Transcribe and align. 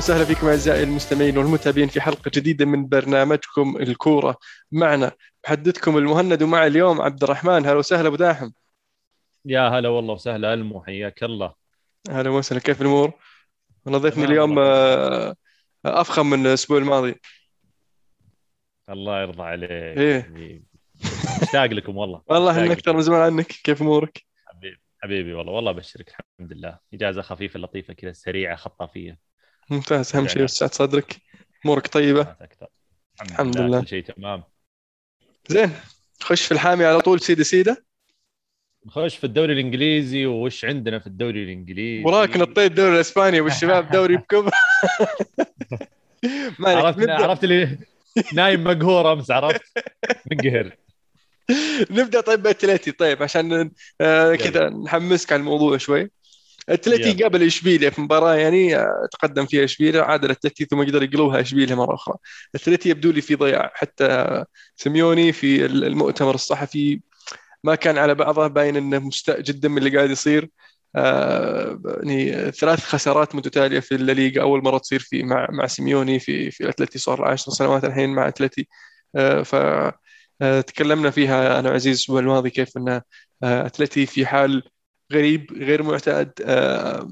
أهلا 0.00 0.12
وسهلا 0.12 0.24
فيكم 0.24 0.46
أعزائي 0.46 0.82
المستمعين 0.82 1.38
والمتابعين 1.38 1.88
في 1.88 2.00
حلقة 2.00 2.30
جديدة 2.34 2.64
من 2.64 2.88
برنامجكم 2.88 3.76
الكورة 3.76 4.36
معنا. 4.72 5.12
محدثكم 5.44 5.98
المهند 5.98 6.42
ومع 6.42 6.66
اليوم 6.66 7.00
عبد 7.00 7.22
الرحمن. 7.22 7.66
أهلا 7.66 7.72
وسهلا 7.72 8.08
أبو 8.08 8.16
داحم. 8.16 8.50
يا 9.44 9.68
هلا 9.68 9.88
والله 9.88 10.14
وسهلا 10.14 10.54
ألمو. 10.54 10.82
حياك 10.82 11.22
الله. 11.22 11.54
أهلا 12.10 12.30
وسهلا. 12.30 12.60
كيف 12.60 12.80
الأمور؟ 12.80 13.12
والله 13.86 13.98
ضيفني 13.98 14.24
اليوم 14.24 14.58
آه، 14.58 15.34
أفخم 15.84 16.30
من 16.30 16.46
الأسبوع 16.46 16.78
الماضي. 16.78 17.14
الله 18.88 19.22
يرضى 19.22 19.42
عليك. 19.42 19.70
إيه. 19.70 20.32
مشتاق 21.42 21.66
لكم 21.66 21.96
والله. 21.96 22.22
والله 22.30 22.50
إحنا 22.50 22.72
أكثر 22.72 22.92
من 22.92 23.02
زمان 23.02 23.20
عنك. 23.20 23.46
كيف 23.46 23.82
أمورك؟ 23.82 24.24
حبيبي 24.46 24.80
حبيبي 25.02 25.34
والله. 25.34 25.52
والله 25.52 25.70
أبشرك. 25.70 26.08
الحمد 26.08 26.52
لله. 26.52 26.78
إجازة 26.94 27.22
خفيفة 27.22 27.60
لطيفة 27.60 27.94
كذا 27.94 28.12
سريعة 28.12 28.56
خطافية. 28.56 29.29
ممتاز. 29.70 30.16
أهم 30.16 30.28
شيء 30.28 30.42
وسعت 30.42 30.74
صدرك. 30.74 31.16
أمورك 31.66 31.86
طيبة. 31.86 32.36
الحمد 33.22 33.58
لله. 33.58 33.80
كل 33.80 33.88
شيء 33.88 34.04
تمام. 34.04 34.42
زين. 35.48 35.70
خش 36.20 36.42
في 36.42 36.52
الحامي 36.52 36.84
على 36.84 37.00
طول 37.00 37.20
سيده 37.20 37.44
سيدة. 37.44 37.84
نخش 38.86 39.16
في 39.16 39.24
الدوري 39.24 39.52
الإنجليزي 39.52 40.26
وش 40.26 40.64
عندنا 40.64 40.98
في 40.98 41.06
الدوري 41.06 41.44
الإنجليزي؟ 41.44 42.04
وراك 42.04 42.36
نطيت 42.36 42.70
الدوري 42.70 42.94
الإسباني 42.94 43.40
والشباب 43.40 43.90
دوري 43.96 44.16
بكبر 44.16 44.50
عرفت 46.66 47.08
عرفت 47.08 47.44
اللي 47.44 47.78
نايم 48.34 48.64
مقهور 48.64 49.12
أمس 49.12 49.30
عرفت؟ 49.30 49.62
منقهر 50.30 50.76
نبدأ 51.90 52.20
طيب 52.20 52.42
باتلتي 52.42 52.92
طيب 52.92 53.22
عشان 53.22 53.70
آه، 54.00 54.34
كذا 54.34 54.68
نحمسك 54.68 55.32
على 55.32 55.40
الموضوع 55.40 55.76
شوي. 55.76 56.10
أتلتي. 56.68 57.22
قابل 57.22 57.42
إشبيليا 57.42 57.90
في 57.90 58.00
مباراة 58.00 58.34
يعني 58.34 58.76
تقدم 59.12 59.46
فيها 59.46 59.64
إشبيليا 59.64 60.02
عادل 60.02 60.30
اتلتي 60.30 60.64
ثم 60.64 60.84
قدر 60.84 61.02
يقلبها 61.02 61.40
إشبيليا 61.40 61.74
مرة 61.74 61.94
أخرى. 61.94 62.14
أتلتي 62.54 62.88
يبدو 62.88 63.10
لي 63.10 63.20
في 63.20 63.34
ضياع. 63.34 63.72
حتى 63.74 64.44
سيميوني 64.76 65.32
في 65.32 65.66
المؤتمر 65.66 66.34
الصحفي 66.34 67.00
ما 67.64 67.74
كان 67.74 67.98
على 67.98 68.14
بعضه 68.14 68.46
باين 68.46 68.76
إنه 68.76 68.98
مستاء 68.98 69.40
جدا 69.40 69.68
من 69.68 69.78
اللي 69.78 69.96
قاعد 69.96 70.10
يصير. 70.10 70.50
آه، 70.96 71.80
يعني 72.02 72.52
ثلاث 72.52 72.84
خسارات 72.84 73.34
متتالية 73.34 73.80
في 73.80 73.94
الليغا 73.94 74.42
أول 74.42 74.64
مرة 74.64 74.78
تصير 74.78 75.00
في 75.00 75.22
مع 75.22 75.46
مع 75.50 75.66
سيميوني 75.66 76.18
في 76.18 76.50
في 76.50 76.68
اتلتي 76.68 76.98
صار 76.98 77.20
له 77.20 77.28
10 77.28 77.52
سنوات 77.52 77.84
الحين 77.84 78.10
مع 78.10 78.28
أتلتي. 78.28 78.68
آه، 79.16 79.42
ف 79.42 79.54
آه، 80.42 80.60
تكلمنا 80.60 81.10
فيها 81.10 81.60
أنا 81.60 81.70
وعزيز 81.70 81.96
الأسبوع 81.96 82.20
الماضي 82.20 82.50
كيف 82.50 82.76
إن 82.76 83.00
أتلتي 83.42 84.06
في 84.06 84.26
حال 84.26 84.62
غريب 85.12 85.52
غير 85.52 85.82
معتاد. 85.82 86.32
آه، 86.42 87.08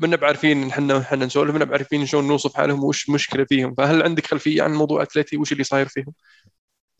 منا 0.00 0.16
بعارفين 0.16 0.68
إحنا 0.68 0.98
إحنا 0.98 1.26
نسولف 1.26 1.54
منا 1.54 1.64
بعارفين 1.64 2.06
شلون 2.06 2.28
نوصف 2.28 2.54
حالهم 2.54 2.84
وش 2.84 3.10
مشكلة 3.10 3.44
فيهم. 3.44 3.74
فهل 3.74 4.02
عندك 4.02 4.26
خلفية 4.26 4.62
عن 4.62 4.74
موضوع 4.74 5.02
أتلتي؟ 5.02 5.36
وش 5.36 5.52
اللي 5.52 5.64
صاير 5.64 5.88
فيهم؟ 5.88 6.12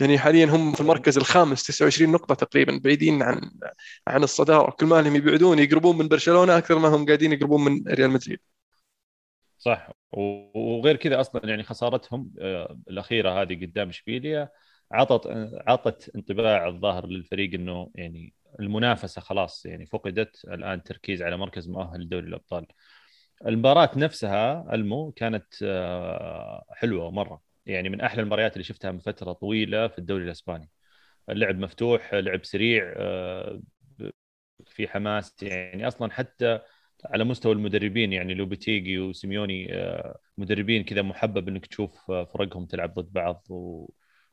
يعني 0.00 0.18
حاليا 0.18 0.46
هم 0.46 0.72
في 0.72 0.80
المركز 0.80 1.18
الخامس 1.18 1.62
29 1.62 2.12
نقطة 2.12 2.34
تقريبا 2.34 2.80
بعيدين 2.84 3.22
عن 3.22 3.50
عن 4.08 4.22
الصدارة 4.22 4.70
كل 4.70 4.86
ما 4.86 5.02
لهم 5.02 5.16
يبعدون 5.16 5.58
يقربون 5.58 5.98
من 5.98 6.08
برشلونة 6.08 6.58
أكثر 6.58 6.78
ما 6.78 6.88
هم 6.88 7.06
قاعدين 7.06 7.32
يقربون 7.32 7.64
من 7.64 7.84
ريال 7.88 8.10
مدريد. 8.10 8.38
صح. 9.58 9.90
وغير 10.12 10.96
كذا 10.96 11.20
أصلا 11.20 11.46
يعني 11.46 11.62
خسارتهم 11.62 12.32
آه، 12.40 12.78
الأخيرة 12.90 13.42
هذه 13.42 13.54
قدام 13.66 13.88
إشبيليا 13.88 14.48
عطت 14.92 15.26
عطت 15.66 16.10
انطباع 16.16 16.68
الظاهر 16.68 17.06
للفريق 17.06 17.54
إنه 17.54 17.90
يعني 17.94 18.34
المنافسة 18.60 19.20
خلاص 19.20 19.66
يعني 19.66 19.86
فقدت 19.86 20.44
الآن 20.44 20.82
تركيز 20.82 21.22
على 21.22 21.36
مركز 21.36 21.68
مؤهل 21.68 22.00
لدوري 22.00 22.26
الأبطال. 22.26 22.66
المباراة 23.46 23.90
نفسها 23.96 24.74
ألمو 24.74 25.12
كانت 25.12 25.46
آه، 25.62 26.64
حلوة 26.70 27.10
مرة 27.10 27.42
يعني 27.66 27.88
من 27.88 28.00
أحلى 28.00 28.20
المباريات 28.22 28.52
اللي 28.52 28.64
شفتها 28.64 28.92
من 28.92 28.98
فترة 28.98 29.32
طويلة 29.32 29.88
في 29.88 29.98
الدوري 29.98 30.24
الإسباني. 30.24 30.70
اللعب 31.30 31.58
مفتوح، 31.58 32.14
لعب 32.14 32.44
سريع 32.44 32.94
آه، 32.96 33.60
في 34.66 34.88
حماس 34.88 35.34
يعني 35.42 35.88
أصلا 35.88 36.12
حتى 36.12 36.60
على 37.04 37.24
مستوى 37.24 37.52
المدربين 37.52 38.12
يعني 38.12 38.34
لوبيتيجي 38.34 38.98
وسيميوني 38.98 39.74
آه، 39.74 40.18
مدربين 40.38 40.84
كذا 40.84 41.02
محبب 41.02 41.48
إنك 41.48 41.66
تشوف 41.66 42.10
فرقهم 42.10 42.66
تلعب 42.66 42.94
ضد 42.94 43.12
بعض 43.12 43.46
و... 43.50 43.90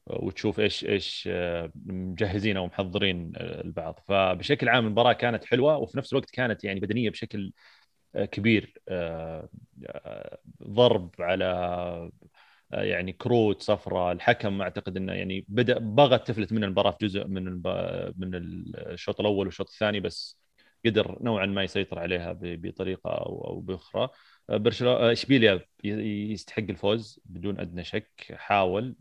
وتشوف 0.08 0.60
إيش 0.60 0.86
إيش 0.86 1.30
آه، 1.32 1.72
مجهزين 1.86 2.58
أو 2.58 2.66
محضرين 2.66 3.34
آه، 3.38 3.62
البعض 3.62 4.00
فبشكل 4.08 4.70
عام 4.70 4.86
المباراة 4.86 5.14
كانت 5.14 5.46
حلوة 5.46 5.78
وفي 5.78 5.98
نفس 5.98 6.14
الوقت 6.14 6.30
كانت 6.30 6.64
يعني 6.64 6.80
بدنية 6.80 7.10
بشكل 7.10 7.54
آه، 8.16 8.26
كبير 8.26 8.82
ضرب 10.64 11.12
على 11.20 12.12
يعني 12.72 13.14
كروت 13.14 13.62
صفراء 13.62 14.12
الحكم 14.12 14.62
أعتقد 14.62 14.98
إنه 14.98 15.14
يعني 15.14 15.46
بدأ 15.48 15.80
بغت 15.80 16.28
تفلت 16.28 16.54
من 16.54 16.64
المباراة 16.64 16.92
في 16.92 16.98
جزء 17.08 17.28
من. 17.28 17.62
من 18.18 18.36
الشوط 18.76 19.20
الأول 19.20 19.46
والشوط 19.46 19.70
الثاني 19.70 20.00
بس 20.00 20.40
قدر 20.86 21.18
نوعا 21.22 21.46
ما 21.46 21.64
يسيطر 21.64 22.00
عليها 22.00 22.38
بطريقة 22.42 23.10
أو 23.10 23.60
بأخرى 23.60 24.10
برشلونه 24.50 25.12
إشبيليا 25.12 25.62
يستحق 25.84 26.64
الفوز 26.70 27.20
بدون 27.26 27.60
أدنى 27.60 27.84
شك 27.84 28.36
حاول 28.36 28.96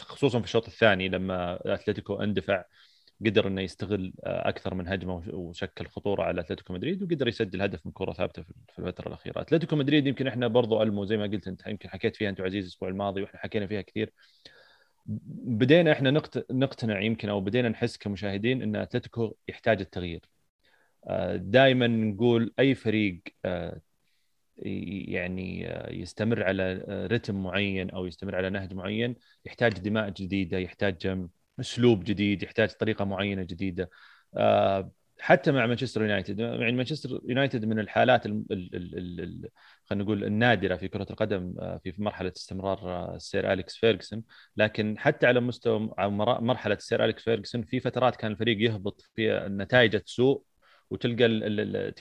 خصوصا 0.00 0.38
في 0.38 0.44
الشوط 0.44 0.66
الثاني 0.66 1.08
لما 1.08 1.58
أتلتيكو 1.74 2.14
اندفع 2.22 2.64
قدر 3.26 3.46
إنه 3.46 3.60
يستغل 3.60 4.12
آه، 4.24 4.48
أكثر 4.48 4.74
من 4.74 4.88
هجمة 4.88 5.14
وش- 5.16 5.28
وشكل 5.28 5.86
خطورة 5.86 6.22
على 6.22 6.40
أتلتيكو 6.40 6.72
مدريد 6.72 7.02
وقدر 7.02 7.28
يسجل 7.28 7.62
هدف 7.62 7.86
من 7.86 7.92
كرة 7.92 8.12
ثابتة 8.12 8.42
في 8.42 8.78
الفترة 8.78 9.08
الأخيرة. 9.08 9.40
أتلتيكو 9.40 9.76
مدريد 9.76 10.06
يمكن 10.06 10.26
إحنا 10.26 10.46
برضو 10.48 10.82
ألمو 10.82 11.04
زي 11.04 11.16
ما 11.16 11.24
قلت 11.24 11.48
أنت 11.48 11.66
يمكن 11.66 11.88
حكيت 11.88 12.16
فيها 12.16 12.30
أنت 12.30 12.40
وعزيز 12.40 12.64
الأسبوع 12.64 12.88
الماضي 12.88 13.22
وإحنا 13.22 13.40
حكينا 13.40 13.66
فيها 13.66 13.80
كثير. 13.80 14.12
بدينا 15.06 15.92
إحنا 15.92 16.10
نقت- 16.10 16.46
نقتنع 16.52 17.00
يمكن 17.00 17.28
أو 17.28 17.40
بدينا 17.40 17.68
نحس 17.68 17.96
كمشاهدين 17.96 18.62
إن 18.62 18.76
أتلتيكو 18.76 19.34
يحتاج 19.48 19.80
التغيير. 19.80 20.20
دائما 21.34 21.86
نقول 21.86 22.52
أي 22.58 22.74
فريق 22.74 23.20
آه، 23.44 23.80
يعني 25.12 25.68
آه، 25.68 25.92
يستمر 25.92 26.42
على 26.42 26.84
آه، 26.88 27.06
رتم 27.06 27.42
معين 27.42 27.90
أو 27.90 28.06
يستمر 28.06 28.36
على 28.36 28.50
نهج 28.50 28.74
معين 28.74 29.16
يحتاج 29.44 29.72
دماء 29.72 30.10
جديدة 30.10 30.58
يحتاج 30.58 31.26
أسلوب 31.60 32.04
جديد 32.04 32.42
يحتاج 32.42 32.68
طريقة 32.72 33.04
معينة 33.04 33.42
جديدة. 33.42 33.90
آه، 34.36 34.92
حتى 35.20 35.52
مع 35.52 35.66
مانشستر 35.66 36.02
يونايتد 36.02 36.38
يعني 36.40 36.72
مانشستر 36.72 37.20
يونايتد 37.28 37.64
من 37.64 37.78
الحالات 37.78 38.26
ال- 38.26 38.44
ال- 38.50 38.76
ال- 38.76 38.98
ال- 38.98 39.20
ال- 39.20 39.48
خلينا 39.84 40.04
نقول 40.04 40.24
النادرة 40.24 40.76
في 40.76 40.88
كرة 40.88 41.06
القدم 41.10 41.54
آه، 41.60 41.80
في 41.84 41.94
مرحلة 41.98 42.32
استمرار 42.36 42.78
آه، 42.78 43.16
السير 43.16 43.52
أليكس 43.52 43.76
فيرجسون 43.76 44.22
لكن 44.56 44.98
حتى 44.98 45.26
على 45.26 45.40
مستوى 45.40 45.90
مرحلة 46.40 46.74
السير 46.74 47.04
أليكس 47.04 47.22
فيرجسون 47.24 47.62
في 47.62 47.80
فترات 47.80 48.16
كان 48.16 48.32
الفريق 48.32 48.70
يهبط 48.70 49.02
في 49.14 49.46
نتائجه 49.50 49.98
تسوء 49.98 50.42
وتلقى 50.90 51.28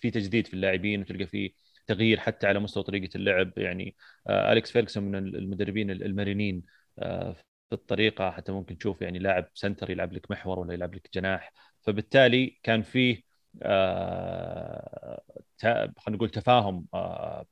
في 0.01 0.11
تجديد 0.11 0.47
في 0.47 0.53
اللاعبين 0.53 1.01
وتلقى 1.01 1.27
في 1.27 1.53
تغيير 1.89 2.19
حتى 2.19 2.47
على 2.47 2.59
مستوى 2.59 2.83
طريقة 2.83 3.17
اللعب. 3.17 3.57
يعني 3.57 3.95
آه، 4.27 4.51
أليكس 4.51 4.71
فيرجسون 4.71 5.03
من 5.03 5.15
المدربين 5.15 5.91
المرنين 5.91 6.63
آه، 6.99 7.33
في 7.69 7.73
الطريقة 7.73 8.31
حتى 8.31 8.51
ممكن 8.51 8.77
تشوف 8.77 9.01
يعني 9.01 9.19
لاعب 9.19 9.49
center 9.53 9.89
يلعب 9.91 10.13
لك 10.13 10.31
محور 10.31 10.59
ولا 10.59 10.73
يلعب 10.73 10.95
لك 10.95 11.09
جناح. 11.13 11.53
فبالتالي 11.81 12.59
كان 12.63 12.81
فيه 12.81 13.23
آه، 13.63 15.21
خلينا 15.61 15.93
نقول 16.09 16.29
تفاهم 16.29 16.85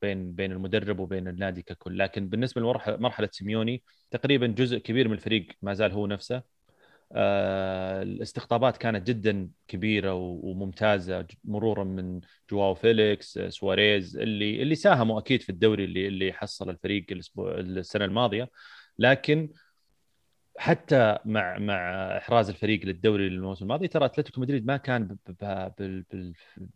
بين 0.02 0.32
بين 0.34 0.52
المدرب 0.52 0.98
وبين 0.98 1.28
النادي 1.28 1.62
ككل. 1.62 1.98
لكن 1.98 2.28
بالنسبة 2.28 2.60
لمرحله 2.60 3.28
سيميوني 3.32 3.82
تقريبا 4.10 4.46
جزء 4.46 4.78
كبير 4.78 5.08
من 5.08 5.14
الفريق 5.14 5.46
ما 5.62 5.74
زال 5.74 5.92
هو 5.92 6.06
نفسه. 6.06 6.57
الاستقطابات 7.12 8.76
كانت 8.76 9.06
جدا 9.08 9.50
كبيرة 9.68 10.14
وممتازة 10.14 11.26
مرورا 11.44 11.84
من 11.84 12.20
جواو 12.50 12.74
فيليكس 12.74 13.38
آه، 13.38 13.48
سواريز 13.48 14.16
اللي 14.16 14.62
اللي 14.62 14.74
ساهموا 14.74 15.18
أكيد 15.18 15.42
في 15.42 15.48
الدوري 15.50 15.84
اللي 15.84 16.08
اللي 16.08 16.32
حصل 16.32 16.70
الفريق 16.70 17.06
الأسبوع 17.10 17.54
السنة 17.58 18.04
الماضية. 18.04 18.50
لكن 18.98 19.48
حتى 20.58 21.18
مع 21.24 21.58
مع 21.58 21.76
إحراز 22.18 22.48
الفريق 22.50 22.84
للدوري 22.86 23.26
الموسم 23.26 23.64
الماضي 23.64 23.88
ترى 23.88 24.04
أتلتيكو 24.04 24.40
مدريد 24.40 24.66
ما 24.66 24.76
كان 24.76 25.16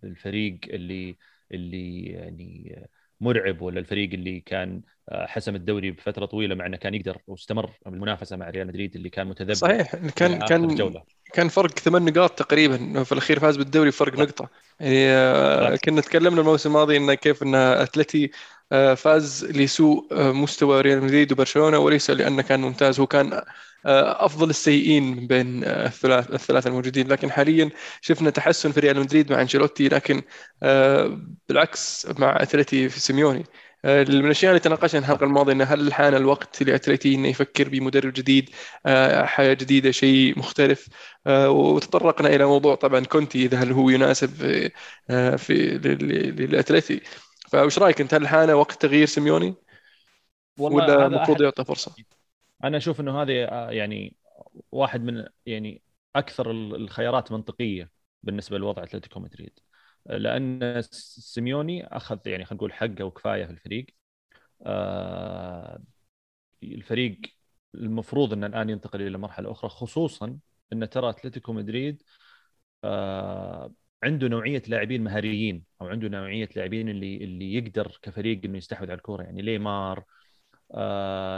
بالفريق 0.02 0.58
اللي 0.69 1.17
اللي 1.52 2.05
يعني 2.05 2.76
مرعب 3.22 3.62
ولا 3.62 3.80
الفريق 3.80 4.12
اللي 4.12 4.40
كان 4.40 4.80
آه، 5.08 5.26
حسم 5.26 5.54
الدوري 5.54 5.90
بفترة 5.90 6.26
طويلة 6.26 6.54
مع 6.54 6.66
إنه 6.66 6.76
كان 6.76 6.94
يقدر 6.94 7.19
واستمر 7.26 7.70
بالمنافسه 7.86 8.36
مع 8.36 8.50
ريال 8.50 8.66
مدريد 8.66 8.96
اللي 8.96 9.10
كان 9.10 9.26
متذبذب 9.26 9.54
صحيح 9.54 9.96
كان 9.96 10.38
كان 10.38 10.74
جولة. 10.74 11.02
كان 11.32 11.48
فرق 11.48 11.78
ثمان 11.78 12.04
نقاط 12.04 12.38
تقريبا 12.38 13.02
في 13.04 13.12
الأخير 13.12 13.40
فاز 13.40 13.56
بالدوري 13.56 13.92
فرق 13.92 14.19
نقطة. 14.19 14.48
يعني 14.80 15.08
آه،. 15.08 15.76
كنا 15.76 16.00
تكلمنا 16.00 16.40
الموسم 16.40 16.69
الماضي 16.70 16.96
انه 16.96 17.14
كيف 17.14 17.42
إن 17.42 17.54
أتلتي 17.54 18.30
فاز 18.96 19.44
لسوء 19.44 20.06
مستوى 20.32 20.80
ريال 20.80 21.02
مدريد 21.02 21.32
وبرشلونة 21.32 21.78
وليس 21.78 22.10
لأنه 22.10 22.42
كان 22.42 22.60
ممتاز 22.60 23.00
هو 23.00 23.06
كان 23.06 23.42
أفضل 23.87 24.50
السيئين 24.50 25.17
من 25.17 25.26
بين 25.26 25.64
الثلاث 25.64 26.31
الثلاثة 26.31 26.69
الموجودين. 26.69 27.08
لكن 27.08 27.31
حاليا 27.31 27.70
شفنا 28.00 28.31
تحسن 28.31 28.73
في 28.73 28.81
ريال 28.81 29.00
مدريد 29.00 29.32
مع 29.32 29.40
أنشيلوتي 29.40 29.88
لكن 29.88 30.23
بالعكس 31.49 32.06
مع 32.19 32.43
اتلتي 32.43 32.88
في 32.88 33.00
سيميوني. 33.00 33.44
من 33.84 34.25
الأشياء 34.25 34.50
اللي 34.50 34.61
تناقشنا 34.61 35.00
الحلقة 35.00 35.25
الماضية 35.25 35.52
إنه 35.52 35.64
هل 35.64 35.94
حان 35.94 36.14
الوقت 36.14 36.62
لاتلتي 36.62 37.14
إنه 37.14 37.29
يفكر 37.29 37.69
بمدرب 37.69 38.12
جديد 38.12 38.50
حياة 39.25 39.55
جديدة 39.55 39.90
شيء 39.90 40.38
مختلف. 40.38 40.88
وتطرقنا 41.29 42.29
إلى 42.29 42.46
موضوع 42.46 42.75
طبعا 42.75 43.00
كونتي 43.00 43.44
إذا 43.44 43.58
هل 43.58 43.73
هو 43.73 43.90
يناسب 43.90 44.31
في 45.37 45.79
للاتلتي 46.38 47.00
فإيش 47.50 47.79
رأيك 47.79 48.00
أنت؟ 48.00 48.14
هل 48.14 48.29
حان 48.29 48.50
وقت 48.50 48.82
تغيير 48.82 49.06
سيميوني؟ 49.06 49.55
ولا 50.58 51.06
المفروض 51.06 51.43
يعطى 51.43 51.64
فرصة؟ 51.64 51.94
أنا 52.64 52.76
أشوف 52.76 53.00
إنه 53.00 53.22
هذه 53.22 53.32
يعني 53.70 54.16
واحد 54.72 55.00
من 55.02 55.26
يعني 55.46 55.82
أكثر 56.16 56.50
الخيارات 56.50 57.32
منطقية 57.32 57.90
بالنسبة 58.22 58.58
لوضع 58.58 58.82
أتلتيكو 58.82 59.20
مدريد. 59.20 59.60
لأن 60.06 60.82
سيميوني 60.82 61.86
أخذ 61.86 62.18
يعني 62.26 62.44
خلينا 62.44 62.56
نقول 62.56 62.72
حقه 62.72 63.04
وكفاية 63.04 63.44
في 63.44 63.50
الفريق. 63.52 63.86
آه 64.66 65.82
الفريق 66.62 67.20
المفروض 67.74 68.32
إنه 68.32 68.46
الآن 68.46 68.70
ينتقل 68.70 69.02
إلى 69.02 69.18
مرحلة 69.18 69.52
أخرى 69.52 69.70
خصوصا 69.70 70.38
إن 70.72 70.90
ترى 70.90 71.10
أتلتيكو 71.10 71.52
مدريد 71.52 72.02
آه 72.84 73.74
عنده 74.02 74.28
نوعية 74.28 74.62
لاعبين 74.68 75.04
مهاريين 75.04 75.64
أو 75.80 75.86
عنده 75.88 76.08
نوعية 76.08 76.48
لاعبين 76.56 76.88
اللي 76.88 77.16
اللي 77.24 77.54
يقدر 77.54 77.98
كفريق 78.02 78.40
إنه 78.44 78.58
يستحوذ 78.58 78.90
على 78.90 78.98
الكورة. 78.98 79.22
يعني 79.22 79.42
ليمار 79.42 79.98
آه 79.98 80.04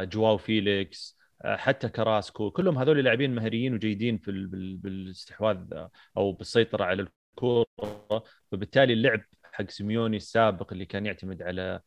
جواو 0.04 0.36
فيليكس 0.36 1.18
آه 1.44 1.56
حتى 1.56 1.88
كاراسكو 1.88 2.50
كلهم 2.50 2.78
هذول 2.78 3.04
لاعبين 3.04 3.34
مهاريين 3.34 3.74
وجيدين 3.74 4.18
في 4.18 4.46
بالاستحواذ 4.82 5.88
أو 6.16 6.32
بالسيطرة 6.32 6.84
على 6.84 7.02
الكورة. 7.02 8.24
فبالتالي 8.52 8.92
اللعب 8.92 9.20
حق 9.52 9.70
سيميوني 9.70 10.16
السابق 10.16 10.72
اللي 10.72 10.86
كان 10.86 11.06
يعتمد 11.06 11.42
على 11.42 11.80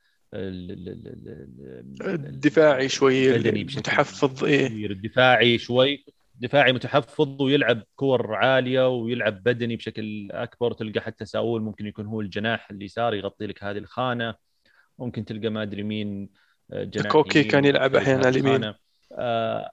الدفاعي 2.04 2.90
شوي 2.90 3.38
متحفظ 3.64 4.44
إيه. 4.44 4.86
الدفاعي 4.86 5.58
شوي 5.58 6.06
دفاعي 6.36 6.74
متحفظ 6.74 7.42
ويلعب 7.42 7.84
كور 7.96 8.36
عالية 8.36 8.90
ويلعب 8.90 9.44
بدني 9.44 9.76
بشكل 9.76 10.32
أكبر. 10.32 10.74
تلقى 10.74 11.02
حتى 11.02 11.26
ساول 11.26 11.62
ممكن 11.62 11.86
يكون 11.86 12.06
هو 12.06 12.22
الجناح 12.22 12.72
اليسار 12.72 13.14
يغطي 13.14 13.48
لك 13.48 13.64
هذه 13.64 13.78
الخانة. 13.78 14.36
ممكن 15.00 15.26
تلقى 15.26 15.50
ما 15.50 15.62
أدري 15.62 15.84
مين 15.84 16.24
آه، 16.24 16.47
جناح 16.72 17.12
كوكي 17.12 17.44
كان 17.44 17.66
يلعب 17.66 17.96
أحيانا 17.96 18.26
على 18.26 18.40
اليمين. 18.40 18.74
آه 19.12 19.70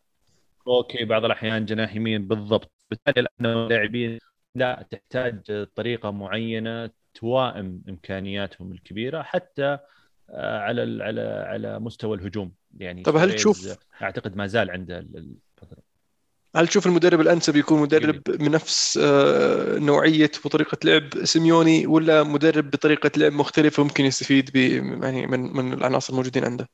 كوكي 0.65 1.05
بعض 1.05 1.25
الأحيان 1.25 1.65
جناح 1.65 1.95
يمين 1.95 2.29
بالضبط. 2.29 2.73
بالتالي 2.91 3.29
اللاعبين 3.41 4.19
لا 4.55 4.87
تحتاج 4.91 5.67
طريقة 5.75 6.11
معينة 6.11 6.91
توائم 7.15 7.83
إمكانياتهم 7.89 8.73
الكبيرة 8.73 9.23
حتى 9.23 9.79
آه، 10.31 10.59
على 10.59 11.05
على 11.05 11.45
على 11.47 11.79
مستوى 11.79 12.17
الهجوم. 12.17 12.53
يعني 12.79 13.03
طب 13.03 13.17
هل 13.17 13.35
تشوف 13.35 13.77
أعتقد 14.03 14.37
ما 14.37 14.47
زال 14.47 14.71
عنده 14.71 14.99
الفترة. 14.99 15.83
هل 16.57 16.69
تشوف 16.69 16.87
المدرب 16.87 17.21
الأنسب 17.21 17.57
يكون 17.57 17.83
مدرب 17.83 18.23
بنفس 18.23 18.99
آه، 19.03 19.79
نوعية 19.79 20.31
وطريقة 20.45 20.79
لعب 20.85 21.25
سيميوني 21.25 21.87
ولا 21.87 22.23
مدرب 22.23 22.71
بطريقة 22.71 23.11
لعب 23.17 23.33
مختلفة 23.33 23.83
ممكن 23.83 24.05
يستفيد 24.05 24.57
يعني 24.57 25.27
من 25.27 25.41
من 25.57 25.73
العناصر 25.73 26.13
الموجودين 26.13 26.45
عنده؟ 26.45 26.69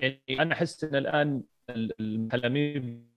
يعني 0.00 0.22
أنا 0.30 0.54
أحس 0.54 0.84
إن 0.84 0.96
الآن 0.96 1.42
المحلمين 1.70 3.10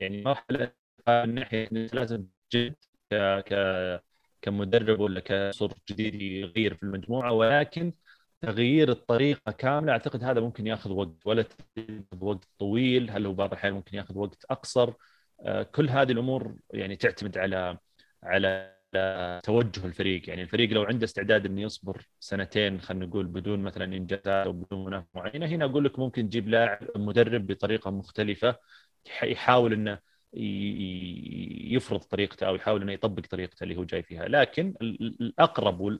يعني 0.00 0.22
مرحله 0.22 0.72
من 1.08 1.34
ناحية 1.34 1.68
لازم 1.72 2.26
جد 2.54 2.76
ك 3.12 3.54
كمدرب 4.42 5.00
ولا 5.00 5.20
كصر 5.20 5.72
جديد 5.90 6.14
يغير 6.22 6.74
في 6.74 6.82
المجموعة 6.82 7.32
ولكن 7.32 7.92
تغيير 8.40 8.90
الطريقة 8.90 9.52
كاملة 9.52 9.92
أعتقد 9.92 10.24
هذا 10.24 10.40
ممكن 10.40 10.66
ياخذ 10.66 10.92
وقت 10.92 11.26
ولا 11.26 11.44
وقت 12.20 12.44
طويل 12.58 13.10
هل 13.10 13.26
هو 13.26 13.34
بعض 13.34 13.50
الأحيان 13.50 13.72
ممكن 13.74 13.96
ياخذ 13.96 14.18
وقت 14.18 14.44
أقصر؟ 14.50 14.92
آه، 15.40 15.62
كل 15.62 15.88
هذه 15.90 16.12
الأمور 16.12 16.56
يعني 16.70 16.96
تعتمد 16.96 17.38
على 17.38 17.78
على 18.22 18.79
توجه 19.42 19.86
الفريق. 19.86 20.28
يعني 20.28 20.42
الفريق 20.42 20.70
لو 20.70 20.82
عنده 20.82 21.04
استعداد 21.04 21.46
إنه 21.46 21.60
يصبر 21.62 22.06
سنتين 22.20 22.80
خلينا 22.80 23.06
نقول 23.06 23.26
بدون 23.26 23.62
مثلا 23.62 23.84
إنجازات 23.84 24.46
أو 24.46 24.52
بدون 24.52 24.84
منافسة 24.84 25.08
معينة 25.14 25.46
هنا 25.46 25.64
أقول 25.64 25.84
لك 25.84 25.98
ممكن 25.98 26.28
تجيب 26.28 26.48
لاعب 26.48 26.88
مدرب 26.96 27.46
بطريقة 27.46 27.90
مختلفة 27.90 28.56
يحاول 29.22 29.72
إنه 29.72 29.98
يفرض 31.72 32.00
طريقته 32.00 32.46
أو 32.46 32.54
يحاول 32.54 32.82
إنه 32.82 32.92
يطبق 32.92 33.22
طريقته 33.26 33.64
اللي 33.64 33.76
هو 33.76 33.84
جاي 33.84 34.02
فيها. 34.02 34.28
لكن 34.28 34.74
الأقرب 34.82 35.98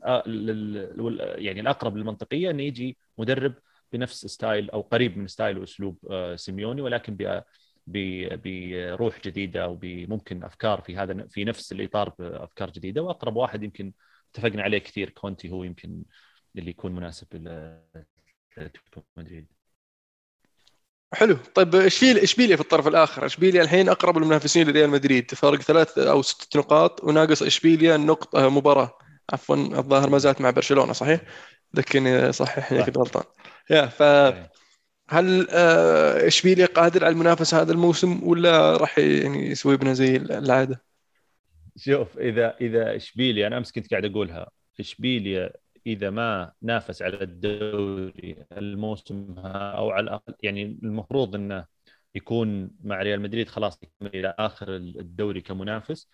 يعني 1.37 1.61
الأقرب 1.61 1.97
للمنطقية 1.97 2.51
إنه 2.51 2.63
يجي 2.63 2.99
مدرب 3.19 3.55
بنفس 3.93 4.27
style 4.27 4.71
أو 4.71 4.81
قريب 4.81 5.19
من 5.19 5.27
ستايل 5.27 5.59
وأسلوب 5.59 5.99
آه، 6.11 6.37
سيميوني 6.37 6.83
ولكن 6.83 7.17
بروح 7.87 9.21
جديدة 9.25 9.69
وبممكن 9.69 10.45
أفكار 10.45 10.81
في 10.81 10.97
هذا 10.97 11.27
في 11.31 11.45
نفس 11.45 11.73
الإطار 11.73 12.13
بأفكار 12.19 12.71
جديدة. 12.71 13.03
وأقرب 13.03 13.37
واحد 13.37 13.63
يمكن 13.63 13.93
اتفقنا 14.35 14.63
عليه 14.63 14.79
كثير 14.79 15.11
كونتي 15.11 15.51
هو 15.51 15.65
يمكن 15.65 16.03
اللي 16.57 16.71
يكون 16.71 16.95
مناسب 16.95 17.27
مدريد. 19.17 19.47
حلو. 21.15 21.37
طيب 21.55 21.75
اشبيليا 21.75 22.23
اشبيليا 22.23 22.57
في 22.57 22.63
الطرف 22.63 22.89
الآخر؟ 22.89 23.27
اشبيليا 23.27 23.63
الحين 23.63 23.89
أقرب 23.89 24.19
المنافسين 24.19 24.69
لريال 24.69 24.91
مدريد؟ 24.91 25.35
فرق 25.35 25.61
ثلاث 25.61 25.99
أو 25.99 26.23
ست 26.23 26.57
نقاط. 26.57 27.05
وناقص 27.05 27.43
اشبيليا 27.43 27.97
نقطة 27.97 28.49
مباراة. 28.49 28.99
عفوا 29.33 29.57
الظاهر 29.57 30.11
ما 30.11 30.19
زالت 30.19 30.41
مع 30.41 30.51
برشلونة 30.51 30.93
صحيح؟ 30.93 31.21
لكن 31.75 32.33
صحح 32.33 32.85
كنت 32.85 32.99
غلطان. 32.99 33.25
يا 33.71 33.87
ف 33.87 34.03
هل 35.11 35.47
آه، 35.51 36.27
اشبيليا 36.27 36.67
قادر 36.67 37.05
على 37.05 37.13
المنافسة 37.13 37.61
هذا 37.63 37.73
الموسم 37.73 38.29
ولا 38.29 38.77
راح 38.77 38.99
يعني 38.99 39.51
يسوي 39.51 39.77
بنا 39.77 39.93
زي 39.93 40.17
العادة؟ 40.17 40.83
شوف 41.77 42.19
إذا 42.19 42.57
إذا 42.61 42.97
اشبيليا 42.97 43.47
أنا 43.47 43.59
أمس 43.59 43.73
كنت 43.73 43.91
قاعد 43.91 44.05
أقولها 44.05 44.51
اشبيليا 44.81 45.53
إذا 45.87 46.11
ما 46.11 46.53
نافس 46.63 47.03
على 47.03 47.23
الدوري 47.23 48.45
الموسم 48.53 49.35
أو 49.39 49.91
على 49.91 50.05
الأقل 50.05 50.35
يعني 50.43 50.63
المفروض 50.83 51.35
إنه 51.35 51.67
يكون 52.15 52.71
مع 52.85 53.03
ريال 53.03 53.21
مدريد 53.21 53.49
خلاص 53.49 53.81
إلى 54.03 54.35
آخر 54.39 54.77
الدوري 54.77 55.41
كمنافس 55.41 56.09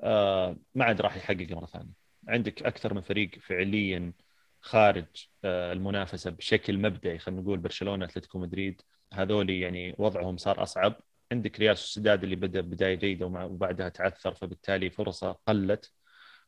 آه 0.00 0.56
ما 0.74 0.84
عاد 0.84 1.00
راح 1.00 1.16
يحقق 1.16 1.46
مرة 1.50 1.66
ثانية 1.66 1.92
عندك 2.28 2.62
أكثر 2.62 2.94
من 2.94 3.00
فريق 3.00 3.30
فعليا 3.40 4.12
خارج 4.60 5.06
آه 5.44 5.72
المنافسة 5.72 6.30
بشكل 6.30 6.78
مبدئي 6.78 7.18
خلينا 7.18 7.40
نقول 7.40 7.58
برشلونة 7.58 8.04
أتلتيكو 8.04 8.38
مدريد 8.38 8.82
هذول 9.12 9.50
يعني 9.50 9.94
وضعهم 9.98 10.36
صار 10.36 10.62
أصعب. 10.62 11.00
عندك 11.32 11.60
ريال 11.60 11.78
سوسيداد 11.78 12.22
اللي 12.24 12.36
بدأ 12.36 12.60
بداية 12.60 12.94
جيدة 12.94 13.26
وبعدها 13.26 13.88
تعثر 13.88 14.34
فبالتالي 14.34 14.90
فرصة 14.90 15.38
قلت. 15.46 15.92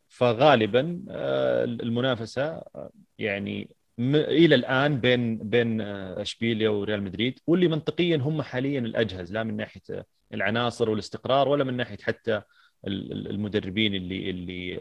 فغالبا 0.09 1.05
آه، 1.11 1.64
المنافسة 1.64 2.43
آه، 2.45 2.90
يعني 3.19 3.76
إلى 4.14 4.55
الآن 4.55 5.00
بين 5.00 5.38
بين 5.38 5.81
أشبيليا 5.81 6.69
وريال 6.69 7.02
مدريد 7.02 7.38
واللي 7.47 7.69
منطقيا 7.69 8.17
هم 8.17 8.43
حاليا 8.43 8.81
الأجهز 8.81 9.33
لا 9.33 9.43
من 9.45 9.57
ناحية 9.57 10.07
العناصر 10.35 10.90
والاستقرار 10.90 11.49
ولا 11.49 11.64
من 11.64 11.76
ناحية 11.76 11.97
حتى 12.02 12.43
المدربين 12.87 13.95
اللي 13.95 14.31
اللي 14.31 14.81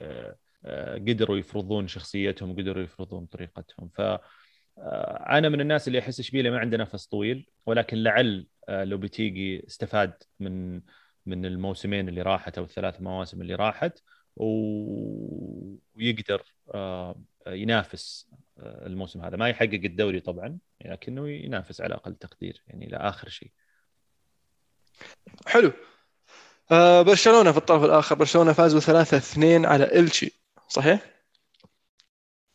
قدروا 1.08 1.38
يفرضون 1.38 1.88
شخصيتهم 1.88 2.56
قدروا 2.56 2.84
يفرضون 2.84 3.25
طريقتهم. 3.25 3.89
ف 3.89 4.01
أنا 5.30 5.50
من 5.50 5.62
الناس 5.62 5.88
اللي 5.88 6.00
أحس 6.00 6.20
اشبيليا 6.20 6.51
ما 6.51 6.60
عنده 6.60 6.78
نفس 6.78 7.06
طويل 7.06 7.50
ولكن 7.66 7.98
لعل 7.98 8.48
لو 8.70 8.98
بتيجي 8.98 9.68
استفاد 9.68 10.13
من 10.39 10.82
من 11.25 11.46
الموسمين 11.46 12.10
اللي 12.10 12.22
راحت 12.22 12.58
أو 12.58 12.63
الثلاث 12.63 13.01
مواسم 13.01 13.42
اللي 13.42 13.56
راحت 13.56 14.00
ويقدر 15.96 16.44
آه، 16.74 17.16
ينافس 17.48 18.30
آه، 18.60 18.88
الموسم 18.88 19.22
هذا. 19.22 19.38
ما 19.38 19.50
يحقق 19.50 19.74
الدوري 19.74 20.20
طبعا 20.20 20.58
لكنه 20.86 21.30
ينافس 21.30 21.82
على 21.82 21.96
أقل 21.96 22.16
تقدير 22.16 22.63
يعني 22.68 22.88
إلى 22.88 22.98
آخر 22.98 23.30
شيء. 23.30 23.51
حلو. 25.48 25.72
آه 26.72 27.01
برشلونة 27.01 27.51
في 27.51 27.58
الطرف 27.58 27.84
الآخر. 27.84 28.16
برشلونة 28.16 28.54
فازوا 28.54 28.80
3 28.80 29.18
2 29.18 29.66
على 29.66 30.00
الشي 30.00 30.38
صحيح؟ 30.70 31.00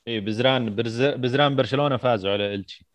اي 0.09 0.21
بزران 0.21 0.76
بزران 1.16 1.56
برشلونة 1.56 1.97
فازوا 1.97 2.30
على 2.33 2.54
الشي 2.54 2.87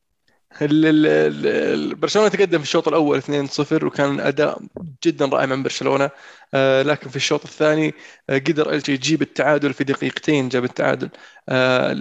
برشلونة 1.95 2.27
تقدم 2.29 2.57
في 2.57 2.63
الشوط 2.63 2.87
الأول 2.87 3.17
2-0 3.17 3.85
وكان 3.85 4.19
أداء 4.19 4.61
جدا 5.05 5.25
رائع 5.25 5.45
من 5.45 5.63
برشلونة. 5.63 6.09
آه، 6.53 6.81
لكن 6.81 7.09
في 7.09 7.15
الشوط 7.15 7.43
الثاني 7.43 7.93
آه، 8.29 8.37
قدر 8.37 8.73
إلتشي 8.73 8.93
يجيب 8.93 9.21
التعادل 9.21 9.73
في 9.73 9.83
دقيقتين 9.83 10.49
جاب 10.49 10.63
التعادل. 10.63 11.09
آه، 11.49 11.95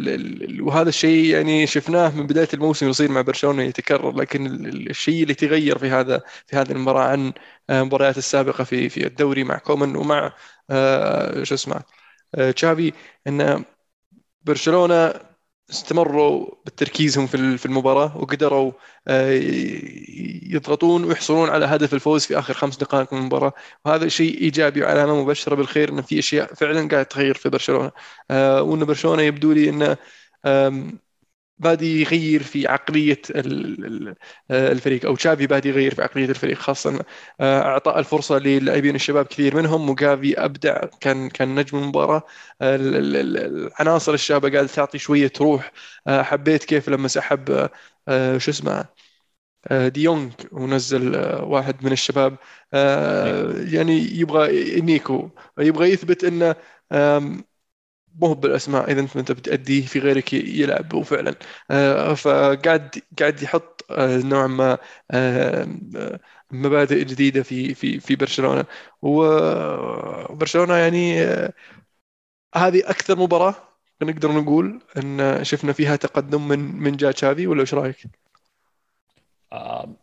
وهذا 0.60 0.88
الشيء 0.88 1.24
يعني 1.24 1.66
شفناه 1.66 2.16
من 2.16 2.26
بداية 2.26 2.48
الموسم 2.54 2.88
يصير 2.88 3.10
مع 3.10 3.20
برشلونة 3.20 3.62
يتكرر 3.62 4.16
لكن 4.16 4.66
الشيء 4.66 5.22
اللي 5.22 5.34
تغير 5.34 5.78
في 5.78 5.90
هذا 5.90 6.22
في 6.46 6.56
هذه 6.56 6.72
المباراة 6.72 7.04
عن 7.08 7.32
المباريات 7.70 8.18
السابقة 8.18 8.64
في 8.64 8.88
في 8.88 9.06
الدوري 9.06 9.44
مع 9.44 9.58
كومان 9.58 9.96
ومع 9.96 10.32
شو 11.42 11.54
اسمه 11.54 11.97
تشافي 12.56 12.92
إن 13.26 13.64
برشلونة 14.42 15.14
استمروا 15.70 16.50
بتركيزهم 16.66 17.26
في 17.28 17.66
المباراة 17.66 18.16
وقدروا 18.18 18.72
آه، 19.08 19.30
يضغطون 20.42 21.04
ويحصلون 21.04 21.48
على 21.50 21.66
هدف 21.66 21.94
الفوز 21.94 22.24
في 22.26 22.38
آخر 22.38 22.54
خمس 22.54 22.76
دقائق 22.76 23.12
من 23.12 23.20
المباراة. 23.20 23.52
وهذا 23.84 24.08
شيء 24.08 24.38
إيجابي 24.40 24.82
وعلامة 24.82 25.22
مبشرة 25.22 25.54
بالخير 25.54 25.88
أن 25.92 26.02
في 26.02 26.18
أشياء 26.18 26.54
فعلا 26.54 26.88
قاعد 26.88 27.06
تغير 27.06 27.34
في 27.34 27.48
برشلونة. 27.48 27.90
آه، 28.30 28.62
وأن 28.62 28.84
برشلونة 28.84 29.22
يبدو 29.22 29.52
لي 29.52 29.70
أنه 29.70 29.96
بادي 31.58 32.00
يغير 32.02 32.42
في 32.42 32.66
عقلية 32.68 33.22
الفريق 34.50 35.06
أو 35.06 35.16
تشافي 35.16 35.46
بادي 35.46 35.68
يغير 35.68 35.94
في 35.94 36.02
عقلية 36.02 36.24
الفريق 36.24 36.58
خاصة 36.58 37.04
آه، 37.40 37.62
أعطاء 37.62 37.98
الفرصة 37.98 38.38
للاعبين 38.38 38.94
الشباب 38.94 39.26
كثير 39.26 39.56
منهم 39.56 39.90
وجافي 39.90 40.44
أبدع 40.44 40.80
كان 41.00 41.28
كان 41.28 41.54
نجم 41.54 41.78
المباراة. 41.78 42.22
العناصر 42.62 44.14
الشابة 44.14 44.50
قاعدة 44.50 44.68
تعطي 44.68 44.98
شوية 44.98 45.32
روح. 45.40 45.72
آه، 46.06 46.22
حبيت 46.22 46.64
كيف 46.64 46.88
لما 46.88 47.08
سحب 47.08 47.68
آه، 48.08 48.38
شو 48.38 48.50
اسمه 48.50 48.84
ديونج 49.72 50.32
ونزل 50.52 51.16
واحد 51.42 51.84
من 51.84 51.92
الشباب. 51.92 52.36
يعني 53.72 53.98
يبغى 54.20 54.80
نيكو. 54.80 55.30
يبغى 55.58 55.92
يثبت 55.92 56.24
إنه 56.24 56.54
مو 58.18 58.34
بالأسماء 58.34 58.90
إذا 58.92 59.00
أنت 59.00 59.32
بتاديه 59.32 59.86
في 59.86 59.98
غيرك 59.98 60.32
يلعب 60.32 60.94
وفعلا 60.94 61.34
آه، 61.70 62.14
فقاعد 62.14 63.02
قاعد 63.18 63.42
يحط 63.42 63.86
آه، 63.90 64.16
نوعا 64.18 64.46
ما 64.46 64.78
آه، 65.10 65.68
مبادئ 66.50 67.04
جديدة 67.04 67.42
في 67.42 67.74
في 67.74 68.00
في 68.00 68.16
برشلونة 68.16 68.64
وبرشلونة 69.02 70.74
يعني 70.74 71.22
هذه 72.54 72.90
أكثر 72.90 73.18
مباراة 73.18 73.54
نقدر 74.02 74.32
نقول 74.32 74.80
إن 74.96 75.44
شفنا 75.44 75.72
فيها 75.72 75.96
تقدم 75.96 76.48
من 76.48 76.58
من 76.58 76.96
جا 76.96 77.10
تشافي 77.12 77.46
ولا 77.46 77.60
إيش 77.60 77.74
رأيك؟ 77.74 77.96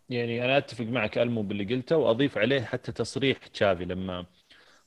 يعني 0.09 0.45
أنا 0.45 0.57
أتفق 0.57 0.85
معك 0.85 1.17
ألمو 1.17 1.41
باللي 1.43 1.75
قلته 1.75 1.97
وأضيف 1.97 2.37
عليه 2.37 2.61
حتى 2.61 2.91
تصريح 2.91 3.37
تشافي 3.47 3.85
لما 3.85 4.25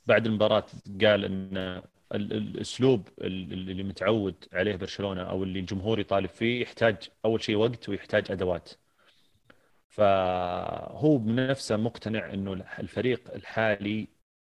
بعد 0.07 0.27
المباراة 0.27 0.67
قال 1.03 1.25
إن 1.25 1.83
الأسلوب 2.15 3.09
اللي 3.21 3.83
متعود 3.83 4.45
عليه 4.53 4.77
برشلونة 4.77 5.23
أو 5.23 5.43
اللي 5.43 5.61
الجمهور 5.61 6.01
يطالب 6.01 6.29
فيه 6.29 6.63
يحتاج 6.63 6.97
أول 7.25 7.43
شيء 7.43 7.57
وقت 7.57 7.89
ويحتاج 7.89 8.31
أدوات. 8.33 8.71
فهو 9.89 11.19
بنفسه 11.19 11.77
مقتنع 11.77 12.35
إنه 12.35 12.53
الفريق 12.79 13.35
الحالي 13.35 14.09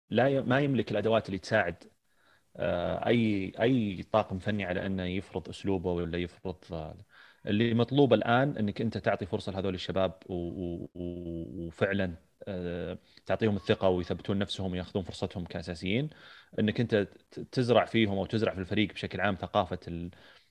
لا 0.09 0.41
ما 0.41 0.59
يملك 0.59 0.91
الأدوات 0.91 1.27
اللي 1.27 1.37
تساعد 1.39 1.83
آه، 2.57 3.07
أي 3.07 3.51
أي 3.61 4.03
طاقم 4.11 4.39
فني 4.39 4.65
على 4.65 4.85
أنه 4.85 5.03
يفرض 5.03 5.49
أسلوبه 5.49 5.91
ولا 5.91 6.17
يفرض 6.17 6.57
اللي 7.47 7.73
مطلوب 7.73 8.13
الآن 8.13 8.57
إنك 8.57 8.81
أنت 8.81 8.97
تعطي 8.97 9.25
فرصة 9.25 9.51
لهذول 9.51 9.73
الشباب 9.75 10.13
وفعلا 10.29 12.15
آه، 12.47 12.97
تعطيهم 13.25 13.55
الثقة 13.55 13.89
ويثبتون 13.89 14.39
نفسهم 14.39 14.71
ويأخذون 14.71 15.03
فرصتهم 15.03 15.45
كأساسيين. 15.45 16.09
إنك 16.59 16.79
أنت 16.79 16.95
تزرع 17.51 17.85
فيهم 17.85 18.17
أو 18.17 18.25
تزرع 18.25 18.53
في 18.53 18.59
الفريق 18.59 18.93
بشكل 18.93 19.21
عام 19.21 19.35
ثقافة 19.35 19.79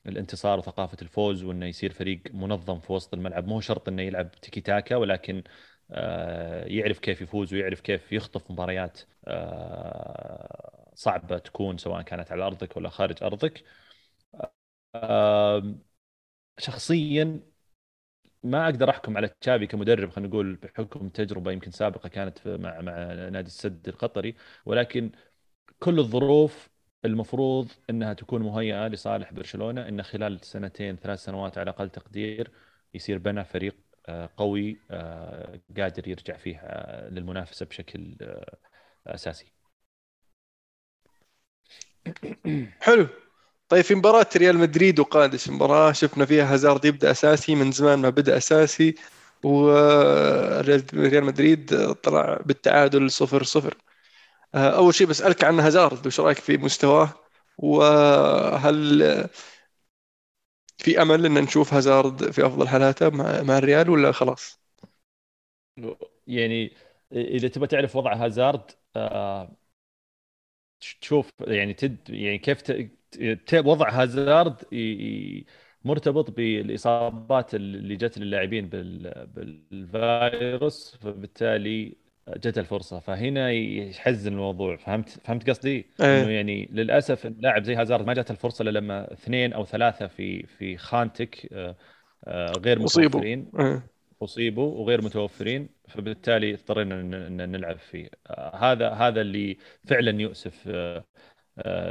الانتصار 0.06 0.58
وثقافة 0.58 0.96
الفوز 1.02 1.42
وإنه 1.44 1.66
يصير 1.66 1.92
فريق 1.92 2.22
منظم 2.34 2.80
في 2.80 2.92
وسط 2.92 3.14
الملعب. 3.14 3.46
مو 3.46 3.60
شرط 3.60 3.88
إنه 3.88 4.02
يلعب 4.02 4.30
تيكي 4.32 4.60
تاكا 4.60 4.96
ولكن 4.96 5.42
آه، 5.90 6.64
يعرف 6.66 6.98
كيف 6.98 7.20
يفوز 7.22 7.54
ويعرف 7.54 7.80
كيف 7.80 8.12
يخطف 8.12 8.50
مباريات 8.50 9.00
آه، 9.24 10.90
صعبة 10.94 11.38
تكون 11.38 11.78
سواء 11.78 12.02
كانت 12.02 12.32
على 12.32 12.42
أرضك 12.46 12.76
ولا 12.76 12.88
خارج 12.88 13.22
أرضك. 13.22 13.64
شخصيا 16.58 17.40
ما 18.42 18.64
أقدر 18.64 18.90
أحكم 18.90 19.16
على 19.16 19.28
تشافي 19.28 19.66
كمدرب 19.66 20.10
خلينا 20.10 20.28
نقول 20.28 20.56
بحكم 20.56 21.08
تجربة 21.08 21.52
يمكن 21.52 21.70
سابقة 21.70 22.08
كانت 22.08 22.48
مع 22.48 22.80
مع 22.80 22.92
نادي 23.28 23.46
السد 23.46 23.88
القطري 23.88 24.34
ولكن 24.66 25.12
كل 25.78 25.98
الظروف 25.98 26.68
المفروض 27.04 27.68
إنها 27.90 28.12
تكون 28.14 28.42
مهيئة 28.42 28.88
لصالح 28.88 29.32
برشلونة 29.32 29.88
إن 29.88 30.02
خلال 30.02 30.40
سنتين 30.44 30.96
ثلاث 30.96 31.24
سنوات 31.24 31.58
على 31.58 31.70
أقل 31.70 31.90
تقدير 31.90 32.50
يصير 32.94 33.18
بنى 33.18 33.44
فريق 33.44 33.76
آه، 34.06 34.30
قوي 34.36 34.78
آه، 34.90 35.60
قادر 35.76 36.08
يرجع 36.08 36.36
فيه 36.36 36.56
آه، 36.58 37.08
للمنافسة 37.10 37.66
بشكل 37.66 38.16
أساسي. 39.06 39.52
حلو 42.80 43.08
طيب 43.68 43.84
في 43.84 43.94
مباراة 43.94 44.26
ريال 44.36 44.58
مدريد 44.58 45.00
وقادش 45.00 45.50
مباراة 45.50 45.92
شفنا 45.92 46.26
فيها 46.26 46.54
هازارد 46.54 46.84
يبدأ 46.84 47.10
أساسي 47.10 47.54
من 47.54 47.72
زمان 47.72 47.98
ما 47.98 48.10
بدأ 48.10 48.36
أساسي 48.36 48.94
وريال 49.42 51.24
مدريد 51.24 51.92
طلع 52.02 52.40
بالتعادل 52.46 53.10
0 53.10 53.42
0 53.44 53.74
آه، 53.74 53.93
أول 54.54 54.94
شيء 54.94 55.06
بسألك 55.06 55.44
عن 55.44 55.60
هازارد 55.60 56.06
وش 56.06 56.20
رأيك 56.20 56.38
في 56.38 56.56
مستواه 56.56 57.08
وهل 57.58 59.02
في 60.78 61.02
أمل 61.02 61.26
إن 61.26 61.34
نشوف 61.34 61.74
هازارد 61.74 62.30
في 62.30 62.46
أفضل 62.46 62.68
حالاته 62.68 63.10
مع 63.42 63.58
الريال 63.58 63.90
ولا 63.90 64.12
خلاص؟ 64.12 64.60
يعني 66.26 66.72
إذا 67.12 67.48
تبغى 67.48 67.66
تعرف 67.68 67.96
وضع 67.96 68.14
هازارد 68.14 68.70
آه، 68.96 69.56
تشوف 71.00 71.30
يعني 71.40 71.74
تد 71.74 72.10
يعني 72.10 72.38
كيف 72.38 72.62
ت... 72.62 72.90
وضع 73.54 73.90
هازارد 73.90 74.64
مرتبط 75.84 76.30
بالإصابات 76.30 77.54
اللي 77.54 77.96
جت 77.96 78.18
للاعبين 78.18 78.68
بال... 78.68 79.26
بالفيروس 79.26 80.96
فبالتالي 80.96 81.96
جت 82.28 82.58
الفرصة 82.58 83.00
فهنا 83.00 83.52
يحزن 83.52 84.32
الموضوع 84.32 84.76
فهمت 84.76 85.08
فهمت 85.08 85.50
قصدي؟ 85.50 85.86
أيه. 86.00 86.22
إنه 86.22 86.30
يعني 86.30 86.68
للأسف 86.72 87.26
لاعب 87.38 87.62
زي 87.62 87.74
هازارد 87.74 88.06
ما 88.06 88.14
جت 88.14 88.30
الفرصة 88.30 88.62
إلا 88.62 88.78
لما 88.78 89.12
اثنين 89.12 89.52
أو 89.52 89.64
ثلاثة 89.64 90.06
في 90.06 90.46
في 90.46 90.76
خانتك 90.76 91.48
آه، 91.52 91.76
آه، 92.24 92.52
غير 92.52 92.78
متوفرين 92.78 93.50
أيه. 93.60 93.86
أصيبوا 94.22 94.80
وغير 94.80 95.02
متوفرين 95.02 95.68
فبالتالي 95.88 96.54
اضطرينا 96.54 97.00
إن 97.00 97.50
نلعب 97.50 97.78
فيه 97.78 98.08
آه، 98.26 98.56
هذا 98.56 98.90
هذا 98.90 99.20
اللي 99.20 99.58
فعلا 99.88 100.20
يؤسف 100.20 100.68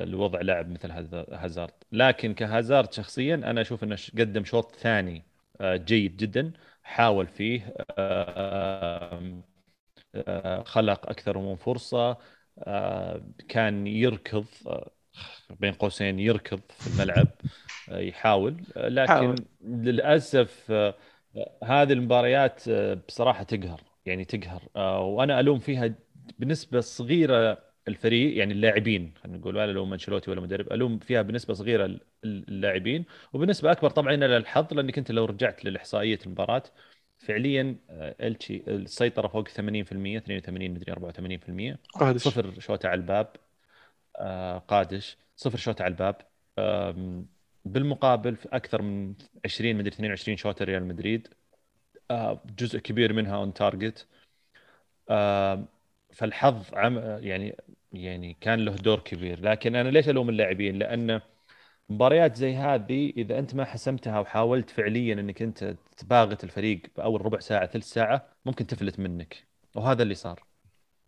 لوضع 0.05 0.41
لاعب 0.41 0.69
مثل 0.69 0.91
هازارد 1.31 1.73
لكن 1.91 2.33
كهازارد 2.33 2.93
شخصيا 2.93 3.35
أنا 3.35 3.61
أشوف 3.61 3.83
إنه 3.83 3.97
قدم 4.19 4.43
شوط 4.43 4.75
ثاني 4.75 5.23
جيد 5.61 6.17
جدا 6.17 6.51
حاول 6.83 7.27
فيه 7.27 7.73
خلق 10.65 11.09
أكثر 11.09 11.37
من 11.37 11.55
فرصة. 11.55 12.17
آه، 12.59 13.23
كان 13.47 13.87
يركض 13.87 14.45
آه، 14.67 14.91
بين 15.59 15.73
قوسين 15.73 16.19
يركض 16.19 16.61
في 16.69 16.87
الملعب 16.87 17.27
يحاول. 17.87 18.63
لكن 18.75 19.07
حاول. 19.07 19.35
للأسف 19.61 20.71
هذه 21.63 21.93
المباريات 21.93 22.69
بصراحة 23.07 23.43
تقهر 23.43 23.81
يعني 24.05 24.25
تقهر. 24.25 24.61
وأنا 24.99 25.39
ألوم 25.39 25.59
فيها 25.59 25.95
بنسبة 26.39 26.79
صغيرة 26.79 27.57
الفريق 27.87 28.37
يعني 28.37 28.53
اللاعبين 28.53 29.13
خلينا 29.23 29.37
نقول 29.37 29.55
ولا 29.55 29.71
الوم 29.71 29.93
أنشيلوتي 29.93 30.31
ولا 30.31 30.41
مدرب 30.41 30.73
ألوم 30.73 30.99
فيها 30.99 31.21
بنسبة 31.21 31.53
صغيرة 31.53 31.99
اللاعبين. 32.23 33.05
وبنسبة 33.33 33.71
أكبر 33.71 33.89
طبعا 33.89 34.13
إلى 34.13 34.37
الحظ 34.37 34.73
لأنك 34.73 34.97
أنت 34.97 35.11
لو 35.11 35.25
رجعت 35.25 35.65
لإحصائية 35.65 36.19
المباراة 36.25 36.63
فعليا 37.27 37.75
آه، 37.89 38.15
التشي 38.21 38.63
السيطرة 38.67 39.27
فوق 39.27 39.47
80% 39.47 40.17
82 40.17 40.71
مدري 40.71 40.91
84% 40.93 41.79
قادش. 41.93 42.21
صفر 42.21 42.59
شوطه 42.59 42.89
على 42.89 42.97
الباب 42.97 43.27
آه، 44.17 44.57
قادش. 44.57 45.17
صفر 45.35 45.57
شوطه 45.57 45.83
على 45.83 45.91
الباب 45.91 46.15
بالمقابل 47.65 48.35
في 48.35 48.47
أكثر 48.51 48.81
من 48.81 49.13
20 49.45 49.75
مدري 49.75 49.89
22 49.89 50.37
شوطه 50.37 50.65
ريال 50.65 50.85
مدريد 50.85 51.27
آه، 52.11 52.41
جزء 52.59 52.79
كبير 52.79 53.13
منها 53.13 53.35
on 53.35 53.53
target 53.53 54.07
فالحظ 56.13 56.73
عم 56.73 56.97
يعني 56.97 57.55
يعني 57.93 58.37
كان 58.41 58.65
له 58.65 58.75
دور 58.75 58.99
كبير. 58.99 59.39
لكن 59.41 59.75
أنا 59.75 59.89
ليش 59.89 60.09
ألوم 60.09 60.29
اللاعبين؟ 60.29 60.79
لأنه 60.79 61.21
مباريات 61.89 62.35
زي 62.35 62.55
هذه 62.55 63.13
إذا 63.17 63.39
أنت 63.39 63.55
ما 63.55 63.65
حسمتها 63.65 64.19
وحاولت 64.19 64.69
فعليا 64.69 65.13
إنك 65.13 65.41
أنت 65.41 65.75
تباغت 65.97 66.43
الفريق 66.43 66.81
بأول 66.97 67.25
ربع 67.25 67.39
ساعة 67.39 67.67
ثلث 67.67 67.85
ساعة 67.85 68.29
ممكن 68.45 68.67
تفلت 68.67 68.99
منك. 68.99 69.47
وهذا 69.75 70.03
اللي 70.03 70.15
صار. 70.15 70.43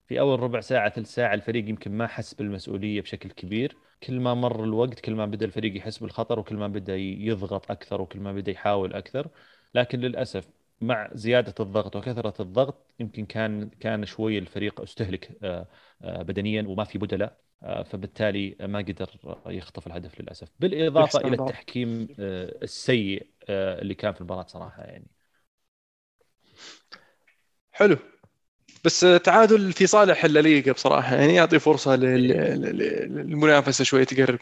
في 0.07 0.19
أول 0.19 0.39
ربع 0.39 0.59
ساعة 0.61 0.89
ثلث 0.89 1.13
ساعة 1.15 1.33
الفريق 1.33 1.69
يمكن 1.69 1.91
ما 1.91 2.07
حس 2.07 2.33
بالمسؤولية 2.33 3.01
بشكل 3.01 3.31
كبير. 3.31 3.77
كل 4.03 4.19
ما 4.19 4.33
مر 4.33 4.63
الوقت 4.63 4.99
كل 4.99 5.15
ما 5.15 5.25
بدأ 5.25 5.45
الفريق 5.45 5.77
يحس 5.77 5.97
بالخطر 5.97 6.39
وكل 6.39 6.55
ما 6.55 6.67
بدأ 6.67 6.95
يضغط 6.97 7.71
أكثر 7.71 8.01
وكل 8.01 8.19
ما 8.19 8.33
بدأ 8.33 8.51
يحاول 8.51 8.93
أكثر. 8.93 9.29
لكن 9.75 9.99
للأسف 9.99 10.49
مع 10.81 11.09
زيادة 11.13 11.55
الضغط 11.59 11.95
وكثرة 11.95 12.41
الضغط 12.41 12.93
يمكن 12.99 13.25
كان 13.25 13.69
كان 13.69 14.05
شوي 14.05 14.37
الفريق 14.37 14.81
استهلك 14.81 15.37
آه، 15.43 15.67
آه، 16.01 16.21
بدنيا 16.21 16.65
وما 16.67 16.83
في 16.83 16.97
بدلاء 16.97 17.37
آه، 17.63 17.83
فبالتالي 17.83 18.55
ما 18.59 18.79
قدر 18.79 19.09
يخطف 19.47 19.87
الهدف 19.87 20.21
للأسف. 20.21 20.47
بالإضافة 20.59 21.19
إلى 21.19 21.35
التحكيم 21.35 22.07
السيء 22.19 23.27
اللي 23.49 23.93
كان 23.95 24.13
في 24.13 24.21
المباراة 24.21 24.45
صراحة 24.47 24.83
يعني. 24.83 25.07
حلو. 27.71 27.97
بس 28.85 28.99
تعادل 28.99 29.73
في 29.73 29.87
صالح 29.87 30.25
الليغا 30.25 30.71
بصراحة 30.71 31.15
يعني 31.15 31.35
يعطي 31.35 31.59
فرصة 31.59 31.95
للمنافسة 31.95 33.83
شوي 33.83 34.05
تقرب. 34.05 34.39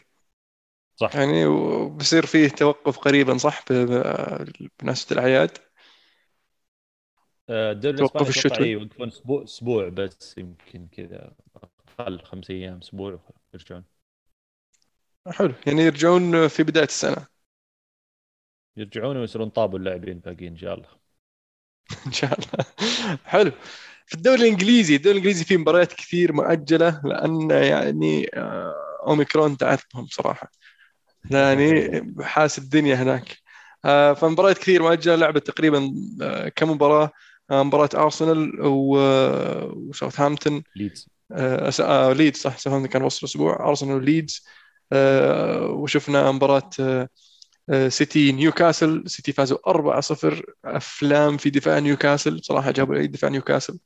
صح. 0.96 1.16
يعني 1.16 1.46
وبصير 1.46 2.26
فيه 2.26 2.48
توقف 2.48 2.98
قريبا 2.98 3.38
صح؟ 3.38 3.64
بمناسبه 3.70 5.12
الأعياد. 5.12 5.50
الدوري 7.50 7.98
الإسباني 7.98 8.28
الشتوي 8.28 8.68
يوقفون 8.68 9.08
أسبوع 9.08 9.44
أسبوع 9.44 9.88
بس 9.88 10.38
يمكن 10.38 10.86
كذا 10.92 11.32
أقل 11.98 12.20
خمس 12.20 12.50
أيام 12.50 12.78
أسبوع 12.78 13.20
يرجعون. 13.54 13.84
حلو. 15.28 15.52
يعني 15.66 15.82
يرجعون 15.82 16.48
في 16.48 16.62
بداية 16.62 16.84
السنة. 16.84 17.26
يرجعون 18.76 19.16
ويصيرون 19.16 19.48
طابوا 19.48 19.78
اللاعبين 19.78 20.18
باقيين 20.18 20.52
إن 20.52 20.58
شاء 20.58 20.74
الله. 20.74 20.88
إن 22.06 22.12
شاء 22.12 22.38
الله. 22.38 22.66
حلو. 23.24 23.52
في 24.06 24.14
الدوري 24.14 24.40
الإنجليزي 24.40 24.96
الدوري 24.96 25.12
الإنجليزي 25.12 25.44
فيه 25.44 25.56
مباريات 25.56 25.92
كثير 25.92 26.32
مؤجلة 26.32 27.00
لأن 27.04 27.50
يعني 27.50 28.30
آه، 28.34 28.74
أوميكرون 29.06 29.56
تعبهم 29.56 30.06
صراحة. 30.06 30.50
يعني 31.30 32.14
حاس 32.20 32.58
الدنيا 32.58 32.94
هناك. 32.94 33.38
آه، 33.84 34.12
فمباريات 34.12 34.58
كثير 34.58 34.82
مؤجلة 34.82 35.14
لعبت 35.14 35.46
تقريبا 35.46 35.94
كم 36.56 36.70
مباراة؟ 36.70 37.10
مباراة 37.50 37.88
ارسنال 37.94 38.52
وساوثهامبتون 38.60 40.62
ليدز 40.76 41.08
آه 41.32 42.12
ليدز 42.12 42.40
صح. 42.40 42.58
ساوثهامبتون 42.58 42.92
كان 42.92 43.02
وسط 43.02 43.18
الأسبوع 43.24 43.68
ارسنال 43.68 43.96
وليدز 43.96 44.44
آه 44.92 45.66
وشفنا 45.66 46.32
مباراة 46.32 46.70
آه 46.80 47.08
سيتي 47.88 48.32
نيوكاسل 48.32 49.02
سيتي 49.06 49.32
فازوا 49.32 49.70
4-0 49.70 50.42
أفلام 50.64 51.36
في 51.36 51.50
دفاع 51.50 51.78
نيوكاسل 51.78 52.40
صراحة 52.44 52.70
جابوا 52.70 52.94
العيد 52.94 53.12
دفاع 53.12 53.30
نيوكاسل 53.30 53.78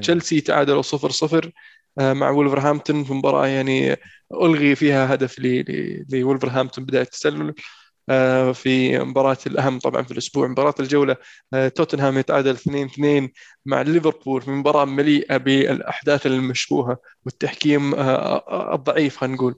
تشيلسي 0.00 0.40
تعادلوا 0.40 0.82
0-0 0.82 1.50
مع 1.98 2.30
ولفرهامبتون 2.30 3.04
في 3.04 3.12
مباراة 3.12 3.46
يعني 3.46 3.96
ألغي 4.32 4.74
فيها 4.74 5.14
هدف 5.14 5.38
لولفرهامبتون 6.10 6.84
بداية 6.84 7.02
التسلل. 7.02 7.48
آه، 7.48 7.54
في 8.54 8.98
مباراة 8.98 9.36
الأهم 9.46 9.78
طبعا 9.78 10.02
في 10.02 10.10
الأسبوع 10.12 10.46
مباراة 10.48 10.74
الجولة 10.80 11.16
آه، 11.54 11.68
توتنهام 11.68 12.18
يتعادل 12.18 12.50
2-2 12.50 13.32
مع 13.66 13.82
ليفربول 13.82 14.42
في 14.42 14.50
مباراة 14.50 14.84
مليئة 14.84 15.36
بالأحداث 15.36 16.26
المشبوهة 16.26 16.98
والتحكيم 17.26 17.94
آه، 17.94 18.74
الضعيف 18.74 19.16
خلينا 19.16 19.34
نقول. 19.36 19.54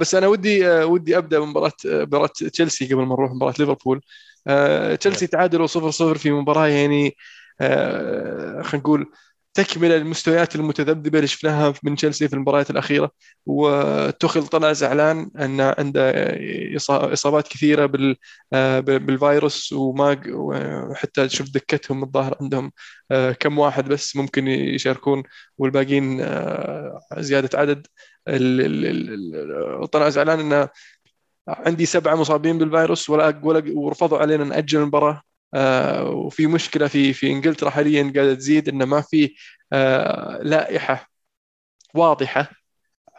بس 0.00 0.14
أنا 0.14 0.26
ودي 0.26 0.68
ودي 0.70 1.18
أبدأ 1.18 1.38
بمباراة 1.40 1.72
مباراة 1.84 2.26
تشيلسي 2.52 2.86
قبل 2.86 2.96
ما 3.02 3.14
نروح 3.14 3.32
مباراة 3.32 3.54
ليفربول. 3.58 4.00
تشيلسي 5.00 5.26
تعادلوا 5.26 5.66
0-0 5.66 6.18
في 6.18 6.30
مباراة 6.30 6.66
يعني 6.68 7.16
خلينا 8.62 8.76
نقول 8.84 9.12
تكملة 9.54 9.96
المستويات 9.96 10.54
المتذبذبة 10.56 11.18
اللي 11.18 11.26
شفناها 11.28 11.74
من 11.82 11.96
تشيلسي 11.96 12.28
في 12.28 12.34
المباريات 12.34 12.70
الأخيرة. 12.70 13.10
وتخل 13.46 14.46
طلع 14.46 14.72
زعلان 14.72 15.30
أن 15.38 15.60
عنده 15.60 16.12
إصابات 17.12 17.48
كثيرة 17.48 17.86
بالفيروس 18.82 19.72
وما 19.72 20.22
وحتى 20.28 21.28
شوف 21.28 21.50
دكتهم 21.54 22.02
الظاهر 22.02 22.36
عندهم 22.40 22.72
آه، 23.10 23.32
كم 23.32 23.58
واحد 23.58 23.88
بس 23.88 24.16
ممكن 24.16 24.48
يشاركون 24.48 25.22
والباقيين 25.58 26.20
آه، 26.20 27.00
زيادة 27.18 27.58
عدد. 27.58 27.86
طلع 29.92 30.08
زعلان 30.08 30.40
انه 30.40 30.68
عندي 31.48 31.86
سبعة 31.86 32.14
مصابين 32.14 32.58
بالفيروس 32.58 33.10
ولا 33.10 33.40
ورفضوا 33.74 34.18
علينا 34.18 34.44
نأجل 34.44 34.78
المباراة. 34.78 35.10
آه، 35.12 35.31
وفي 36.10 36.46
مشكلة 36.46 36.88
في 36.88 37.12
في 37.12 37.30
إنجلترا 37.32 37.70
حاليا 37.70 38.12
قاعدة 38.16 38.34
تزيد 38.34 38.68
انه 38.68 38.84
ما 38.84 39.00
في 39.00 39.34
آه، 39.72 40.38
لائحة 40.42 41.10
واضحة 41.94 42.50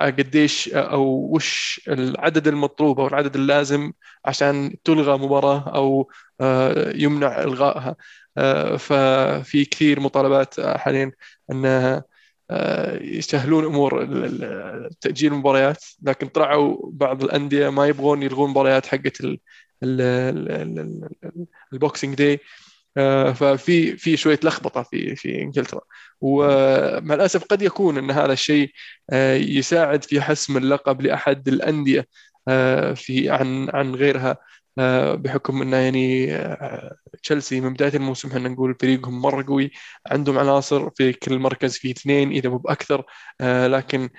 قديش 0.02 0.70
أو 0.70 1.04
وش 1.36 1.82
العدد 1.88 2.48
المطلوب 2.48 3.00
أو 3.00 3.08
العدد 3.08 3.36
اللازم 3.36 3.94
عشان 4.26 4.76
تلغى 4.84 5.18
مباراة 5.18 5.76
أو 5.76 6.12
آه، 6.42 6.92
يمنع 6.96 7.42
إلغائها. 7.44 7.96
ففي 8.78 9.66
كثير 9.66 10.00
مطالبات 10.00 10.60
حاليا 10.60 11.12
انها 11.52 12.04
يسهلون 13.02 13.66
أمور 13.66 14.06
تأجيل 15.02 15.34
المباريات 15.34 15.86
لكن 16.02 16.28
طلعوا 16.28 16.92
بعض 16.94 17.24
الأندية 17.24 17.70
ما 17.70 17.88
يبغون 17.88 18.24
يلغون 18.24 18.50
مباريات 18.50 18.86
حقت 18.86 19.22
ال 21.74 21.80
Boxing 21.80 22.16
Day. 22.16 22.40
آه، 22.98 23.34
ففي 23.34 23.98
في 23.98 24.18
شوية 24.18 24.40
لخبطة 24.44 24.84
في 24.84 25.16
في 25.16 25.42
إنجلترا. 25.42 25.82
ومع 26.22 27.16
الأسف 27.16 27.44
قد 27.46 27.62
يكون 27.62 27.98
إن 27.98 28.12
هذا 28.12 28.34
الشيء 28.34 28.72
آه، 29.12 29.36
يساعد 29.36 30.04
في 30.04 30.22
حسم 30.22 30.58
اللقب 30.58 31.02
لأحد 31.02 31.48
الأندية 31.48 32.08
آه، 32.48 32.94
في 32.94 33.30
عن 33.30 33.70
عن 33.74 33.96
غيرها. 33.96 34.38
بحكم 35.16 35.62
إنه 35.62 35.78
يعني 35.78 36.34
آه، 36.36 36.96
تشيلسي 37.24 37.62
من 37.62 37.74
بداية 37.74 37.94
الموسم 37.96 38.30
إحنا 38.30 38.50
نقول 38.50 38.76
فريقهم 38.82 39.22
مرة 39.22 39.46
قوي 39.48 39.72
عندهم 40.08 40.38
عناصر 40.40 40.90
في 40.96 41.14
كل 41.14 41.40
مركز 41.40 41.78
في 41.78 41.92
اثنين 41.92 42.32
إذا 42.32 42.50
مو 42.50 42.58
بأكثر 42.58 43.04
آه، 43.42 43.68
لكن 43.68 44.10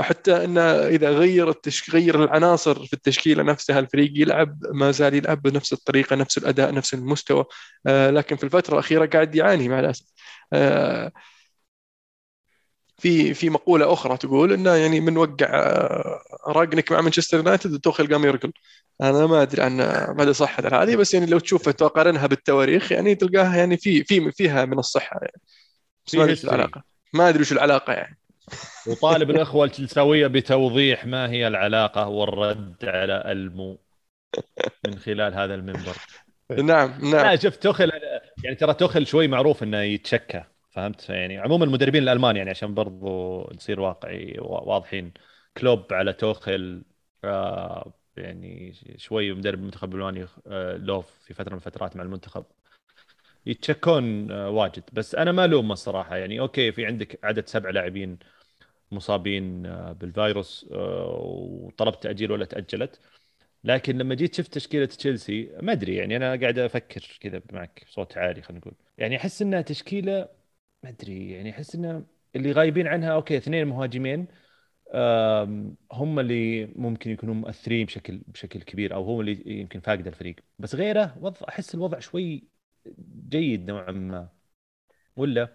حتى 0.00 0.44
إنه 0.44 0.60
إذا 0.62 1.10
غير 1.10 1.50
التش... 1.50 1.90
غير 1.90 2.24
العناصر 2.24 2.86
في 2.86 2.92
التشكيلة 2.92 3.42
نفسها 3.42 3.78
الفريق 3.78 4.12
يلعب 4.14 4.58
ما 4.72 4.90
زال 4.90 5.14
يلعب 5.14 5.42
بنفس 5.42 5.72
الطريقة 5.72 6.16
نفس 6.16 6.38
الأداء 6.38 6.74
نفس 6.74 6.94
المستوى 6.94 7.44
لكن 7.86 8.36
في 8.36 8.44
الفترة 8.44 8.74
الأخيرة 8.74 9.06
قاعد 9.06 9.34
يعاني 9.34 9.68
مع 9.68 9.80
الأسف. 9.80 10.04
في 12.98 13.34
في 13.34 13.50
مقولة 13.50 13.92
أخرى 13.92 14.16
تقول 14.16 14.52
إنه 14.52 14.74
يعني 14.74 15.00
من 15.00 15.16
وقع 15.16 15.46
آه، 15.50 16.22
راجنك 16.46 16.92
مع 16.92 17.00
مانشستر 17.00 17.36
يونايتد 17.36 17.78
توخيل 17.80 18.12
قام 18.12 18.24
يرقل. 18.24 18.52
أنا 19.02 19.26
ما 19.26 19.42
أدري 19.42 19.62
عن 19.62 19.76
مدى 20.18 20.32
صحه 20.32 20.82
هذه 20.82 20.96
بس 20.96 21.14
يعني 21.14 21.26
لو 21.26 21.38
تشوف 21.38 21.68
تقارنها 21.68 22.26
بالتواريخ 22.26 22.92
يعني 22.92 23.14
تلقاها 23.14 23.56
يعني 23.56 23.76
في 23.76 24.04
في 24.04 24.32
فيها 24.32 24.64
من 24.64 24.78
الصحة 24.78 25.18
يعني. 25.22 25.40
بس 26.06 26.14
ما 26.14 26.22
أدري 26.22 26.32
وش 26.32 26.44
العلاقة. 26.44 26.82
ما 27.14 27.28
أدري 27.28 27.40
وش 27.40 27.52
العلاقة 27.52 27.92
يعني. 27.92 28.18
وطالب 28.86 29.30
الأخوة 29.36 29.64
التلساويه 29.64 30.26
بتوضيح 30.26 31.06
ما 31.06 31.30
هي 31.30 31.46
العلاقة 31.48 32.08
والرد 32.08 32.84
على 32.84 33.22
ألمو 33.26 33.80
من 34.86 34.98
خلال 34.98 35.34
هذا 35.34 35.54
المنبر. 35.54 35.96
نعم 36.50 36.94
نعم. 37.00 37.26
لا 37.26 37.36
شفت 37.36 37.62
توخل 37.62 37.90
يعني 38.44 38.56
ترى 38.56 38.74
توخل 38.74 39.06
شوي 39.06 39.28
معروف 39.28 39.62
إنه 39.62 39.80
يتشكى. 39.80 40.44
فهمت؟ 40.70 41.08
يعني 41.10 41.38
عموما 41.38 41.64
المدربين 41.64 42.02
الألمان 42.02 42.36
يعني 42.36 42.50
عشان 42.50 42.74
برضو 42.74 43.42
نصير 43.54 43.80
واقعي 43.80 44.36
واضحين. 44.40 45.12
كلوب 45.56 45.92
على 45.92 46.12
توخل 46.12 46.84
آه 47.24 47.92
يعني 48.16 48.72
شوي 48.96 49.32
مدرب 49.32 49.58
المنتخب 49.58 49.94
الألماني 49.94 50.26
آه 50.46 50.76
لوف 50.76 51.10
في 51.26 51.34
فترة 51.34 51.50
من 51.52 51.56
الفترات 51.56 51.96
مع 51.96 52.02
المنتخب. 52.02 52.44
يتشكون 53.46 54.30
آه 54.30 54.50
واجد. 54.50 54.84
بس 54.92 55.14
أنا 55.14 55.32
ما 55.32 55.44
ألومه 55.44 55.72
الصراحة. 55.72 56.16
يعني 56.16 56.40
أوكي 56.40 56.72
في 56.72 56.86
عندك 56.86 57.18
عدد 57.24 57.46
سبع 57.48 57.70
لاعبين 57.70 58.18
مصابين 58.92 59.66
آه 59.66 59.92
بالفيروس 59.92 60.66
آه 60.72 61.18
وطلبت 61.22 62.02
تأجيل 62.02 62.32
ولا 62.32 62.44
تأجلت. 62.44 63.00
لكن 63.64 63.98
لما 63.98 64.14
جيت 64.14 64.34
شفت 64.34 64.54
تشكيلة 64.54 64.86
تشيلسي 64.86 65.50
ما 65.62 65.72
أدري 65.72 65.96
يعني 65.96 66.16
أنا 66.16 66.36
قاعد 66.40 66.58
أفكر 66.58 67.18
كذا 67.20 67.42
معك 67.52 67.84
بصوت 67.88 68.18
عالي 68.18 68.42
خلينا 68.42 68.60
نقول. 68.60 68.74
يعني 68.98 69.16
أحس 69.16 69.42
إنها 69.42 69.60
تشكيلة 69.62 70.28
ما 70.82 70.90
أدري 70.90 71.30
يعني 71.30 71.50
أحس 71.50 71.74
إنه 71.74 72.04
اللي 72.36 72.52
غايبين 72.52 72.86
عنها 72.86 73.08
okay 73.08 73.36
اثنين 73.36 73.66
مهاجمين 73.66 74.26
هم 75.92 76.18
اللي 76.20 76.66
ممكن 76.66 77.10
يكونوا 77.10 77.34
مؤثرين 77.34 77.86
بشكل 77.86 78.20
بشكل 78.26 78.62
كبير 78.62 78.94
أو 78.94 79.04
هو 79.04 79.20
اللي 79.20 79.42
يمكن 79.46 79.80
فاقد 79.80 80.06
الفريق. 80.06 80.36
بس 80.58 80.74
غيره 80.74 81.16
وضع 81.20 81.38
أحس 81.48 81.74
الوضع 81.74 81.98
شوي 81.98 82.44
جيد 83.28 83.70
نوعا 83.70 83.90
ما. 83.90 84.28
ولا؟ 85.16 85.48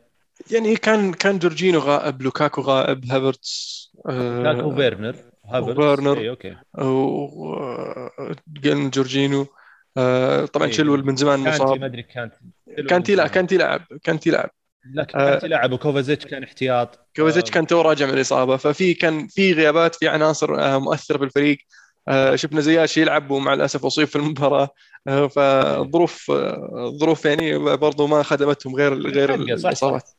يعني 0.51 0.75
كان 0.75 1.13
كان 1.13 1.39
جورجينو 1.39 1.79
غائب 1.79 2.21
لوكاكو 2.21 2.61
غائب 2.61 3.05
هافرتس 3.05 3.91
لوكاكو 4.05 4.75
فيرنر 4.75 5.15
وفيرنر. 5.53 6.19
اي 6.19 6.29
okay. 6.29 6.55
وجيلن 8.57 8.89
جورجينو. 8.89 9.47
آه، 9.97 10.45
طبعا 10.45 10.67
إيه. 10.67 10.73
تشيلويل 10.73 11.05
من 11.05 11.15
زمان 11.15 11.43
كانتي 11.43 11.59
ما 11.59 11.65
مصاب 11.65 11.83
ادري 11.83 12.03
كانت 12.03 12.33
كانتي 12.89 13.15
لا 13.15 13.27
كانتي 13.27 13.57
لعب 13.57 13.81
كانتي 14.03 14.31
لعب 14.31 14.49
لكن 14.91 15.19
آه. 15.19 15.29
كانتي 15.29 15.47
لعب 15.47 15.71
وكوفاتشيتش 15.71 16.25
كان 16.25 16.43
احتياط. 16.43 17.07
كوفاتشيتش 17.15 17.51
كان 17.51 17.67
توه 17.67 17.81
راجع 17.81 18.05
من 18.05 18.13
الإصابة 18.13 18.57
ففي 18.57 18.93
كان 18.93 19.27
في 19.27 19.53
غيابات 19.53 19.95
في 19.95 20.07
عناصر 20.07 20.59
آه، 20.59 20.77
مؤثرة 20.77 21.17
في 21.17 21.23
الفريق. 21.23 21.57
آه، 22.07 22.35
شفنا 22.35 22.61
زياش 22.61 22.97
يلعب 22.97 23.31
ومع 23.31 23.53
الأسف 23.53 23.85
أصيب 23.85 24.07
في 24.07 24.15
المباراة. 24.15 24.69
آه، 25.07 25.27
فالظروف 25.27 26.31
آه، 26.31 26.87
الظروف 26.87 27.25
يعني 27.25 27.57
برضو 27.57 28.07
ما 28.07 28.23
خدمتهم 28.23 28.75
غير 28.75 28.93
غير. 28.93 29.33
الإصابات. 29.35 30.09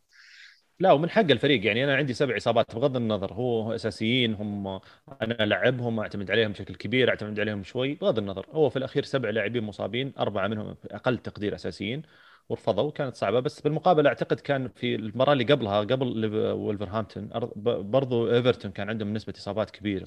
لا 0.81 0.93
ومن 0.93 1.11
حق 1.11 1.31
الفريق. 1.31 1.67
يعني 1.67 1.85
أنا 1.85 1.97
عندي 1.97 2.15
سبع 2.15 2.37
إصابات 2.37 2.75
بغض 2.75 2.97
النظر. 2.97 3.33
هو 3.33 3.75
أساسيين 3.75 4.35
هم 4.35 4.81
أنا 5.23 5.35
لعبهم 5.35 6.01
أعتمد 6.01 6.31
عليهم 6.31 6.53
بشكل 6.53 6.75
كبير 6.75 7.11
أعتمد 7.11 7.41
عليهم 7.41 7.65
شوي 7.65 7.95
بغض 7.95 8.19
النظر. 8.19 8.47
هو 8.51 8.71
في 8.71 8.77
الأخير 8.77 9.05
سبع 9.05 9.31
لاعبين 9.31 9.65
مصابين 9.65 10.13
أربعة 10.19 10.49
منهم 10.49 10.77
أقل 10.91 11.19
تقدير 11.19 11.55
أساسيين. 11.55 12.03
ورفضوا 12.49 12.91
كانت 12.91 13.17
صعبة 13.17 13.41
بس 13.41 13.61
بالمقابل 13.61 14.07
أعتقد 14.07 14.41
كان 14.41 14.69
في 14.69 14.95
المباراه 14.95 15.33
اللي 15.33 15.45
قبلها 15.45 15.81
قبل 15.81 16.27
ولفرهامبتون 16.53 17.31
برضو 17.91 18.31
إيفرتون 18.31 18.71
كان 18.71 18.89
عندهم 18.89 19.15
نسبة 19.15 19.35
إصابات 19.37 19.71
كبيرة. 19.71 20.07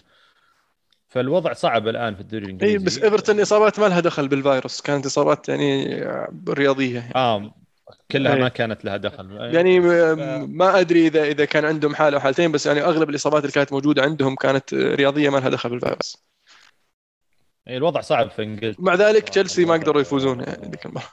فالوضع 1.07 1.53
صعب 1.53 1.87
الآن 1.87 2.15
في 2.15 2.21
الدوري 2.21 2.45
الإنجليزي. 2.45 2.73
اي 2.77 2.85
بس 2.85 2.97
إيفرتون 3.03 3.39
إصابات 3.39 3.79
ما 3.79 3.85
لها 3.85 3.99
دخل 3.99 4.27
بالفيروس 4.27 4.81
كانت 4.81 5.05
إصابات 5.05 5.49
يعني 5.49 5.95
آه، 6.05 6.33
رياضية 6.49 6.99
يعني. 6.99 7.15
آه 7.15 7.53
كلها 8.11 8.35
إيه. 8.35 8.41
ما 8.41 8.49
كانت 8.49 8.85
لها 8.85 8.97
دخل. 8.97 9.31
يعني 9.31 9.79
م- 9.79 10.57
ما 10.57 10.79
أدري 10.79 11.07
إذا 11.07 11.23
إذا 11.23 11.45
كان 11.45 11.65
عندهم 11.65 11.95
حاله 11.95 12.17
أو 12.17 12.21
حالتين 12.21 12.51
بس 12.51 12.65
يعني 12.65 12.81
أغلب 12.81 13.09
الإصابات 13.09 13.41
اللي 13.41 13.53
كانت 13.53 13.73
موجودة 13.73 14.01
عندهم 14.01 14.35
كانت 14.35 14.73
رياضية 14.73 15.29
ما 15.29 15.37
لها 15.37 15.49
دخل 15.49 15.69
بالفيروس. 15.69 16.23
إيه، 17.67 17.77
الوضع 17.77 18.01
صعب 18.01 18.29
في 18.29 18.43
إنجلترا. 18.43 18.83
مع 18.85 18.95
ذلك 18.95 19.29
تشيلسي 19.29 19.65
ما 19.65 19.73
قدروا 19.73 20.01
يفوزون 20.01 20.39
يعني 20.39 20.69
ذيك 20.71 20.85
المباراه 20.85 21.07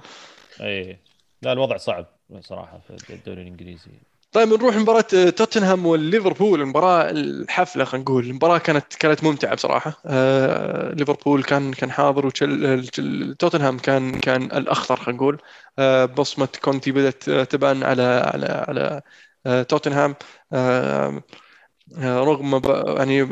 اي 0.60 0.98
لا 1.42 1.52
الوضع 1.52 1.76
صعب 1.76 2.06
صراحة 2.40 2.78
في 2.78 3.14
الدوري 3.14 3.42
الإنجليزي. 3.42 3.90
طيب 4.32 4.48
نروح 4.48 4.76
لمباراة 4.76 5.00
توتنهام 5.36 5.86
والليفربول 5.86 6.60
المباراة 6.60 7.10
الحفلة 7.10 7.84
خلينا 7.84 8.04
نقول. 8.04 8.24
المباراة 8.26 8.58
كانت 8.58 8.94
كانت 8.94 9.24
ممتعة 9.24 9.54
بصراحة. 9.54 10.02
آه 10.06 10.92
ليفربول 10.94 11.42
كان 11.42 11.72
كان 11.72 11.90
حاضر 11.90 12.26
وتشل 12.26 13.34
توتنهام 13.38 13.78
كان 13.78 14.20
كان 14.20 14.42
الأخطر 14.42 14.96
خلينا 14.96 15.16
نقول. 15.16 15.38
آه 15.78 16.04
بصمة 16.04 16.48
كونتي 16.62 16.92
بدأت 16.92 17.28
آه، 17.28 17.44
تبان 17.44 17.82
على 17.82 18.02
على 18.02 18.64
على 18.68 19.02
آه 19.46 19.62
توتنهام. 19.62 20.14
آه 20.52 21.06
آه، 21.06 21.22
رغم 21.98 22.58
ب- 22.58 22.94
يعني 22.98 23.24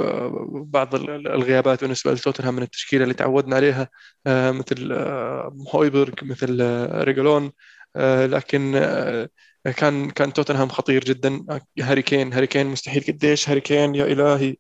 بعض 0.64 0.94
ال- 0.94 1.28
الغيابات 1.28 1.80
بالنسبة 1.80 2.12
لتوتنهام 2.12 2.54
من 2.56 2.62
التشكيلة 2.62 3.02
اللي 3.04 3.14
تعودنا 3.14 3.56
عليها 3.56 3.88
آه، 4.26 4.50
مثل 4.50 4.92
آه، 4.92 5.56
هويبرغ 5.74 6.12
مثل 6.22 6.58
آه، 6.62 7.04
ريجيلون 7.04 7.52
آه، 7.96 8.26
لكن 8.26 8.72
آه، 8.76 9.28
كان 9.76 10.10
كان 10.10 10.32
توتنهام 10.32 10.68
خطير 10.68 11.04
جدا. 11.04 11.46
هاري 11.80 12.02
كين 12.02 12.32
هاري 12.32 12.46
كين 12.46 12.66
مستحيل 12.66 13.04
قديش 13.08 13.48
هاري 13.48 13.60
كين 13.60 13.94
يا 13.94 14.04
إلهي 14.04 14.56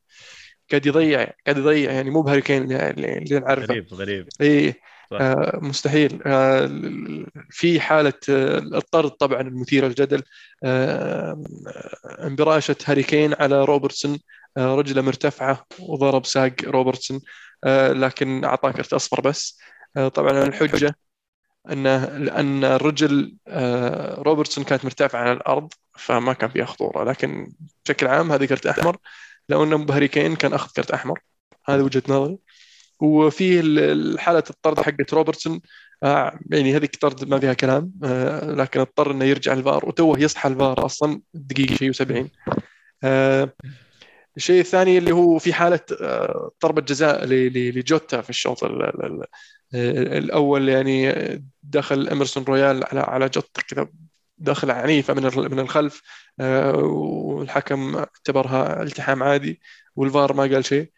قاعد 0.70 0.86
يضيع 0.86 1.24
قاعد 1.46 1.58
يضيع 1.58 1.92
يعني 1.92 2.10
مو 2.10 2.22
بهاري 2.22 2.40
كين 2.42 2.72
اللي, 2.72 3.40
نعرفه. 3.40 3.66
غريب 3.66 3.94
غريب. 3.94 4.28
اي. 4.40 4.74
آه 5.12 5.58
مستحيل. 5.62 6.22
آه 6.26 6.70
في 7.50 7.80
حالة 7.80 8.12
آه 8.30 8.58
الطرد 8.58 9.10
طبعا 9.10 9.40
المثيرة 9.40 9.86
للجدل. 9.86 10.22
آه 10.64 11.42
انبراشة 12.20 12.76
هاري 12.86 13.02
كين 13.02 13.34
على 13.34 13.64
روبرتسون. 13.64 14.18
آه 14.56 14.74
رجلة 14.74 15.02
مرتفعة 15.02 15.66
وضرب 15.80 16.26
ساق 16.26 16.54
روبرتسون. 16.64 17.20
آه 17.64 17.92
لكن 17.92 18.44
أعطاه 18.44 18.70
كرت 18.70 18.92
أصفر 18.92 19.20
بس. 19.20 19.58
آه 19.96 20.08
طبعا 20.08 20.42
الحجة 20.42 20.96
أنه 21.70 22.06
لأن 22.18 22.64
الرجل 22.64 23.36
آه 23.48 24.22
روبرتسون 24.22 24.64
كانت 24.64 24.84
مرتفعة 24.84 25.20
على 25.20 25.32
الأرض 25.32 25.72
فما 25.98 26.32
كان 26.32 26.50
فيها 26.50 26.64
خطورة. 26.64 27.04
لكن 27.04 27.52
بشكل 27.84 28.06
عام 28.06 28.32
هذه 28.32 28.44
كرت 28.44 28.66
أحمر. 28.66 28.96
لو 29.48 29.64
أنه 29.64 29.76
بهاري 29.78 30.08
كين 30.08 30.36
كان 30.36 30.52
أخذ 30.52 30.72
كرت 30.76 30.90
أحمر. 30.90 31.20
هذه 31.68 31.82
وجهة 31.82 32.02
نظري. 32.08 32.38
وفي 33.00 33.60
ال- 33.60 34.20
حالة 34.20 34.42
الطرد 34.50 34.80
حقت 34.80 35.14
روبرتسون. 35.14 35.60
آه 36.02 36.38
يعني 36.50 36.76
هذيك 36.76 36.96
طرد 36.96 37.28
ما 37.28 37.38
فيها 37.40 37.52
كلام. 37.52 37.92
آه 38.04 38.50
لكن 38.52 38.80
اضطر 38.80 39.10
إنه 39.10 39.24
يرجع 39.24 39.52
الفار. 39.52 39.86
وتوه 39.88 40.20
يصحى 40.20 40.48
الفار 40.48 40.86
أصلا 40.86 41.20
دقيقة 41.34 41.74
شيء 41.74 41.92
و70 41.92 42.28
آه 43.04 43.52
الشيء 44.36 44.60
الثاني 44.60 44.98
اللي 44.98 45.12
هو 45.12 45.38
في 45.38 45.52
حالة 45.52 45.80
آه 46.00 46.50
ضربة 46.62 46.82
جزاء 46.82 47.24
لجوتا 47.26 48.20
في 48.20 48.30
الشوط 48.30 48.64
ال- 48.64 48.82
ال- 48.82 49.24
ال- 49.74 50.12
الأول. 50.12 50.68
يعني 50.68 51.14
دخل 51.62 52.08
إيمرسون 52.08 52.44
رويال 52.44 52.84
على 52.84 53.00
على 53.00 53.28
جوتا 53.28 53.62
كذا 53.68 53.88
دخل 54.38 54.70
عنيفة 54.70 55.14
من 55.14 55.22
من 55.52 55.58
الخلف. 55.58 56.02
والحكم 56.74 57.96
اعتبرها 57.96 58.82
التحام 58.82 59.22
عادي 59.22 59.60
والفار 59.96 60.32
ما 60.32 60.42
قال 60.42 60.64
شيء. 60.64 60.90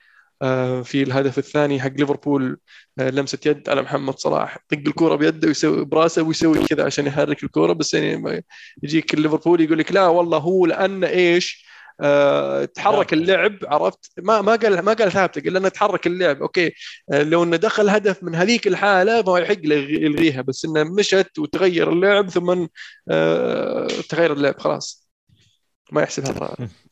في 0.85 1.03
الهدف 1.03 1.39
الثاني 1.39 1.81
حق 1.81 1.91
ليفربول 1.99 2.59
آه، 2.99 3.11
لمسة 3.11 3.39
يد 3.47 3.69
على 3.69 3.83
محمد 3.83 4.19
صلاح. 4.19 4.59
طق 4.69 4.79
الكرة 4.87 5.15
بيده 5.15 5.49
ويسوي 5.49 5.85
براسه 5.85 6.23
ويسوي 6.23 6.67
كذا 6.67 6.85
عشان 6.87 7.07
يحرك 7.07 7.45
الكرة 7.45 7.73
بس 7.73 7.95
يعني 7.95 8.45
يجيك 8.83 9.15
الليفربول 9.15 9.61
يقول 9.61 9.79
لك 9.79 9.93
لا 9.93 10.07
والله 10.07 10.39
هو 10.39 10.67
لأن 10.67 11.05
إيش؟ 11.05 11.69
آه، 12.01 12.65
تحرك. 12.65 13.13
اللعب 13.13 13.59
عرفت؟ 13.65 14.11
ما 14.19 14.41
ما 14.43 14.57
قال 14.57 14.79
ما 14.81 14.93
قال 14.93 15.13
ثابته 15.13 15.41
قال 15.43 15.57
انه 15.57 15.69
تحرك 15.69 16.07
اللعب. 16.07 16.43
أوكي. 16.43 16.73
آه، 17.13 17.23
لو 17.23 17.43
إنه 17.43 17.57
دخل 17.57 17.89
هدف 17.89 18.23
من 18.23 18.35
هذيك 18.35 18.67
الحالة 18.67 19.23
ما 19.33 19.39
يحق 19.39 19.59
يلغيها 19.65 20.43
بس 20.43 20.65
إنه 20.65 20.85
مشت 20.85 21.39
وتغير 21.39 21.93
اللعب 21.93 22.31
ثم 22.31 22.67
آه، 23.11 23.87
تغير 24.09 24.33
اللعب 24.33 24.61
خلاص. 24.61 25.09
ما 25.93 26.03
يحسب 26.03 26.27
هذا 26.27 26.57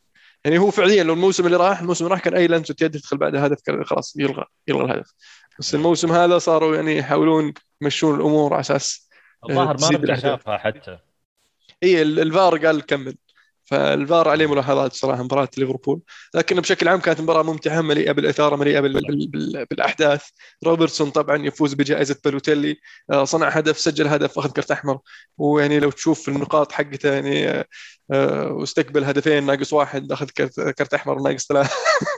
يعني 0.46 0.58
هو 0.58 0.70
فعليا 0.70 1.04
لو 1.04 1.14
الموسم 1.14 1.46
اللي 1.46 1.56
راح 1.56 1.80
الموسم 1.80 2.04
اللي 2.04 2.14
راح 2.14 2.24
كان 2.24 2.34
أي 2.34 2.46
لمسه 2.46 2.74
يد 2.82 2.90
تدخل 2.90 3.16
بعد 3.16 3.36
هدف 3.36 3.60
كان 3.66 3.84
خلاص 3.84 4.16
يلغى 4.16 4.44
يلغى 4.68 4.84
الهدف. 4.84 5.12
بس 5.58 5.74
الموسم 5.74 6.12
هذا 6.12 6.38
صاروا 6.38 6.76
يعني 6.76 6.96
يحاولون 6.96 7.54
يمشون 7.82 8.14
الأمور 8.14 8.52
على 8.52 8.60
أساس 8.60 9.08
الظاهر 9.50 9.76
ما. 9.80 10.16
شافها 10.16 10.58
حتى. 10.58 10.98
اي 11.82 12.02
ال- 12.02 12.20
الفار 12.20 12.66
قال 12.66 12.86
كمل. 12.86 13.16
فالفار 13.66 14.28
عليه 14.28 14.46
ملاحظات 14.46 14.92
صراحة 14.92 15.22
مباراة 15.22 15.48
ليفربول. 15.58 16.00
لكن 16.34 16.60
بشكل 16.60 16.88
عام 16.88 17.00
كانت 17.00 17.20
مباراة 17.20 17.42
ممتعة 17.42 17.80
مليئة 17.80 18.12
بالإثارة 18.12 18.56
مليئة 18.56 18.80
بال... 18.80 18.92
بال... 18.92 19.28
بال... 19.28 19.66
بالأحداث. 19.70 20.28
روبرتسون 20.64 21.10
طبعا 21.10 21.46
يفوز 21.46 21.74
بجائزة 21.74 22.16
بالوتيلي 22.24 22.76
آه، 23.10 23.24
صنع 23.24 23.48
هدف 23.48 23.78
سجل 23.78 24.06
هدف 24.06 24.38
أخذ 24.38 24.50
كرت 24.50 24.70
أحمر. 24.70 24.98
ويعني 25.38 25.80
لو 25.80 25.90
تشوف 25.90 26.28
النقاط 26.28 26.72
حقته 26.72 27.12
يعني 27.14 27.64
آه، 28.12 28.52
واستقبل 28.52 29.04
هدفين 29.04 29.46
ناقص 29.46 29.72
واحد 29.72 30.12
أخذ 30.12 30.30
كرت, 30.30 30.60
كرت 30.60 30.94
أحمر 30.94 31.18
ناقص 31.22 31.46
ثلاث 31.46 31.72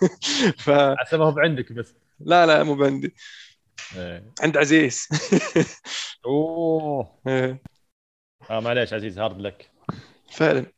ف 0.65 0.71
حسبها 0.71 1.27
هو 1.31 1.39
عندك 1.39 1.73
بس. 1.73 1.95
لا 2.21 2.47
لا 2.47 2.63
مو 2.63 2.85
عندي 2.85 3.15
إيه. 3.97 4.33
عند 4.43 4.57
عزيز. 4.57 5.07
أوه. 6.27 7.19
إيه. 7.29 7.63
آه 8.51 8.61
معليش 8.61 8.93
عزيز 8.93 9.19
hard 9.19 9.41
luck. 9.41 9.71
فعلا. 10.31 10.78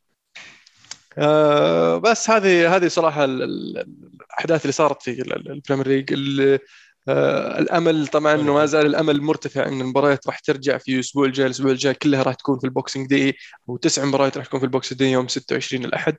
آه 1.17 1.97
بس 1.97 2.29
هذه 2.29 2.75
هذه 2.75 2.87
صراحة 2.87 3.25
ال- 3.25 3.43
ال- 3.43 3.87
الأحداث 4.21 4.61
اللي 4.61 4.71
صارت 4.71 5.01
في 5.03 5.11
ال- 5.21 5.33
ال- 5.33 5.51
ال 5.51 5.56
Premier 5.56 5.87
League 5.87 6.59
آه 7.07 7.59
الأمل 7.59 8.07
طبعا 8.07 8.33
إنه 8.35 8.53
ما 8.53 8.65
زال 8.65 8.85
الأمل 8.85 9.21
مرتفع 9.21 9.65
إن 9.67 9.81
المباريات 9.81 10.27
راح 10.27 10.39
ترجع 10.39 10.77
في 10.77 10.95
الأسبوع 10.95 11.25
الجاي 11.25 11.45
الأسبوع 11.45 11.71
الجاي 11.71 11.93
كلها 11.93 12.23
راح 12.23 12.33
تكون 12.35 12.59
في 12.59 12.63
ال 12.65 12.71
Boxing 12.71 13.07
Day 13.07 13.37
وتسع 13.67 14.05
مباريات 14.05 14.37
راح 14.37 14.45
تكون 14.45 14.59
في 14.59 14.65
ال 14.65 14.70
Boxing 14.70 14.99
Day 14.99 15.11
يوم 15.11 15.27
26 15.27 15.85
الأحد 15.85 16.15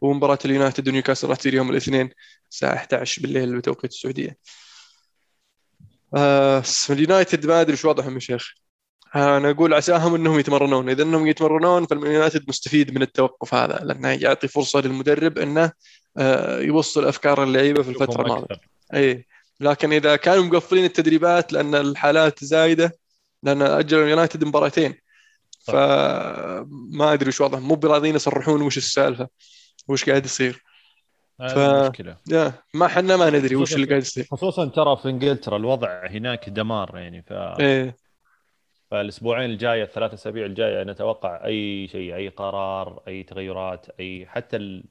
ومباراة 0.00 0.38
اليونايتد 0.44 0.88
ونيوكاسل 0.88 1.28
راح 1.28 1.36
تصير 1.38 1.54
يوم 1.54 1.70
الاثنين 1.70 2.10
الساعة 2.50 2.74
11 2.74 3.22
بالليل 3.22 3.56
بتوقيت 3.56 3.92
السعودية. 3.92 4.38
آه 6.16 6.62
اليونايتد 6.90 7.46
ما 7.46 7.60
أدري 7.60 7.72
إيش 7.72 7.84
وضعهم 7.84 8.14
يا 8.14 8.18
شيخ. 8.18 8.65
أنا 9.14 9.50
أقول 9.50 9.74
عساهم 9.74 10.14
إنهم 10.14 10.38
يتمرنون. 10.38 10.88
إذا 10.90 11.02
إنهم 11.02 11.26
يتمرنون 11.26 11.86
فاليونايتد 11.86 12.44
مستفيد 12.48 12.94
من 12.94 13.02
التوقف 13.02 13.54
هذا 13.54 13.80
لأنه 13.84 14.08
يعطي 14.08 14.48
فرصة 14.48 14.80
للمدرب 14.80 15.38
إنه 15.38 15.72
آه، 16.18 16.60
يوصل 16.60 17.04
أفكار 17.04 17.42
اللعيبة 17.42 17.82
في 17.82 17.88
الفترة 17.88 18.22
الماضية. 18.22 18.60
إي. 18.94 19.26
لكن 19.60 19.92
إذا 19.92 20.16
كانوا 20.16 20.44
مقفلين 20.44 20.84
التدريبات 20.84 21.52
لأن 21.52 21.74
الحالات 21.74 22.44
زايدة 22.44 22.98
لأن 23.42 23.62
اجلوا 23.62 24.04
اليونايتد 24.04 24.44
مباراتين. 24.44 24.94
فما 25.66 27.12
أدري 27.12 27.28
وش 27.28 27.40
وضعهم. 27.40 27.62
مو 27.62 27.74
براضيين 27.74 28.14
يصرحون 28.14 28.62
وش 28.62 28.76
السالفة 28.76 29.28
وش 29.88 30.04
قاعد 30.04 30.24
يصير. 30.24 30.62
ف- 31.38 31.58
يا 32.28 32.52
ما 32.74 32.88
حنا 32.88 33.16
ما 33.16 33.30
ندري 33.30 33.56
وش 33.56 33.74
اللي 33.74 33.86
قاعد 33.86 34.02
يصير. 34.02 34.26
خصوصا 34.30 34.64
ترى 34.64 34.96
في 35.02 35.08
إنجلترا 35.08 35.56
الوضع 35.56 36.06
هناك 36.06 36.48
دمار 36.48 36.98
يعني 36.98 37.22
ف... 37.22 37.32
إيه 37.32 38.05
فالأسبوعين 38.90 39.50
الجاية 39.50 39.82
الثلاث 39.82 40.12
أسابيع 40.12 40.46
الجاية 40.46 40.84
نتوقع 40.84 41.44
أي 41.44 41.88
شيء 41.88 42.14
أي 42.14 42.28
قرار 42.28 43.02
أي 43.08 43.22
تغيرات 43.22 43.86
أي 44.00 44.26
حتى 44.26 44.56
ال... 44.56 44.84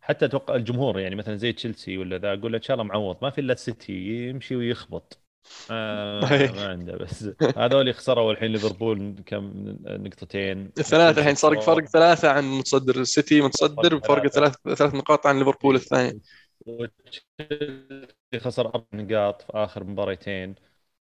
حتى 0.00 0.24
أتوقع 0.24 0.54
الجمهور 0.54 1.00
يعني 1.00 1.14
مثلا 1.14 1.36
زي 1.36 1.52
تشيلسي 1.52 1.98
ولا 1.98 2.18
ذا 2.18 2.32
أقول 2.32 2.52
له 2.52 2.58
إن 2.58 2.62
شاء 2.62 2.74
الله 2.74 2.84
معوض 2.84 3.16
ما 3.22 3.30
في 3.30 3.40
إلا 3.40 3.52
السيتي 3.52 4.28
يمشي 4.28 4.56
ويخبط. 4.56 5.22
آه 5.70 6.20
ما 6.52 6.68
عنده 6.68 6.96
بس. 6.96 7.30
هذول 7.56 7.94
خسروا 7.94 8.32
الحين 8.32 8.52
ليفربول 8.52 9.14
كم 9.26 9.76
نقطتين. 9.86 10.72
ثلاثة 10.72 11.20
الحين 11.20 11.34
صار 11.34 11.60
فرق 11.60 11.84
ثلاثة 11.84 12.30
عن 12.30 12.44
متصدر 12.44 13.00
السيتي 13.00 13.40
متصدر 13.40 13.96
بفرق 13.96 14.26
ثلاث 14.26 14.56
ثلاث 14.74 14.94
نقاط 14.94 15.26
عن 15.26 15.38
ليفربول 15.38 15.74
الثاني. 15.74 16.20
خسر 18.38 18.66
أربع 18.66 18.84
نقاط 18.92 19.42
في 19.42 19.50
آخر 19.54 19.84
مباريتين 19.84 20.54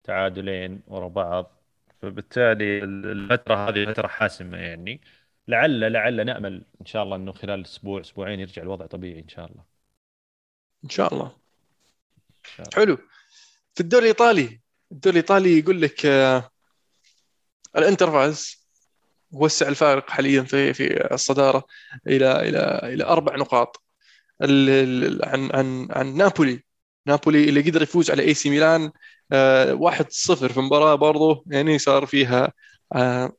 تعادلين 0.05 0.83
ورا 0.87 1.09
بعض. 1.09 1.60
فبالتالي 2.03 2.85
الفترة 2.85 3.69
هذه 3.69 3.93
فترة 3.93 4.07
حاسمة 4.07 4.59
يعني. 4.59 5.01
لعل 5.49 5.93
لعل 5.93 6.27
نأمل 6.27 6.65
إن 6.81 6.87
شاء 6.87 7.03
الله 7.03 7.17
إنه 7.17 7.33
خلال 7.33 7.65
أسبوع 7.65 8.01
أسبوعين 8.01 8.41
يرجع 8.41 8.63
الوضع 8.63 8.87
طبيعي 8.87 9.21
إن 9.21 9.29
شاء 9.29 9.47
الله. 9.47 9.65
إن 10.85 10.91
شاء 10.91 11.15
الله, 11.15 11.27
إن 11.27 12.51
شاء 12.57 12.69
الله. 12.69 12.87
حلو. 12.87 12.97
في 13.75 13.81
الدوري 13.81 14.03
الإيطالي 14.03 14.61
الدوري 14.93 15.19
الإيطالي 15.19 15.59
يقول 15.59 15.83
لك 15.83 16.07
آه 16.07 16.51
الانتر 17.77 18.11
فاز 18.11 18.67
وسع 19.33 19.69
الفارق 19.69 20.11
حاليا 20.11 20.43
في 20.43 20.75
في 20.75 21.15
الصدارة 21.15 21.65
إلى 22.07 22.49
إلى 22.49 22.81
إلى 22.95 23.05
أربع 23.05 23.37
نقاط. 23.37 23.83
عن 24.43 25.51
عن 25.55 25.89
عن 25.91 26.17
نابولي. 26.17 26.65
نابولي 27.07 27.49
اللي 27.49 27.61
قدر 27.61 27.83
يفوز 27.83 28.11
على 28.11 28.23
إي 28.23 28.35
سي 28.35 28.51
ميلان 28.51 28.91
آه 29.33 29.75
1-0 29.75 30.53
في 30.53 30.61
مباراة 30.61 30.95
برضه 30.95 31.45
يعني 31.47 31.79
صار 31.79 32.07
فيها 32.07 32.53
آه 32.95 33.33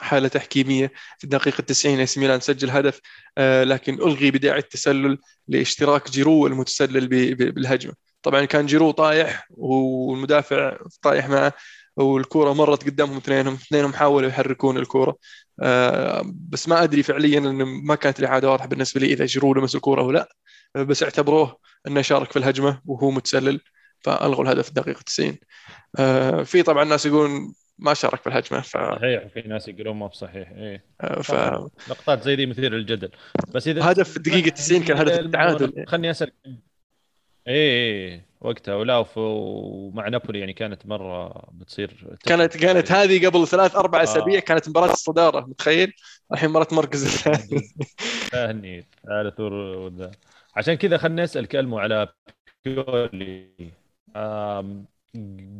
حالة 0.00 0.28
تحكيمية 0.28 0.92
في 1.18 1.24
الدقيقة 1.24 1.60
90 1.60 2.00
إي 2.00 2.06
سي 2.06 2.18
ميلان 2.18 2.40
سجل 2.40 2.70
هدف 2.70 3.00
آه 3.38 3.64
لكن 3.64 3.94
ألغي 3.94 4.30
بداعي 4.30 4.58
التسلل 4.58 5.18
لاشتراك 5.48 6.10
جيرو 6.10 6.46
المتسلل 6.46 7.08
بالهجمة. 7.34 7.94
طبعا 8.22 8.44
كان 8.44 8.66
جيرو 8.66 8.90
طايح 8.90 9.46
والمدافع 9.50 10.78
طايح 11.02 11.28
معه 11.28 11.52
والكرة 11.96 12.52
مرت 12.52 12.84
قدامهم 12.84 13.16
اثنينهم 13.16 13.54
اثنينهم 13.54 13.92
حاولوا 13.92 14.28
يحركون 14.28 14.76
الكرة. 14.78 15.16
آه 15.62 16.22
بس 16.48 16.68
ما 16.68 16.82
أدري 16.82 17.02
فعليا 17.02 17.38
أنه 17.38 17.64
ما 17.64 17.94
كانت 17.94 18.20
الإعادة 18.20 18.50
واضحة 18.50 18.66
بالنسبة 18.66 19.00
لي 19.00 19.06
إذا 19.12 19.24
جيرو 19.26 19.54
لمس 19.54 19.74
الكرة 19.74 20.00
أو 20.02 20.10
لا. 20.10 20.28
بس 20.74 21.02
اعتبروه 21.02 21.58
أنه 21.86 22.02
شارك 22.02 22.32
في 22.32 22.38
الهجمة 22.38 22.80
وهو 22.86 23.10
متسلل 23.10 23.60
فألغوا 24.00 24.44
الهدف 24.44 24.62
في 24.62 24.68
الدقيقة 24.68 25.00
90 25.02 25.36
آه 25.98 26.42
في 26.42 26.62
طبعا 26.62 26.84
ناس 26.84 27.06
يقولون 27.06 27.54
ما 27.78 27.94
شارك 27.94 28.20
في 28.20 28.26
الهجمة 28.26 28.60
ف 28.60 28.76
صحيح 28.76 29.26
في 29.26 29.42
ناس 29.46 29.68
يقولون 29.68 29.96
ما 29.96 30.06
بصحيح 30.06 30.50
إيه. 30.50 30.84
آه، 31.00 31.22
ف 31.22 31.32
لقطات 31.90 32.22
زي 32.22 32.36
دي 32.36 32.46
مثيرة 32.46 32.76
للجدل. 32.76 33.10
بس 33.54 33.68
إذا 33.68 33.90
هدف 33.90 34.10
في 34.10 34.16
الدقيقه 34.16 34.48
90 34.48 34.84
كان 34.84 34.96
هدف 34.96 35.18
التعادل. 35.18 35.84
خلني 35.86 36.10
اسال 36.10 36.32
إيه 36.46 36.58
إيه 37.48 38.28
وقتها. 38.40 38.74
ولا 38.74 39.06
ومع 39.16 40.08
نابولي 40.08 40.38
يعني 40.38 40.52
كانت 40.52 40.86
مرة 40.86 41.44
بتصير 41.52 42.16
كانت 42.24 42.56
كانت 42.56 42.92
هذه 42.92 43.26
قبل 43.26 43.46
ثلاث 43.46 43.76
أربع 43.76 44.00
آه. 44.00 44.02
أسابيع 44.02 44.40
كانت 44.40 44.68
مباراة 44.68 44.92
الصدارة 44.92 45.40
متخيل؟ 45.40 45.92
الحين 46.32 46.50
مباراه 46.50 46.68
المركز 46.72 47.04
الثاني 47.04 47.62
ثاني 48.32 48.86
ثالث 49.06 49.40
عشان 50.58 50.74
كذا 50.74 50.96
خليني 50.98 51.24
اسال 51.24 51.46
كلمة 51.46 51.80
على 51.80 52.08
بيولي. 52.64 53.72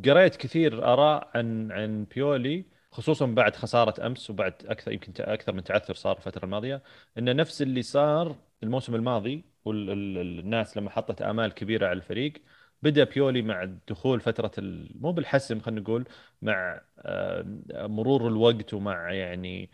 قريت 0.05 0.37
كثير 0.37 0.93
آراء 0.93 1.31
عن 1.35 1.73
عن 1.73 2.05
بيولي 2.15 2.65
خصوصا 2.91 3.27
بعد 3.27 3.57
خسارة 3.57 4.07
أمس 4.07 4.31
وبعد 4.31 4.55
أكثر 4.67 4.93
يمكن 4.93 5.13
أكثر 5.19 5.53
من 5.53 5.65
تعثر 5.65 5.95
صار 5.95 6.17
الفترة 6.17 6.45
الماضية 6.45 6.83
انه 7.19 7.33
نفس 7.33 7.63
اللي 7.63 7.83
صار 7.83 8.37
الموسم 8.63 8.95
الماضي 8.95 9.45
والناس 9.65 10.77
لما 10.77 10.91
حطت 10.91 11.23
آمال 11.23 11.55
كبيرة 11.55 11.87
على 11.87 11.97
الفريق 11.97 12.33
بدأ 12.83 13.05
بيولي 13.05 13.43
مع 13.43 13.65
دخول 13.89 14.21
فترة 14.21 14.51
مو 15.01 15.13
بالحسم 15.13 15.61
خلينا 15.61 15.81
نقول 15.81 16.05
مع 16.43 16.81
آه، 16.99 17.45
مرور 17.73 18.29
الوقت 18.29 18.75
ومع 18.75 19.13
يعني 19.13 19.71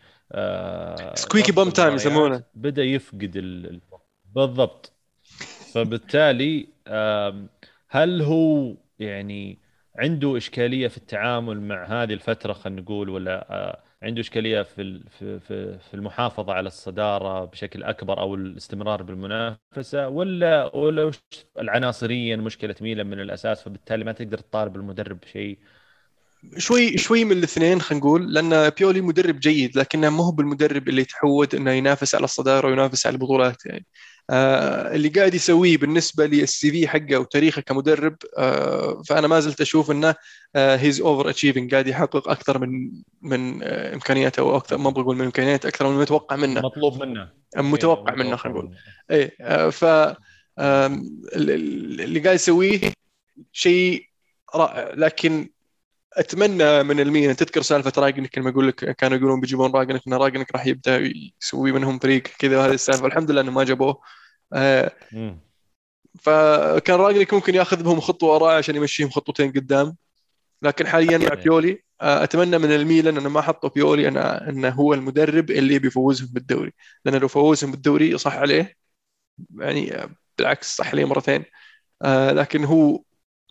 squeaky 1.15 1.51
bum 1.51 1.69
time 1.69 1.95
يسمونه. 1.95 2.43
بدأ 2.55 2.83
يفقد 2.83 3.35
ال... 3.35 3.81
بالضبط. 4.35 4.94
فبالتالي 5.75 6.67
هل 7.89 8.21
هو 8.21 8.75
يعني 8.99 9.59
عنده 9.99 10.37
إشكالية 10.37 10.87
في 10.87 10.97
التعامل 10.97 11.61
مع 11.61 11.85
هذه 11.85 12.13
الفترة 12.13 12.53
خلينا 12.53 12.81
نقول 12.81 13.09
ولا 13.09 13.51
آه، 13.51 13.83
عنده 14.03 14.21
إشكالية 14.21 14.61
في 14.61 14.99
في 15.89 15.93
المحافظة 15.93 16.53
على 16.53 16.67
الصدارة 16.67 17.45
بشكل 17.45 17.83
أكبر 17.83 18.19
أو 18.19 18.35
الاستمرار 18.35 19.03
بالمنافسة 19.03 20.09
ولا 20.09 20.75
ولا 20.75 21.11
العناصر 21.59 22.13
هي 22.13 22.35
مشكلة 22.35 22.75
ميلان 22.81 23.07
من 23.07 23.19
الأساس 23.19 23.63
فبالتالي 23.63 24.03
ما 24.03 24.11
تقدر 24.11 24.37
تطالب 24.37 24.75
المدرب 24.75 25.19
بشيء؟ 25.19 25.57
شوي 26.57 26.97
شوي 26.97 27.25
من 27.25 27.31
الاثنين 27.31 27.81
خلينا 27.81 28.05
نقول 28.05 28.33
لأن 28.33 28.69
بيولي 28.69 29.01
مدرب 29.01 29.39
جيد 29.39 29.77
لكنه 29.77 30.09
ما 30.09 30.23
هو 30.23 30.31
بالمدرب 30.31 30.89
اللي 30.89 31.01
يتحود 31.01 31.55
إنه 31.55 31.71
ينافس 31.71 32.15
على 32.15 32.23
الصدارة 32.23 32.67
وينافس 32.67 33.05
على 33.05 33.13
البطولات 33.13 33.65
يعني. 33.65 33.85
اللي 34.31 35.09
قاعد 35.09 35.33
يسويه 35.33 35.77
بالنسبة 35.77 36.25
لل 36.25 36.71
CV 36.71 36.87
حقه 36.87 37.17
وتاريخه 37.17 37.61
كمدرب 37.61 38.15
آه 38.37 39.01
فأنا 39.07 39.27
ما 39.27 39.39
زلت 39.39 39.61
أشوف 39.61 39.91
إنه 39.91 40.15
he's 40.55 41.01
overachieving 41.01 41.71
قاعد 41.71 41.87
يحقق 41.87 42.29
أكثر 42.29 42.59
من 42.59 42.91
من 43.21 43.63
آه 43.63 43.93
إمكانياته 43.93 44.39
أو 44.39 44.57
أكثر 44.57 44.77
ما 44.77 44.89
بقول 44.89 45.15
من 45.15 45.25
إمكانيات 45.25 45.65
أكثر 45.65 45.87
من 45.87 45.95
المتوقع 45.95 46.35
منه. 46.35 46.61
مطلوب 46.61 47.03
منه. 47.03 47.29
متوقع 47.57 48.13
إيه 48.13 48.19
منه 48.19 48.35
خلينا 48.35 48.59
نقول. 48.59 48.75
اي 49.11 49.31
آه 49.41 49.69
ف 49.69 49.85
اللي 51.35 52.19
قاعد 52.19 52.35
يسويه 52.35 52.79
شيء 53.51 54.05
رائع 54.55 54.93
لكن 54.93 55.49
أتمنى 56.17 56.83
من 56.83 56.99
الميلان 56.99 57.35
تذكر 57.35 57.61
سالفة 57.61 57.91
راجنك 57.97 58.37
لما 58.37 58.49
أقول 58.49 58.67
لك 58.67 58.75
كانوا 58.75 59.17
يقولون 59.17 59.39
بيجيبون 59.39 59.71
راجنك 59.71 60.01
إن 60.07 60.13
راجنك 60.13 60.51
راح 60.51 60.65
يبدأ 60.65 61.11
يسوي 61.41 61.71
منهم 61.71 61.99
فريق 61.99 62.23
كذا 62.23 62.57
وهذه 62.57 62.73
السالفة. 62.73 63.05
الحمد 63.07 63.31
لله 63.31 63.41
إنه 63.41 63.51
ما 63.51 63.63
جابوه. 63.63 64.01
آه 64.53 64.91
فكان 66.21 66.95
راجنك 66.95 67.33
ممكن 67.33 67.55
ياخذ 67.55 67.83
بهم 67.83 67.99
خطوة 67.99 68.33
وراء 68.33 68.57
عشان 68.57 68.75
يمشيهم 68.75 69.09
خطوتين 69.09 69.51
قدام. 69.51 69.95
لكن 70.61 70.87
حاليا 70.87 71.17
مع 71.17 71.33
بيولي 71.33 71.83
آه 72.01 72.23
أتمنى 72.23 72.57
من 72.57 72.71
الميلان 72.71 73.17
انه 73.17 73.29
ما 73.29 73.41
حطوا 73.41 73.69
بيولي 73.69 74.07
انه, 74.07 74.21
انه 74.21 74.69
هو 74.69 74.93
المدرب 74.93 75.51
اللي 75.51 75.79
بيفوزهم 75.79 76.29
بالدوري. 76.31 76.73
لأنه 77.05 77.17
لو 77.17 77.27
فوزهم 77.27 77.71
بالدوري 77.71 78.17
صح 78.17 78.35
عليه 78.35 78.75
يعني 79.59 80.09
بالعكس 80.37 80.75
صح 80.75 80.89
عليه 80.89 81.05
مرتين. 81.05 81.45
آه 82.01 82.31
لكن 82.31 82.63
هو 82.63 83.01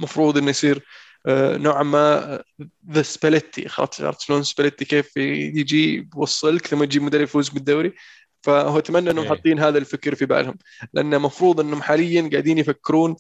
مفروض 0.00 0.38
إنه 0.38 0.50
يصير 0.50 0.85
نوعا 1.29 1.83
ما 1.83 2.43
زي 2.90 3.03
سباليتي 3.03 3.67
عرفت 3.79 4.21
شلون 4.21 4.43
سباليتي 4.43 4.85
كيف 4.85 5.17
يجي 5.17 6.09
يوصلك 6.17 6.67
ثم 6.67 6.83
يجي 6.83 7.01
مدرب 7.01 7.23
يفوز 7.23 7.49
بالدوري 7.49 7.93
فهو 8.45 8.79
أتمنى 8.79 9.11
إنهم 9.11 9.23
إيه. 9.23 9.29
حاطين 9.29 9.59
هذا 9.61 9.79
الفكر 9.79 10.15
في 10.15 10.27
بالهم 10.27 10.59
لأن 10.95 11.15
المفروض 11.15 11.61
إنهم 11.61 11.83
حاليا 11.83 12.29
قاعدين 12.33 12.59
يفكرون 12.59 13.17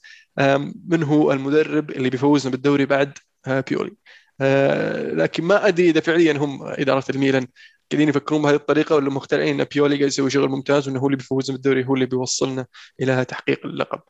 من 0.88 1.02
هو 1.02 1.32
المدرب 1.32 1.90
اللي 1.90 2.10
بيفوزنا 2.10 2.50
بالدوري 2.52 2.86
بعد 2.86 3.18
آه، 3.46 3.64
بيولي 3.70 3.96
آه، 4.40 5.12
لكن 5.14 5.44
ما 5.44 5.68
أدري 5.68 5.90
إذا 5.90 6.00
فعليا 6.00 6.32
هم 6.32 6.62
إدارة 6.62 7.04
الميلان 7.10 7.46
قاعدين 7.92 8.08
يفكرون 8.08 8.42
بهذه 8.42 8.54
الطريقة 8.54 8.96
ولا 8.96 9.10
مقتنعين 9.10 9.60
إن 9.60 9.66
بيولي 9.74 9.96
قاعد 9.96 10.08
يسوي 10.08 10.30
شغل 10.30 10.48
ممتاز 10.48 10.88
وإنه 10.88 11.00
هو 11.00 11.06
اللي 11.06 11.16
بيفوزنا 11.16 11.56
بالدوري 11.56 11.84
هو 11.86 11.94
اللي 11.94 12.06
بيوصلنا 12.06 12.66
إلى 13.00 13.24
تحقيق 13.24 13.66
اللقب. 13.66 14.00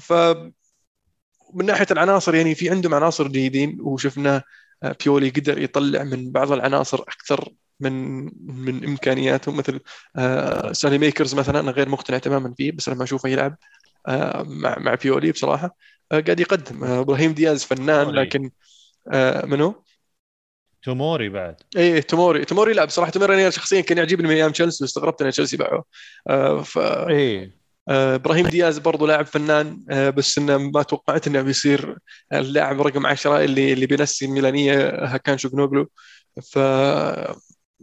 ف 0.00 0.12
من 1.54 1.66
ناحية 1.66 1.86
العناصر 1.90 2.34
يعني 2.34 2.54
في 2.54 2.70
عندهم 2.70 2.94
عناصر 2.94 3.28
جيدين 3.28 3.78
وشفنا 3.80 4.42
آه، 4.82 4.96
بيولي 5.04 5.28
قدر 5.30 5.58
يطلع 5.58 6.02
من 6.04 6.32
بعض 6.32 6.52
العناصر 6.52 7.02
أكثر 7.02 7.52
من 7.80 8.24
من 8.64 8.84
امكانياتهم 8.84 9.56
مثل 9.56 9.80
آه 10.16 10.72
سالي 10.72 10.98
ميكرز 10.98 11.34
مثلا 11.34 11.60
أنا 11.60 11.70
غير 11.70 11.88
مقتنع 11.88 12.18
تماما 12.18 12.54
فيه 12.56 12.72
بس 12.72 12.88
لما 12.88 13.04
أشوفه 13.04 13.28
يلعب 13.28 13.56
آه 14.08 14.42
مع 14.42 14.78
مع 14.78 14.94
بيولي 14.94 15.32
بصراحة 15.32 15.76
آه 16.12 16.20
قاعد 16.20 16.40
يقدم. 16.40 16.84
آه، 16.84 17.00
إبراهيم 17.00 17.32
دياز 17.32 17.64
فنان 17.64 18.10
لكن 18.10 18.50
آه 19.12 19.46
منو؟ 19.46 19.82
توموري 20.82 21.28
بعد. 21.28 21.56
إيه 21.76 22.00
توموري 22.00 22.44
توموري 22.44 22.72
لا 22.72 22.84
بصراحه 22.84 23.10
توموري 23.10 23.34
أنا 23.34 23.50
شخصيا 23.50 23.80
كان 23.80 23.98
يعجبني 23.98 24.28
من 24.28 24.34
أيام 24.34 24.52
تشيلسي 24.52 24.84
واستغربت 24.84 25.22
إن 25.22 25.30
تشيلسي 25.30 25.56
باعوه. 25.56 25.84
آه 26.28 26.62
ف 26.62 26.78
آه، 26.78 27.50
إبراهيم 27.88 28.48
دياز 28.48 28.78
برضو 28.78 29.06
لاعب 29.06 29.26
فنان 29.26 29.84
آه، 29.90 30.10
بس 30.10 30.38
إنه 30.38 30.58
ما 30.58 30.82
توقعت 30.82 31.26
إنه 31.26 31.42
بيصير 31.42 31.98
اللاعب 32.32 32.80
رقم 32.82 33.06
10 33.06 33.44
اللي 33.44 33.72
اللي 33.72 33.86
بينسي 33.86 34.24
الميلانية 34.24 34.88
هاكان 34.88 35.38
تشالهانوغلو 35.38 35.90
ف 36.42 36.58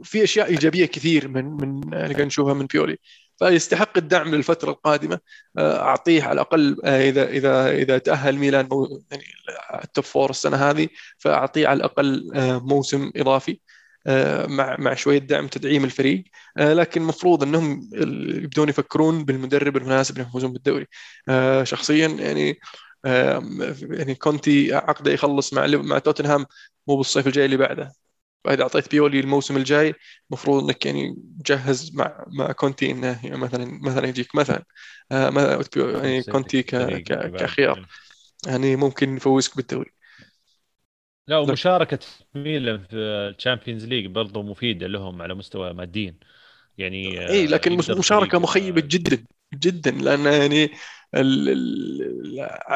في 0.04 0.24
أشياء 0.24 0.48
إيجابية 0.48 0.86
كثير 0.86 1.28
من 1.28 1.46
من 1.46 1.94
اللي 1.94 2.14
قاعد 2.14 2.26
نشوفها 2.28 2.54
من 2.54 2.66
بيولي. 2.66 2.98
فيستحق 3.40 3.98
الدعم 3.98 4.36
للفترة 4.36 4.72
القادمة 4.72 5.20
آه، 5.58 5.80
أعطيه 5.82 6.24
على 6.24 6.34
الأقل 6.34 6.86
اذا 6.86 7.30
اذا 7.30 7.72
إذا 7.72 7.98
تأهل 7.98 8.38
ميلان 8.38 8.70
يعني 9.12 9.24
ال 9.84 9.89
top 9.89 10.04
four 10.04 10.30
السنة 10.30 10.58
هذه 10.58 10.88
فأعطيه 11.18 11.68
على 11.68 11.78
الأقل 11.78 12.32
موسم 12.64 13.12
إضافي. 13.16 13.60
مع 14.48 14.76
مع 14.80 14.94
شوية 14.94 15.18
دعم 15.20 15.48
تدعيم 15.48 15.84
الفريق. 15.84 16.24
لكن 16.58 17.02
المفروض 17.02 17.44
إنهم 17.44 17.90
يبدون 18.44 18.70
يفكرون 18.70 19.26
بالمدرب 19.26 19.78
المناسب 19.78 20.16
انهم 20.18 20.30
يفوزون 20.30 20.54
بالدوري. 20.54 20.88
شخصيا 21.64 22.08
يعني 22.08 22.60
يعني 23.82 24.16
كونتي 24.16 24.74
عقده 24.74 25.12
يخلص 25.12 25.54
مع 25.54 25.68
مع 25.68 26.00
توتنهام 26.00 26.46
مو 26.88 26.98
بالصيف 26.98 27.28
الجاي 27.28 27.46
اللي 27.46 27.58
بعده. 27.58 27.92
فاذا 28.44 28.64
أعطيت 28.64 28.92
بيولي 28.92 29.20
الموسم 29.20 29.58
الجاي 29.58 29.96
المفروض 30.32 30.64
إنك 30.64 30.86
يعني 30.86 31.16
جهز 31.46 31.92
مع 31.96 32.26
مع 32.28 32.52
كونتي 32.52 32.92
إنه 32.92 33.22
مثلا 33.26 33.80
مثلا 33.84 34.08
يجيك 34.08 34.36
مثلا. 34.36 34.66
يعني 35.94 36.24
كونتي 36.24 36.64
كخيار. 37.38 37.82
يعني 38.48 38.76
ممكن 38.76 39.18
يفوزك 39.18 39.58
بالدوري. 39.58 39.92
لا 41.28 41.38
ومشاركة 41.38 42.00
ميلان 42.36 42.84
في 42.84 42.96
ال 42.96 43.05
Champions 43.05 43.86
League 43.86 44.06
برضه 44.06 44.42
مفيدة 44.44 44.88
لهم 44.88 45.22
على 45.22 45.34
مستوى 45.34 45.74
ماديا. 45.74 46.18
يعني 46.78 47.20
إي 47.30 47.48
لكن 47.48 47.78
مشاركة 47.98 48.40
مخيبة 48.40 48.82
جدا 48.86 49.26
جدا 49.54 49.92
لأن 49.92 50.26
يعني 50.26 50.72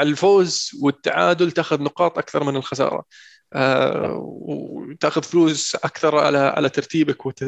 الفوز 0.02 0.72
والتعادل 0.82 1.52
تأخذ 1.52 1.84
نقاط 1.84 2.18
أكثر 2.18 2.44
من 2.44 2.56
الخسارة. 2.56 3.06
آه 3.54 4.18
وتاخذ 4.42 5.24
فلوس 5.24 5.76
أكثر 5.76 6.18
على 6.18 6.38
على 6.38 6.70
ترتيبك 6.70 7.40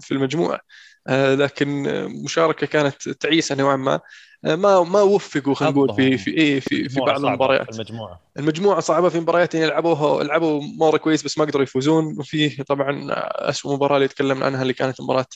في 0.00 0.10
المجموعه 0.12 0.60
آه 1.08 1.34
لكن 1.34 1.82
مشاركة 2.24 2.66
كانت 2.66 3.08
تعيسة 3.08 3.54
نوعا 3.54 3.76
ما. 3.76 4.00
آه 4.44 4.54
ما 4.54 4.82
ما 4.82 5.02
وفقوا 5.02 5.54
خلينا 5.54 5.74
نقول 5.74 5.94
في 5.94 6.18
في 6.18 6.30
إيه 6.30 6.60
في 6.60 6.88
في 6.88 7.00
بعض 7.00 7.24
المباريات. 7.24 7.74
المجموعة. 7.74 8.20
المجموعة 8.38 8.80
صعبة 8.80 9.08
في 9.08 9.20
مباريات 9.20 9.54
يعني 9.54 9.66
لعبوها 9.66 10.24
لعبوا 10.24 10.62
مره 10.78 10.96
كويس 10.96 11.22
بس 11.22 11.38
ما 11.38 11.44
قدروا 11.44 11.62
يفوزون. 11.62 12.18
وفي 12.18 12.62
طبعا 12.62 13.06
اسوء 13.50 13.74
مباراة 13.74 13.96
اللي 13.96 14.08
تكلمنا 14.08 14.46
عنها 14.46 14.62
اللي 14.62 14.72
كانت 14.72 15.00
مباراة 15.00 15.26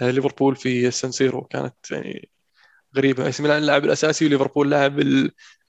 ليفربول 0.00 0.56
في 0.56 0.90
سانسيرو 0.90 1.42
كانت 1.42 1.74
يعني 1.90 2.28
غريبة. 2.96 3.28
اسم 3.28 3.42
ميلان 3.42 3.58
اللاعب 3.58 3.84
الأساسي 3.84 4.26
وليفربول 4.26 4.70
لاعب 4.70 5.00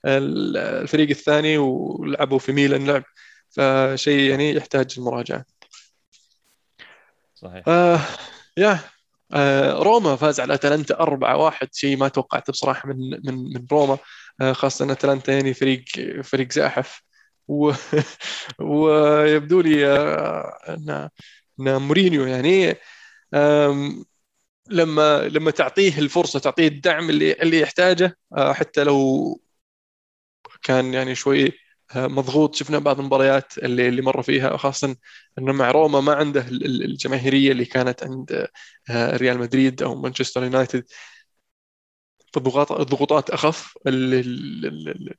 الفريق 0.06 1.08
الثاني 1.08 1.58
ولعبوا 1.58 2.38
في 2.38 2.52
ميلان. 2.52 2.86
لعب 2.86 3.02
فشيء 3.56 4.30
يعني 4.30 4.54
يحتاج 4.54 4.94
المراجعة. 4.98 5.44
صحيح. 7.34 7.68
آه 7.68 8.00
يا 8.56 8.80
آه 9.32 9.72
روما 9.72 10.16
فاز 10.16 10.40
على 10.40 10.54
أتلانتا 10.54 11.00
4-1 11.00 11.68
شيء 11.74 11.96
ما 11.96 12.08
توقعته 12.08 12.50
بصراحة 12.52 12.88
من 12.88 13.10
من 13.24 13.52
من 13.54 13.66
روما. 13.72 13.98
آه 14.40 14.52
خاصة 14.52 14.84
ان 14.84 14.90
أتلانتا 14.90 15.32
يعني 15.32 15.54
فريق 15.54 15.84
فريق 16.22 16.52
زاحف. 16.52 17.02
و... 17.48 17.72
ويبدو 18.60 19.60
لي 19.60 19.86
آه 19.86 20.58
أن 20.68 21.08
أن 21.60 21.82
مورينيو 21.82 22.26
يعني 22.26 22.76
لما 24.70 25.28
لما 25.28 25.50
تعطيه 25.50 25.98
الفرصة 25.98 26.38
تعطيه 26.38 26.68
الدعم 26.68 27.10
اللي 27.10 27.32
اللي 27.32 27.60
يحتاجه 27.60 28.18
آه، 28.36 28.52
حتى 28.52 28.84
لو 28.84 29.40
كان 30.62 30.94
يعني 30.94 31.14
شوي 31.14 31.52
مضغوط. 31.94 32.54
شفنا 32.54 32.78
بعض 32.78 33.00
المباريات 33.00 33.58
اللي 33.58 33.88
اللي 33.88 34.02
مر 34.02 34.22
فيها 34.22 34.56
خاصه 34.56 34.96
إنه 35.38 35.52
مع 35.52 35.70
روما 35.70 36.00
ما 36.00 36.14
عنده 36.14 36.40
الجماهيرية 36.50 37.52
اللي 37.52 37.64
كانت 37.64 38.02
عند 38.02 38.48
آه، 38.90 39.16
ريال 39.16 39.38
مدريد 39.38 39.82
أو 39.82 39.94
مانشستر 39.94 40.44
يونايتد. 40.44 40.84
فالضغوطات 42.32 42.80
الضغوطات 42.80 43.30
أخف. 43.30 43.78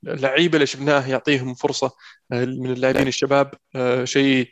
اللعيبة 0.08 0.56
اللي 0.56 0.66
شفناه 0.66 1.08
يعطيهم 1.08 1.54
فرصة 1.56 1.92
من 2.32 2.72
اللاعبين 2.72 3.08
الشباب 3.08 3.52
شيء 4.04 4.50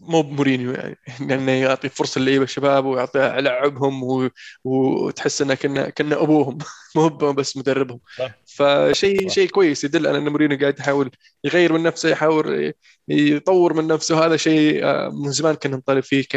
مو 0.00 0.22
بمورينيو 0.22 0.72
يعني. 0.72 0.96
لأنه 1.20 1.52
يعطي 1.52 1.88
فرصة 1.88 2.20
للعيبة 2.20 2.44
الشباب 2.44 2.84
ويعطي 2.84 3.18
يلعبهم 3.38 4.02
و... 4.04 4.30
وتحس 4.64 5.42
إنه 5.42 5.54
كنا 5.54 5.90
كنا 5.90 6.22
أبوهم. 6.22 6.58
مو 6.96 7.08
بس 7.08 7.56
مدربهم. 7.56 8.00
فشيء 8.46 9.28
شيء 9.28 9.48
كويس 9.48 9.84
يدل 9.84 10.06
على 10.06 10.18
إن 10.18 10.28
مورينيو 10.28 10.58
قاعد 10.58 10.78
يحاول 10.78 11.10
يغير 11.44 11.72
من 11.72 11.82
نفسه 11.82 12.08
يحاول 12.08 12.72
يطور 13.08 13.72
من 13.74 13.86
نفسه. 13.86 14.26
هذا 14.26 14.36
شيء 14.36 14.84
آه، 14.84 15.08
من 15.08 15.30
زمان 15.32 15.54
كنا 15.54 15.76
نطالب 15.76 16.02
فيه 16.02 16.22
ك... 16.24 16.36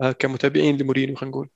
آه، 0.00 0.12
كمتابعين 0.12 0.76
لمورينيو 0.78 1.16
خلينا 1.16 1.30
نقول. 1.30 1.48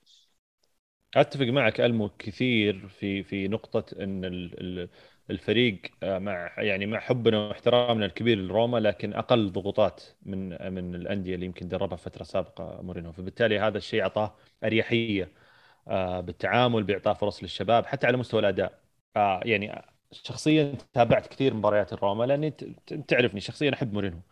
أتفق 1.17 1.45
معك 1.47 1.81
ألمو 1.81 2.09
كثير 2.19 2.89
في 2.89 3.23
في 3.23 3.49
نقطة 3.49 3.85
إن 4.03 4.25
ال... 4.25 4.89
الفريق 5.31 5.83
آه، 6.03 6.19
مع 6.19 6.55
يعني 6.59 6.87
مع 6.87 6.99
حبنا 7.01 7.39
واحترامنا 7.39 8.07
الكبير 8.07 8.39
لروما 8.39 8.79
لكن 8.79 9.13
أقل 9.15 9.53
ضغوطات 9.53 10.03
من 10.23 10.73
من 10.73 10.95
الأندية 10.95 11.35
اللي 11.35 11.47
يمكن 11.47 11.69
دربها 11.69 11.97
فترة 11.97 12.25
سابقة 12.25 12.83
مورينو 12.83 13.13
فبالتالي 13.13 13.59
هذا 13.59 13.79
الشيء 13.79 14.03
أعطاه 14.03 14.35
أريحية 14.65 15.33
آه، 15.89 16.21
بالتعامل 16.21 16.83
باعطاء 16.85 17.15
فرص 17.15 17.43
للشباب 17.43 17.87
حتى 17.87 18.07
على 18.07 18.17
مستوى 18.17 18.41
الأداء. 18.41 18.81
آه، 19.17 19.41
يعني 19.45 19.83
شخصيا 20.13 20.75
تابعت 20.93 21.27
كثير 21.27 21.55
مباريات 21.55 21.93
الروما 21.93 22.25
لأني 22.25 22.51
تعرفني 23.09 23.41
شخصيا 23.41 23.75
أحب 23.75 23.93
مورينو 23.93 24.23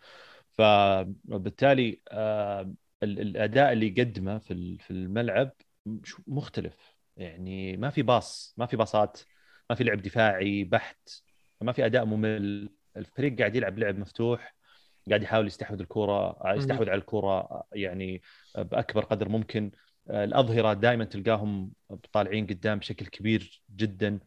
فبالتالي 0.51 2.01
الأداء 3.03 3.73
اللي 3.73 3.87
يقدمه 3.87 4.37
في 4.37 4.77
في 4.77 4.91
الملعب 4.91 5.51
مختلف. 6.27 6.97
يعني 7.17 7.77
ما 7.77 7.89
في 7.89 8.01
باص 8.01 8.53
ما 8.57 8.65
في 8.65 8.77
باصات. 8.77 9.21
ما 9.69 9.75
في 9.75 9.83
لعب 9.83 10.01
دفاعي 10.01 10.63
بحت 10.63 11.09
ما 11.61 11.71
في 11.71 11.85
أداء 11.85 12.05
ممل. 12.05 12.69
الفريق 12.97 13.37
قاعد 13.39 13.55
يلعب 13.55 13.79
لعب 13.79 13.99
مفتوح 13.99 14.55
قاعد 15.09 15.23
يحاول 15.23 15.47
يستحوذ 15.47 15.79
الكرة 15.79 16.37
يستحوذ 16.45 16.89
على 16.89 16.99
الكرة 16.99 17.63
يعني 17.73 18.21
بأكبر 18.55 19.03
قدر 19.03 19.29
ممكن. 19.29 19.71
الأظهرة 20.09 20.73
دائما 20.73 21.03
تلقاهم 21.05 21.71
طالعين 22.13 22.47
قدام 22.47 22.79
بشكل 22.79 23.05
كبير 23.05 23.63
جدا. 23.75 24.19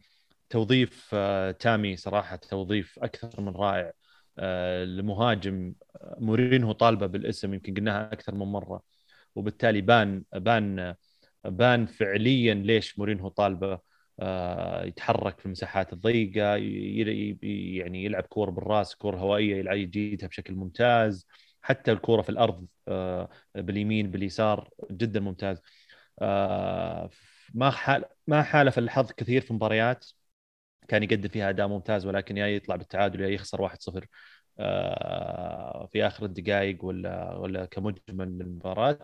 توظيف 0.49 1.09
آه، 1.13 1.51
تامي 1.51 1.95
صراحة 1.95 2.35
توظيف 2.35 2.99
أكثر 2.99 3.41
من 3.41 3.51
رائع. 3.55 3.91
المهاجم 4.39 5.73
آه، 5.95 6.17
مورينهو 6.19 6.71
طالبة 6.71 7.07
بالاسم 7.07 7.53
يمكن 7.53 7.73
قلناها 7.73 8.13
أكثر 8.13 8.35
من 8.35 8.45
مرة. 8.45 8.83
وبالتالي 9.35 9.81
بان 9.81 10.23
بان 10.33 10.95
بان 11.43 11.85
فعليا 11.85 12.53
ليش 12.53 12.99
مورينهو 12.99 13.29
طالبة. 13.29 13.73
آه، 13.73 13.81
يتحرك 14.85 15.39
في 15.39 15.45
المساحات 15.45 15.93
الضيقة 15.93 16.55
يعني 17.75 18.05
يلعب 18.05 18.23
كور 18.23 18.49
بالراس 18.49 18.95
كور 18.95 19.15
هوائية 19.17 19.71
يجيدها 19.71 20.27
بشكل 20.29 20.55
ممتاز. 20.55 21.27
حتى 21.61 21.91
الكورة 21.91 22.21
في 22.21 22.29
الأرض 22.29 22.67
آه، 22.87 23.29
باليمين 23.55 24.11
باليسار 24.11 24.69
جدا 24.91 25.19
ممتاز. 25.19 25.61
آه، 26.21 27.09
ما 27.53 27.71
حال 27.71 28.05
ما 28.27 28.43
حالف 28.43 28.77
الحظ 28.79 29.11
كثير 29.11 29.41
في 29.41 29.53
مباريات. 29.53 30.05
كان 30.87 31.03
يقدم 31.03 31.29
فيها 31.29 31.49
أداء 31.49 31.67
ممتاز 31.67 32.05
ولكن 32.05 32.37
يا 32.37 32.47
يطلع 32.47 32.75
بالتعادل 32.75 33.21
يا 33.21 33.27
يخسر 33.29 33.61
1-0 33.61 34.07
في 35.91 36.07
آخر 36.07 36.25
الدقائق 36.25 36.85
ولا 36.85 37.35
ولا 37.37 37.65
كمجمل 37.65 38.37
للمباراه 38.37 38.99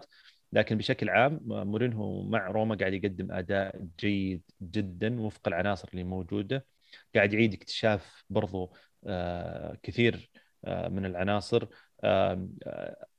لكن 0.53 0.77
بشكل 0.77 1.10
عام 1.10 1.39
مورينهو 1.45 2.23
مع 2.23 2.47
روما 2.47 2.75
قاعد 2.75 2.93
يقدم 2.93 3.31
أداء 3.31 3.88
جيد 3.99 4.43
جدا 4.62 5.21
وفق 5.21 5.47
العناصر 5.47 5.89
اللي 5.91 6.03
موجودة. 6.03 6.65
قاعد 7.15 7.33
يعيد 7.33 7.53
اكتشاف 7.53 8.23
برضو 8.29 8.73
آه، 9.07 9.77
كثير 9.83 10.31
آه، 10.65 10.88
من 10.88 11.05
العناصر. 11.05 11.67
آه، 12.03 12.47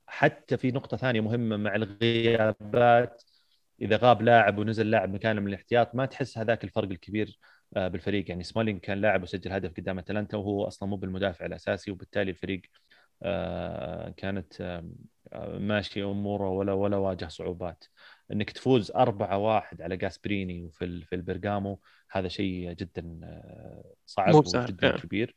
حتى 0.07 0.57
في 0.57 0.71
نقطة 0.71 0.97
ثانية 0.97 1.21
مهمة 1.21 1.57
مع 1.57 1.75
الغيابات. 1.75 3.23
إذا 3.81 3.97
غاب 3.97 4.23
لاعب 4.23 4.59
ونزل 4.59 4.91
لاعب 4.91 5.11
مكانه 5.14 5.41
من 5.41 5.49
الاحتياط 5.49 5.95
ما 5.95 6.07
تحس 6.07 6.38
هذاك 6.38 6.64
الفرق 6.64 6.88
الكبير 6.91 7.38
بالفريق. 7.73 8.31
يعني 8.31 8.43
سمولينج 8.45 8.81
كان 8.81 9.01
لاعب 9.01 9.23
وسجل 9.23 9.53
هدف 9.53 9.73
قدام 9.77 9.99
أتلانتا 9.99 10.37
وهو 10.37 10.67
أصلا 10.67 10.88
مو 10.88 10.97
بالمدافع 10.97 11.47
الأساسي 11.47 11.91
وبالتالي 11.91 12.31
الفريق 12.31 12.62
كانت 14.17 14.83
ماشي 15.59 16.05
أموره 16.05 16.49
ولا 16.49 16.73
ولا 16.73 16.97
واجه 16.97 17.29
صعوبات. 17.29 17.85
إنك 18.33 18.51
تفوز 18.51 18.91
4 18.91 19.39
1 19.39 19.83
على 19.83 19.97
جاسبريني 19.97 20.62
وفي 20.62 21.05
في 21.05 21.14
البرغامو 21.14 21.81
هذا 22.11 22.29
شيء 22.29 22.72
جدا 22.72 23.20
آه، 23.24 23.95
صعب 24.07 24.35
وجدا 24.35 24.76
يعني. 24.83 24.99
كبير. 24.99 25.35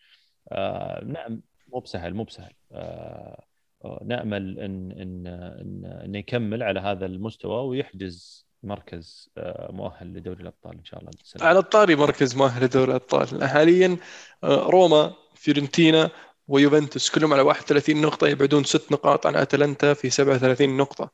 آه 0.52 1.04
نعم 1.06 1.42
مو 1.74 1.80
بسهل 1.80 2.14
مو 2.14 2.24
بسهل. 2.24 2.54
آه, 2.72 3.46
آه، 3.86 4.04
نأمل 4.06 4.60
ان 4.60 4.92
ان 4.92 5.28
ان 5.28 5.86
انه 5.86 6.18
يكمل 6.18 6.64
على 6.64 6.80
هذا 6.80 7.06
المستوى 7.06 7.68
ويحجز 7.68 8.48
مركز 8.64 9.30
آه، 9.38 9.72
مؤهل 9.72 10.14
لدوري 10.14 10.42
الأبطال 10.42 10.78
إن 10.78 10.86
شاء 10.86 11.00
الله. 11.00 11.12
السنة. 11.22 11.46
على 11.46 11.60
الطاري 11.60 11.96
مركز 11.96 12.36
مؤهل 12.36 12.64
لدوري 12.64 12.92
الأبطال. 12.92 13.48
حاليا 13.48 13.98
روما 14.44 15.14
فيورنتينا 15.36 16.12
ويوفنتوس 16.52 17.10
كلهم 17.10 17.34
على 17.34 17.42
31 17.42 18.02
نقطة 18.02 18.28
يبعدون 18.28 18.64
ست 18.64 18.92
نقاط 18.92 19.28
عن 19.28 19.36
أتلانتا 19.36 19.94
في 19.94 20.10
37 20.10 20.78
نقطة 20.78 21.12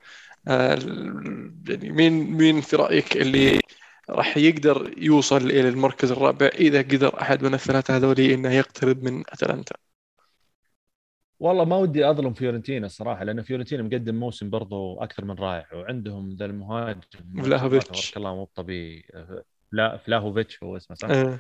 آه، 0.48 0.80
يعني 1.70 1.90
مين 1.90 2.32
مين 2.32 2.62
في 2.62 2.76
رأيك 2.76 3.18
اللي 3.18 3.60
راح 4.10 4.38
يقدر 4.38 4.94
يوصل 4.98 5.38
إلى 5.38 5.70
المركز 5.70 6.12
الرابع 6.12 6.48
إذا 6.48 6.82
قدر 6.82 7.22
أحد 7.22 7.44
من 7.44 7.54
الثلاثة 7.54 7.98
هذولي 7.98 8.34
إنه 8.34 8.52
يقترب 8.54 9.04
من 9.04 9.24
أتلانتا 9.30 9.76
والله 11.40 11.66
ما 11.66 11.76
ودي 11.78 12.10
أظلم 12.10 12.34
فيورنتينا 12.34 12.86
الصراحه 12.86 13.24
لأن 13.24 13.42
فيورنتينا 13.42 13.84
مقدم 13.84 14.16
موسم 14.16 14.50
برضو 14.50 15.00
أكثر 15.00 15.26
من 15.26 15.36
رائع 15.36 15.74
وعندهم 15.74 16.30
ذا 16.30 16.46
المهاجم 16.46 17.00
فلاهوفيتش 17.44 17.88
تبارك 17.88 18.18
الله 18.18 18.36
مو 18.36 18.50
طبيعي 18.56 19.04
لا 19.72 19.98
فلاهوفيتش 19.98 20.64
هو 20.64 20.78
اسمه 20.78 20.96
صح؟ 20.96 21.10
آه. 21.10 21.38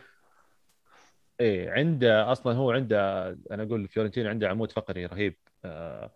إيه 1.39 1.71
عنده 1.71 2.31
أصلا 2.31 2.53
هو 2.53 2.71
عنده 2.71 3.27
أنا 3.51 3.63
أقول 3.63 3.87
فيورنتينا 3.87 4.29
عنده 4.29 4.49
عمود 4.49 4.71
فقري 4.71 5.05
رهيب. 5.05 5.35
آه، 5.65 6.11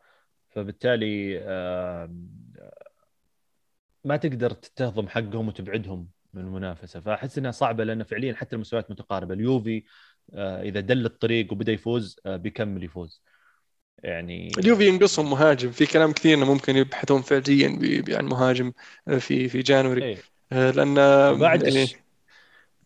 فبالتالي 0.49 1.39
آه، 1.39 2.15
ما 4.05 4.17
تقدر 4.17 4.51
تهضم 4.51 5.07
حقهم 5.07 5.47
وتبعدهم 5.47 6.09
من 6.33 6.41
المنافسة. 6.41 6.99
فأحس 7.01 7.37
إنها 7.37 7.51
صعبة 7.51 7.83
لأن 7.83 8.03
فعليا 8.03 8.33
حتى 8.33 8.55
المستويات 8.55 8.91
متقاربة. 8.91 9.33
اليوفي 9.33 9.83
آه، 10.33 10.61
إذا 10.61 10.79
دل 10.79 11.05
الطريق 11.05 11.51
وبدأ 11.51 11.71
يفوز 11.71 12.19
بيكمل 12.25 12.83
يفوز. 12.83 13.23
يعني 14.03 14.51
اليوفي 14.57 14.87
ينقصهم 14.87 15.29
مهاجم 15.29 15.71
في 15.71 15.85
كلام 15.85 16.11
كثير 16.11 16.37
إنه 16.37 16.53
ممكن 16.53 16.75
يبحثون 16.75 17.21
فعليا 17.21 17.79
عن 18.09 18.25
مهاجم 18.25 18.71
في 19.19 19.49
في 19.49 19.61
جانوري. 19.61 20.03
إيه. 20.03 20.17
لأن 20.71 20.95
بعد 21.39 21.63
يعني 21.63 21.87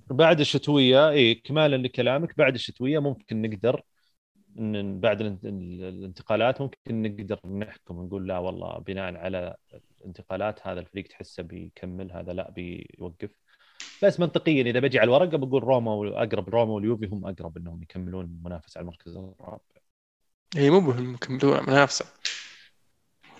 بعد 0.10 0.40
الشتويه 0.40 1.10
إي 1.10 1.36
كمالا 1.36 1.76
لكلامك 1.76 2.38
بعد 2.38 2.54
الشتويه 2.54 3.00
ممكن 3.00 3.42
نقدر 3.42 3.82
بعد 5.00 5.22
الانتقالات 5.22 6.62
ممكن 6.62 7.02
نقدر 7.02 7.40
نحكم 7.48 8.06
نقول 8.06 8.28
لا 8.28 8.38
والله 8.38 8.80
بناء 8.80 9.16
على 9.16 9.56
الانتقالات 10.02 10.68
هذا 10.68 10.80
الفريق 10.80 11.08
تحسه 11.08 11.44
بيكمل 11.44 12.12
هذا 12.12 12.34
لا 12.34 12.52
بيوقف. 12.52 13.30
بس 14.04 14.20
منطقيا 14.20 14.64
إذا 14.64 14.80
بجي 14.80 15.00
على 15.00 15.08
الورقة 15.08 15.38
بقول 15.38 15.64
روما 15.64 15.94
واقرب 15.94 16.50
روما 16.50 16.74
واليوفي 16.74 17.06
هم 17.06 17.28
أقرب 17.28 17.58
إنهم 17.58 17.84
يكملون 17.84 18.26
المنافسه 18.26 18.78
على 18.78 18.84
المركز 18.84 19.18
الرابع 19.18 19.60
إي 20.58 20.70
مو 20.70 20.80
مهم 20.80 21.14
يكملون 21.14 21.58
المنافسة. 21.58 22.06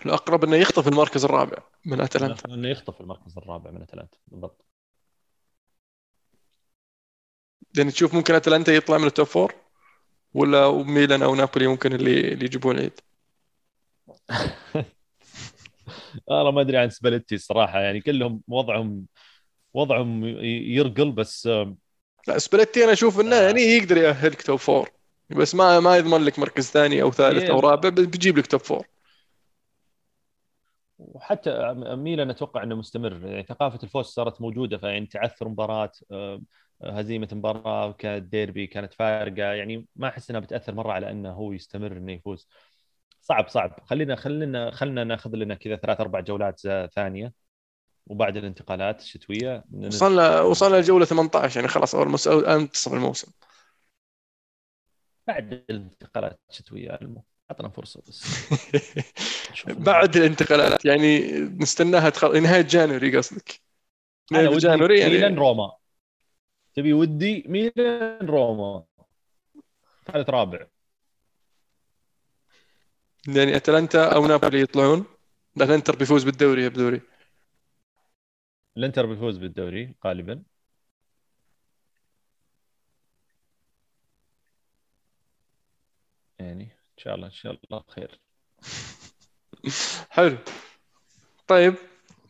الأقرب 0.06 0.44
إنه 0.44 0.56
يخطف 0.56 0.88
المركز 0.88 1.24
الرابع 1.24 1.58
من 1.84 2.00
أتلانتا. 2.00 2.54
إنه 2.54 2.68
يخطف 2.68 3.00
المركز 3.00 3.38
الرابع 3.38 3.70
من 3.70 3.82
أتلانتا 3.82 4.18
بالضبط. 4.26 4.64
يعني 7.78 7.90
تشوف 7.90 8.14
ممكن 8.14 8.34
أتلانتا 8.34 8.72
يطلع 8.72 8.98
من 8.98 9.06
ال 9.06 9.11
top 9.11 9.26
four 9.26 9.54
ولا 10.34 10.72
ميلان 10.72 11.22
أو 11.22 11.34
نابولي 11.34 11.66
ممكن 11.66 11.92
اللي 11.92 12.20
اللي 12.32 12.44
يجيبون 12.44 12.76
العيد 12.76 13.00
والله 16.26 16.50
ما 16.50 16.60
أدري 16.60 16.76
عن 16.78 16.90
سباليتي 16.90 17.34
الصراحه 17.34 17.80
يعني 17.80 18.00
كلهم 18.00 18.42
وضعهم 18.48 19.06
وضعهم 19.74 20.24
يرقل 20.46 21.12
بس 21.12 21.48
لا 22.28 22.38
سباليتي 22.38 22.84
أنا 22.84 22.92
أشوف 22.92 23.20
إنه 23.20 23.36
يعني 23.36 23.60
يقدر 23.60 23.96
يأهلك 23.96 24.42
top 24.42 24.58
four 24.58 24.90
بس 25.30 25.54
ما 25.54 25.80
ما 25.80 25.96
يضمن 25.96 26.24
لك 26.24 26.38
مركز 26.38 26.70
ثاني 26.70 27.02
أو 27.02 27.12
ثالث 27.12 27.50
أو 27.50 27.60
رابع 27.60 27.88
بيجيب 27.88 28.38
لك 28.38 28.46
top 28.46 28.60
four 28.60 28.86
وحتى 30.98 31.74
ميلان 31.76 32.30
أتوقع 32.30 32.62
إنه 32.62 32.74
مستمر 32.74 33.26
يعني 33.26 33.42
ثقافة 33.42 33.78
الفوز 33.82 34.06
صارت 34.06 34.40
موجودة 34.40 34.78
فيعني 34.78 35.06
تعثر 35.06 35.48
مباراة 35.48 35.92
هزيمة 36.82 37.28
مباراة 37.32 37.92
كانت 37.92 38.22
ديربي 38.22 38.66
كانت 38.66 38.94
فارقة. 38.94 39.52
يعني 39.52 39.86
ما 39.96 40.08
أحس 40.08 40.30
إنها 40.30 40.40
بتأثر 40.40 40.74
مرة 40.74 40.92
على 40.92 41.10
إنه 41.10 41.32
هو 41.32 41.52
يستمر 41.52 41.92
إنه 41.92 42.12
يفوز. 42.12 42.48
صعب 43.20 43.48
صعب. 43.48 43.80
خلينا 43.84 44.16
خلينا 44.16 44.70
خلينا 44.70 45.04
ناخذ 45.04 45.36
لنا 45.36 45.54
كذا 45.54 45.76
ثلاث 45.76 46.00
أربع 46.00 46.20
جولات 46.20 46.60
ثانية 46.94 47.32
وبعد 48.06 48.36
الانتقالات 48.36 49.00
الشتوية. 49.00 49.64
وصلنا 49.72 50.40
وصلنا 50.40 50.76
لجولة 50.76 51.04
18 51.04 51.56
يعني 51.56 51.68
خلاص 51.68 51.94
أول 51.94 52.08
منتصف 52.08 52.92
الموسم. 52.92 53.32
بعد 55.26 55.64
الانتقالات 55.70 56.40
الشتوية 56.50 56.98
أعطنا 57.50 57.68
فرصة 57.68 58.02
بس. 58.08 58.24
بعد 59.66 60.16
الانتقالات 60.16 60.84
يعني 60.84 61.18
نستناها 61.40 62.10
تخل... 62.10 62.42
نهاية 62.42 62.60
جانوري 62.62 63.16
قصدك. 63.16 63.60
نهاية 64.32 64.58
جانوري 64.58 64.98
يعني. 64.98 65.14
ميلان 65.14 65.34
روما. 65.34 65.72
تبي 66.76 66.92
ودي 66.92 67.44
ميلان 67.46 68.26
روما. 68.26 68.84
ثالث 70.06 70.30
رابع. 70.30 70.66
يعني 73.28 73.56
أتلانتا 73.56 74.14
أو 74.14 74.26
نابولي 74.26 74.60
يطلعون؟ 74.60 75.04
الإنتر 75.56 75.96
بيفوز 75.96 76.24
بالدوري 76.24 76.62
يا 76.62 76.68
بدوري. 76.68 77.00
الإنتر 78.76 79.06
بيفوز 79.06 79.36
بالدوري 79.38 79.94
غالبا. 80.06 80.42
يعني 86.38 86.64
إن 86.64 86.98
شاء 86.98 87.14
الله 87.14 87.26
إن 87.26 87.32
شاء 87.32 87.58
الله 87.64 87.84
خير. 87.88 88.20
حلو. 90.10 90.38
طيب 91.48 91.74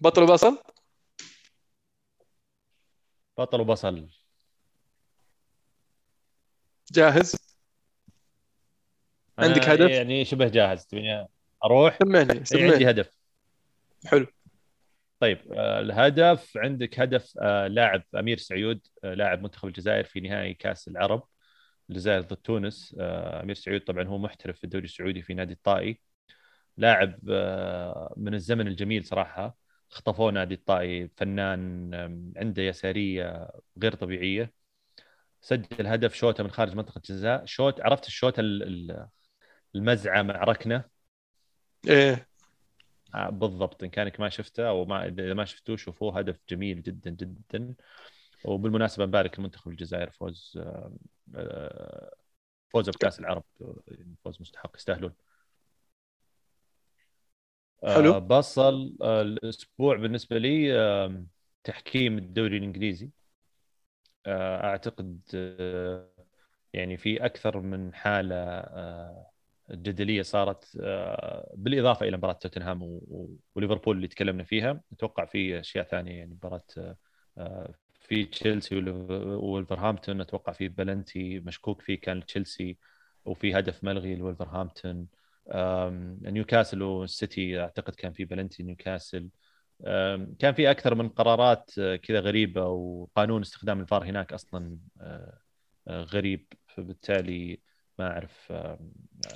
بطل 0.01 0.23
وبصل؟ 0.23 0.59
بطل 3.39 3.61
وبصل. 3.61 4.09
جاهز؟ 6.93 7.37
عندك 9.39 9.69
هدف؟ 9.69 9.91
يعني 9.91 10.25
شبه 10.25 10.49
جاهز 10.49 10.87
تبيني 10.87 11.29
أروح؟ 11.65 11.99
سمعني 11.99 12.45
سمعني. 12.45 12.73
عندي 12.73 12.91
هدف. 12.91 13.11
حلو. 14.07 14.27
طيب 15.21 15.53
آه، 15.53 15.81
الهدف 15.81 16.57
عندك 16.57 17.01
هدف 17.01 17.33
آه، 17.43 17.67
لاعب 17.67 18.03
أمير 18.15 18.39
سعيود 18.39 18.81
آه، 19.05 19.15
لاعب 19.15 19.43
منتخب 19.43 19.69
الجزائر 19.69 20.05
في 20.05 20.21
نهائي 20.21 20.55
كأس 20.55 20.89
العرب 20.89 21.23
الجزائر 21.91 22.21
ضد 22.21 22.37
تونس. 22.37 22.97
أمير 23.01 23.55
سعيود 23.55 23.81
طبعا 23.81 24.05
هو 24.05 24.19
محترف 24.19 24.59
في 24.59 24.65
الدوري 24.65 24.85
السعودي 24.85 25.23
في 25.23 25.35
نادي 25.35 25.53
الطائي. 25.53 26.01
لاعب 26.77 27.19
من 28.17 28.35
الزمن 28.35 28.67
الجميل 28.69 29.05
صراحة. 29.05 29.57
خطفوه 29.89 30.31
نادي 30.33 30.55
الطائي 30.55 31.11
فنان 31.17 31.95
عنده 32.37 32.63
يسارية 32.63 33.51
غير 33.83 33.95
طبيعية. 33.95 34.53
سجل 35.47 35.87
هدف 35.87 36.15
شوطه 36.15 36.45
من 36.45 36.51
خارج 36.51 36.75
منطقة 36.75 36.97
الجزاء. 36.99 37.45
شوت 37.45 37.81
عرفت 37.81 38.07
الشوطه 38.07 38.43
المزعة 39.75 40.23
مع 40.23 40.45
ركنة؟ 40.45 40.85
إيه. 41.89 42.29
آه، 43.15 43.31
بالضبط. 43.31 43.83
إن 43.83 43.91
كانك 43.91 44.21
ما 44.21 44.29
شفته 44.29 44.69
أو 44.69 44.85
ما 44.85 45.07
إذا 45.07 45.35
ما 45.35 45.45
شفتوه 45.45 45.77
شوفوه. 45.77 46.19
هدف 46.19 46.41
جميل 46.49 46.83
جدا 46.83 47.11
جدا. 47.11 47.75
وبالمناسبة 48.45 49.05
نبارك 49.05 49.39
المنتخب 49.39 49.71
الجزائر 49.71 50.11
فوز 50.11 50.53
آه، 50.57 50.93
آه، 51.35 52.15
فوزه 52.69 52.93
بكأس 52.93 53.21
العرب. 53.21 53.45
فوز 54.25 54.41
مستحق. 54.41 54.77
يستاهلون. 54.77 55.13
حلو. 57.85 58.21
بصل 58.21 58.97
الأسبوع 59.03 59.97
بالنسبة 59.97 60.39
لي 60.39 61.27
تحكيم 61.65 62.19
الدوري 62.19 62.57
الإنجليزي. 62.57 63.11
أعتقد 64.27 65.21
يعني 66.73 66.97
في 66.97 67.25
أكثر 67.25 67.61
من 67.61 67.95
حالة 67.95 68.65
جدلية 69.71 70.23
صارت 70.23 70.79
آه، 70.81 71.55
بالإضافة 71.57 72.07
إلى 72.09 72.17
مباراة 72.17 72.33
توتنهام 72.33 73.01
وليفربول 73.55 73.97
اللي 73.97 74.09
تكلمنا 74.09 74.45
فيها. 74.45 74.81
أتوقع 74.93 75.25
في 75.25 75.61
أشياء 75.61 75.85
ثانية 75.85 76.19
يعني 76.19 76.35
مباراة 76.35 76.63
آه، 77.39 77.75
في 78.01 78.25
تشيلسي 78.25 78.77
وولفرهامبتون. 79.21 80.21
أتوقع 80.21 80.53
في 80.53 80.69
بلنتي 80.69 81.41
مشكوك 81.41 81.83
فيه 81.83 82.01
كان 82.01 82.27
تشيلسي 82.27 82.79
وفي 83.25 83.59
هدف 83.59 83.85
ملغي 83.85 84.17
لولفرهامبتون. 84.17 85.07
نيوكاسل 86.33 86.83
والسيتي 86.83 87.61
أعتقد 87.61 87.95
كان 87.95 88.13
في 88.13 88.25
بلنتي 88.25 88.63
نيوكاسل. 88.63 89.29
كان 90.39 90.53
في 90.57 90.71
أكثر 90.71 90.95
من 90.95 91.09
قرارات 91.09 91.71
آه، 91.79 91.97
كذا 91.97 92.21
غريبة 92.21 92.67
وقانون 92.67 93.43
استخدام 93.43 93.81
الفار 93.81 94.05
هناك 94.05 94.33
أصلا 94.33 94.79
غريب. 95.89 96.53
فبالتالي 96.67 97.61
ما 97.99 98.13
أعرف 98.13 98.53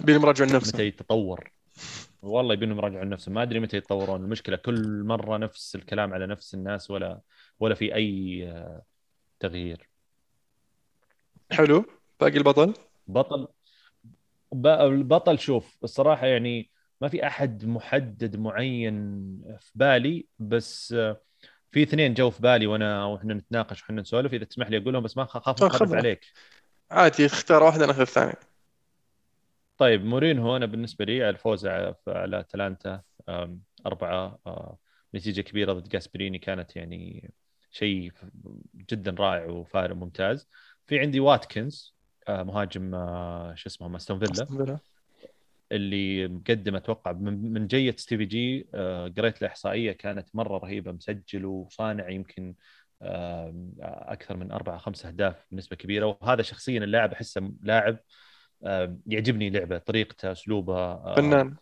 يبين 0.01 0.22
يراجعون 0.22 0.53
نفسهم 0.53 0.74
متى 0.74 0.86
يتطور. 0.86 1.53
والله 2.22 2.55
يبينهم 2.55 2.78
يراجعون 2.78 3.09
نفسهم 3.09 3.34
ما 3.34 3.43
أدري 3.43 3.61
متى 3.61 3.76
يتطورون. 3.76 4.24
المشكلة 4.24 4.57
كل 4.57 5.05
مرة 5.05 5.36
نفس 5.36 5.76
الكلام 5.76 6.14
على 6.14 6.26
نفس 6.26 6.55
الناس 6.55 6.91
ولا 6.91 7.20
ولا 7.61 7.74
في 7.74 7.95
أي 7.95 8.45
آه، 8.49 8.82
تغيير. 9.41 9.88
حلو. 11.51 11.84
باقي 12.20 12.38
البطل؟ 12.38 12.74
بطل 13.07 13.49
البطل 14.66 15.38
شوف 15.38 15.78
الصراحة 15.84 16.26
يعني 16.26 16.70
ما 17.01 17.09
في 17.09 17.26
أحد 17.26 17.64
محدد 17.64 18.36
معين 18.36 19.05
في 19.61 19.72
بالي 19.74 20.26
بس 20.38 20.92
آه، 20.92 21.20
في 21.70 21.82
اثنين 21.82 22.14
جو 22.14 22.30
في 22.30 22.42
بالي 22.42 22.66
وأنا 22.66 23.05
وإحنا 23.05 23.34
نتناقش 23.34 23.82
وإحنا 23.82 24.01
نسولف 24.01 24.34
إذا 24.34 24.44
تسمح 24.44 24.70
لي 24.70 24.76
اقولهم 24.76 25.03
بس 25.03 25.16
ما 25.16 25.22
اخاف 25.22 25.62
اخرب 25.62 25.94
عليك. 25.94 26.24
عادي 26.90 27.26
اختار 27.26 27.62
واحدة 27.62 27.86
ناخذ 27.86 28.01
الثانية. 28.01 28.34
طيب 29.78 30.05
مورينهو 30.05 30.57
أنا 30.57 30.66
بالنسبة 30.66 31.05
لي 31.05 31.30
الفوز 31.30 31.66
على 31.66 32.40
أتلانتا 32.40 33.03
أربعة 33.86 34.38
آه، 34.46 34.78
نتيجة 35.14 35.40
كبيرة 35.40 35.72
ضد 35.72 35.88
جاسبريني 35.88 36.38
كانت 36.38 36.76
يعني 36.76 37.32
شيء 37.70 38.12
جدا 38.74 39.14
رائع 39.18 39.44
وفارق 39.44 39.94
ممتاز. 39.94 40.48
في 40.86 40.98
عندي 40.98 41.20
واتكنز 41.20 41.94
آه، 42.28 42.42
مهاجم 42.42 42.90
شو 43.55 43.68
اسمه 43.68 43.96
استون 43.96 44.18
فيلا. 44.18 44.78
اللي 45.73 46.29
مقدم 46.29 46.77
أتوقع. 46.77 47.12
من 47.12 47.66
جية 47.66 47.95
ستيفي 47.97 48.25
جي 48.25 48.66
قريت 49.18 49.43
له 49.43 49.49
إحصائية 49.49 49.93
كانت 49.93 50.29
مرة 50.35 50.59
رهيبة 50.59 50.93
مسجل 50.93 51.47
وصانع 51.47 52.09
يمكن 52.09 52.55
أكثر 53.83 54.37
من 54.37 54.53
أربع 54.53 54.79
خمس 54.79 55.07
أهداف 55.07 55.47
بنسبة 55.51 55.77
كبيرة. 55.77 56.18
وهذا 56.21 56.43
شخصيا 56.43 56.79
اللاعب 56.79 57.12
أحسه 57.12 57.53
لاعب 57.62 57.99
يعجبني 59.07 59.51
لعبة 59.51 59.79
طريقته 59.79 60.33
أسلوبه 60.33 61.14
فنان. 61.14 61.57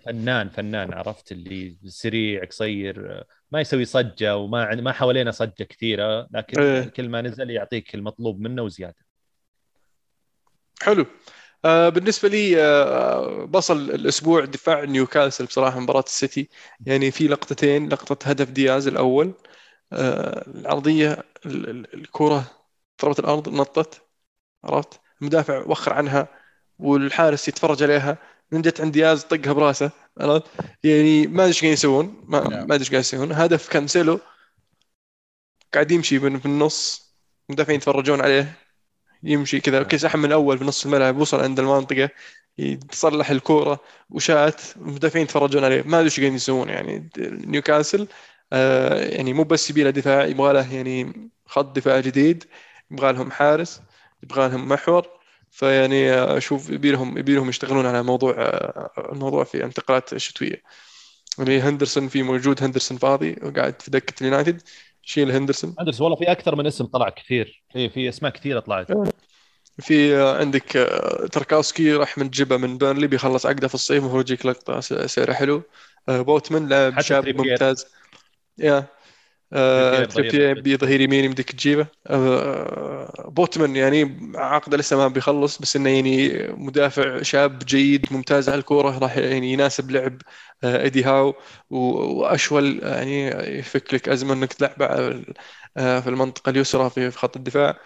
فنان 0.00 0.48
فنان 0.48 0.92
عرفت؟ 0.92 1.32
اللي 1.32 1.76
سريع 1.84 2.44
قصير 2.44 3.24
ما 3.50 3.60
يسوي 3.60 3.84
صجة 3.84 4.36
وما 4.36 4.74
ما 4.74 4.92
حوالينا 4.92 5.30
صجة 5.30 5.64
كثيرة 5.64 6.28
لكن 6.30 6.60
إيه. 6.60 6.88
كل 6.88 7.08
ما 7.08 7.22
نزل 7.22 7.50
يعطيك 7.50 7.94
المطلوب 7.94 8.40
منه 8.40 8.62
وزيادة. 8.62 9.04
حلو. 10.82 11.02
آه 11.02 11.06
بالنسبة 11.64 12.28
لي 12.28 12.62
آه 12.64 13.44
بصل 13.44 13.90
الأسبوع 13.90 14.44
دفاع 14.44 14.84
نيوكاسل 14.84 15.46
بصراحة 15.46 15.80
مباراة 15.80 16.04
السيتي. 16.06 16.48
يعني 16.86 17.10
في 17.10 17.28
لقطتين 17.28 17.88
لقطة 17.88 18.28
هدف 18.28 18.50
دياز 18.50 18.86
الأول 18.86 19.34
آه 19.92 20.44
العرضية 20.48 21.24
الكرة 21.94 22.44
ضربت 23.02 23.18
الأرض 23.18 23.48
نطت 23.48 24.02
عرفت؟ 24.64 25.00
المدافع 25.22 25.64
وخر 25.66 25.92
عنها 25.92 26.28
والحارس 26.78 27.48
يتفرج 27.48 27.82
عليها 27.82 28.18
من 28.52 28.62
جت 28.62 28.80
عند 28.80 28.92
دياز 28.92 29.22
طقها 29.24 29.52
براسه 29.52 29.90
عرفت؟ 30.20 30.44
يعني 30.84 31.26
ما 31.26 31.42
أدري 31.44 31.48
إيش 31.48 31.60
قاعدين 31.60 31.72
يسوون 31.72 32.24
ما, 32.28 32.48
نعم. 32.48 32.68
ما 32.68 32.74
أدري 32.74 32.80
إيش 32.80 32.90
قاعدين 32.90 33.00
يسوون. 33.00 33.32
هدف 33.32 33.68
كانسيلو 33.68 34.20
قاعد 35.74 35.90
يمشي 35.90 36.20
في 36.20 36.46
النص 36.46 37.12
المدافعين 37.50 37.76
يتفرجون 37.76 38.20
عليه. 38.20 38.63
يمشي 39.24 39.60
كذا. 39.60 39.78
نعم. 39.78 39.88
كيس 39.88 40.14
من 40.16 40.24
الأول 40.24 40.58
في 40.58 40.64
نص 40.64 40.84
الملعب 40.86 41.16
وصل 41.18 41.40
عند 41.40 41.60
المنطقة 41.60 42.10
يتصلح 42.58 43.30
الكورة 43.30 43.80
وشات 44.10 44.60
المدافعين 44.76 45.24
يتفرجون 45.24 45.64
عليه. 45.64 45.82
ما 45.82 45.96
أدري 45.96 46.04
إيش 46.04 46.20
قاعدين 46.20 46.36
يسوون 46.36 46.68
يعني 46.68 47.10
نيوكاسل 47.18 48.08
آه 48.52 49.04
يعني 49.04 49.32
مو 49.32 49.44
بس 49.44 49.70
يبي 49.70 49.82
له 49.84 49.90
دفاع 49.90 50.24
يبغى 50.26 50.52
له 50.52 50.74
يعني 50.74 51.30
خط 51.46 51.76
دفاع 51.76 52.00
جديد 52.00 52.44
يبغى 52.90 53.12
لهم 53.12 53.30
حارس 53.30 53.82
يبغى 54.22 54.48
لهم 54.48 54.68
محور. 54.68 55.08
فيعني 55.54 56.12
أشوف 56.14 56.70
يبي 56.70 56.90
لهم 56.92 57.18
يبي 57.18 57.34
لهم 57.34 57.48
يشتغلون 57.48 57.86
على 57.86 58.02
موضوع 58.02 58.34
آه، 58.38 59.10
الموضوع 59.12 59.44
في 59.44 59.64
انتقالات 59.64 60.12
الشتويه 60.12 60.62
يعني 61.38 61.60
هندرسون 61.60 62.08
في 62.08 62.22
موجود 62.22 62.62
هندرسون 62.64 62.98
فاضي 62.98 63.36
وقاعد 63.42 63.82
في 63.82 63.90
دكة 63.90 64.20
اليونايتد. 64.20 64.62
شيل 65.04 65.30
هندرسون. 65.30 65.74
هندرسون 65.80 66.04
والله 66.04 66.18
في 66.18 66.32
أكثر 66.32 66.56
من 66.56 66.66
اسم 66.66 66.84
طلع 66.84 67.08
كثير. 67.08 67.62
في 67.72 67.88
في 67.88 68.08
أسماء 68.08 68.32
كثيرة 68.32 68.60
طلعت. 68.60 68.86
في 69.80 70.22
عندك 70.22 70.76
آه، 70.76 71.26
تركاوسكي 71.26 71.92
راح 71.92 72.18
من 72.18 72.30
جبه 72.30 72.56
من 72.56 72.78
بيرنلي 72.78 73.06
بيخلص 73.06 73.46
عقده 73.46 73.68
في 73.68 73.74
الصيف 73.74 74.04
وهو 74.04 74.20
يجيك 74.20 74.46
لقطة 74.46 74.80
سعره 75.06 75.32
حلو. 75.32 75.62
آه، 76.08 76.20
بوتمان 76.20 76.68
لاعب 76.68 77.00
شاب 77.00 77.28
ممتاز. 77.28 77.86
yeah. 78.58 78.76
آه، 78.76 78.88
تريبير 80.10 80.54
بظهير 80.60 81.00
يمين 81.00 81.24
يمديك 81.24 81.52
تجيبه. 81.52 81.86
آه، 82.06 83.28
بوتمان 83.30 83.76
يعني 83.76 84.20
عقده 84.36 84.76
لسه 84.76 84.96
ما 84.96 85.08
بيخلص 85.08 85.58
بس 85.58 85.76
إنه 85.76 85.90
يعني 85.90 86.32
مدافع 86.52 87.22
شاب 87.22 87.58
جيد 87.58 88.06
ممتاز 88.12 88.48
على 88.48 88.58
الكورة 88.58 88.98
راح 88.98 89.16
يعني 89.16 89.52
يناسب 89.52 89.90
لعب 89.90 90.22
آه، 90.64 90.82
ايدي 90.82 91.04
هاو. 91.04 91.34
وأشول 91.70 92.80
يعني 92.82 93.28
يفك 93.58 93.94
لك 93.94 94.08
أزمة 94.08 94.32
إنك 94.32 94.52
تلعب 94.52 94.82
في 95.76 96.04
المنطقة 96.08 96.50
اليسرى 96.50 96.90
في 96.90 97.10
خط 97.10 97.36
الدفاع. 97.36 97.78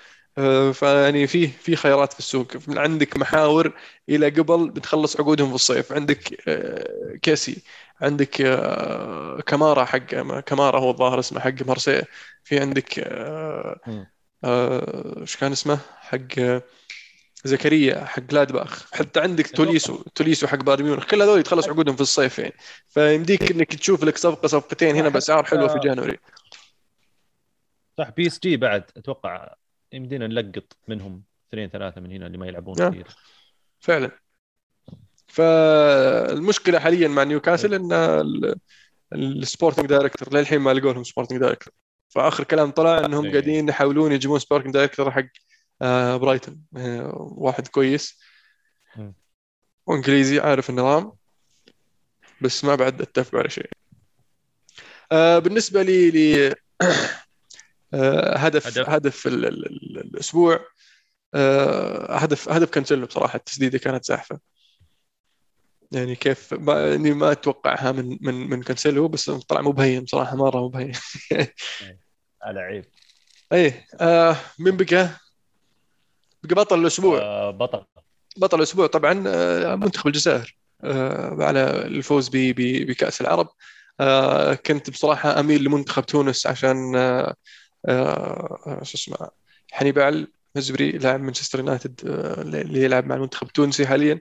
فيعني 0.73 1.27
في 1.27 1.49
في 1.49 1.77
خيارات 1.77 2.13
في 2.13 2.19
السوق. 2.19 2.47
من 2.69 2.79
عندك 2.79 3.17
محاور 3.17 3.73
إلى 4.09 4.29
قبل 4.29 4.71
بتخلص 4.71 5.21
عقودهم 5.21 5.49
في 5.49 5.55
الصيف. 5.55 5.93
عندك 5.93 6.35
كيسي. 7.23 7.63
عندك 8.01 8.41
آه، 8.41 9.41
كمارا 9.41 9.85
حق 9.85 10.07
كمارا 10.41 10.81
هو 10.81 10.91
الظاهر 10.91 11.19
اسمه 11.19 11.41
حق 11.41 11.63
مارسي. 11.67 12.03
في 12.45 12.61
عندك 12.61 12.99
آه، 12.99 13.81
آه، 14.45 15.21
إيش 15.21 15.37
كان 15.37 15.53
اسمه؟ 15.53 15.79
حق 15.97 16.61
زكريا 17.45 18.05
حق 18.05 18.23
جلادباخ. 18.23 18.95
حتى 18.95 19.21
عندك 19.21 19.47
توليسو. 19.47 20.03
توليسو 20.15 20.47
حق 20.47 20.63
بايرن 20.63 20.85
ميونخ. 20.85 21.07
كل 21.07 21.23
هذول 21.23 21.41
يتخلص 21.41 21.69
عقودهم 21.69 21.97
في 21.97 22.01
الصيف 22.01 22.39
يعني. 22.39 22.55
فيمديك 22.89 23.51
إنك 23.51 23.75
تشوف 23.75 24.05
لك 24.05 24.19
صفقة 24.19 24.49
صفقتين 24.49 24.97
هنا 24.97 25.09
بأسعار 25.09 25.45
حلوة 25.45 25.69
في 25.69 25.79
January. 25.79 26.19
صح 27.99 28.11
بي 28.11 28.27
إس 28.27 28.39
جي 28.39 28.57
بعد 28.57 28.85
أتوقع 28.97 29.55
يمدينا 29.93 30.27
نلقط 30.27 30.77
منهم 30.89 31.23
اثنين 31.49 31.69
ثلاثة 31.69 32.01
من 32.01 32.13
هنا 32.13 32.27
اللي 32.27 32.39
ما 32.39 32.47
يلعبون 32.47 32.75
كثير. 32.75 33.07
فعلا. 33.81 34.11
فالمشكلة 35.27 36.79
حاليا 36.79 37.09
مع 37.09 37.23
نيوكاسل 37.23 37.75
إن 37.75 37.93
ال 39.13 39.21
sporting 39.21 39.87
director 39.87 40.35
للحين 40.35 40.61
ما 40.61 40.75
لقوا 40.75 40.93
لهم 40.93 41.05
sporting 41.05 41.41
director 41.41 41.73
فآخر 42.09 42.45
كلام 42.45 42.71
طلع 42.71 43.05
إنهم 43.05 43.25
إيه. 43.25 43.33
قاعدين 43.33 43.69
يحاولون 43.69 44.13
يجيبون 44.13 44.39
sporting 44.39 44.73
director 44.75 45.11
حق 45.11 45.25
آه، 45.83 46.17
برايتون 46.17 46.63
آه، 46.77 47.13
واحد 47.17 47.69
كويس. 47.69 48.21
وإنجليزي 49.87 50.41
عارف 50.41 50.71
النظام 50.71 51.13
بس 52.41 52.65
ما 52.65 52.75
بعد 52.75 53.03
أتفق 53.03 53.39
على 53.39 53.51
شيء. 53.51 53.71
آه، 55.13 55.39
بالنسبة 55.39 55.83
لي 55.83 56.11
ل 56.11 56.55
هدف 57.95 58.67
هدف, 58.67 58.89
هدف 58.91 59.27
الأسبوع. 59.27 60.61
هدف 62.11 62.49
هدف 62.49 62.71
كانسيلو 62.71 63.07
بصراحة 63.07 63.37
التسديدة 63.37 63.79
كانت 63.79 64.05
زاحفه 64.05 64.39
يعني 65.93 66.17
كيف 66.17 66.55
ما 66.55 66.95
إني 66.95 67.11
ما 67.13 67.33
أتوقعها 67.33 67.93
من 67.93 68.19
من 68.21 68.51
من 68.51 68.63
كانسيلو 68.63 69.09
بس 69.09 69.31
طلع 69.31 69.61
مبين 69.61 70.07
صراحة 70.07 70.37
مرة 70.37 70.67
مبين 70.67 70.93
لعيب 72.53 72.85
إيه 73.53 73.87
آه 74.01 74.37
من 74.59 74.77
بقى؟ 74.77 75.11
بقى 76.45 76.55
بطل 76.55 76.81
الأسبوع. 76.81 77.19
آه 77.19 77.51
بطل. 77.51 77.85
بطل 78.37 78.59
الأسبوع. 78.59 78.87
طبعا 78.87 79.25
آه 79.27 79.75
منتخب 79.75 80.07
الجزائر 80.07 80.57
آه 80.85 81.37
على 81.41 81.71
الفوز 81.71 82.29
بكأس 82.33 83.21
العرب. 83.21 83.49
آه 84.01 84.55
كنت 84.55 84.91
بصراحة 84.91 85.41
أميل 85.41 85.65
لمنتخب 85.65 86.07
تونس 86.07 86.47
عشان 86.47 86.97
آه 86.97 87.21
آه 87.21 87.35
شو 88.83 88.95
اسمه 88.95 89.17
حنيبال 89.73 90.29
مزبري 90.57 90.91
لاعب 90.91 91.21
مانشستر 91.21 91.59
يونايتد 91.59 92.01
آه 92.07 92.43
اللي 92.43 92.85
يلعب 92.85 93.07
مع 93.07 93.15
المنتخب 93.15 93.47
التونسي 93.47 93.87
حاليا 93.87 94.21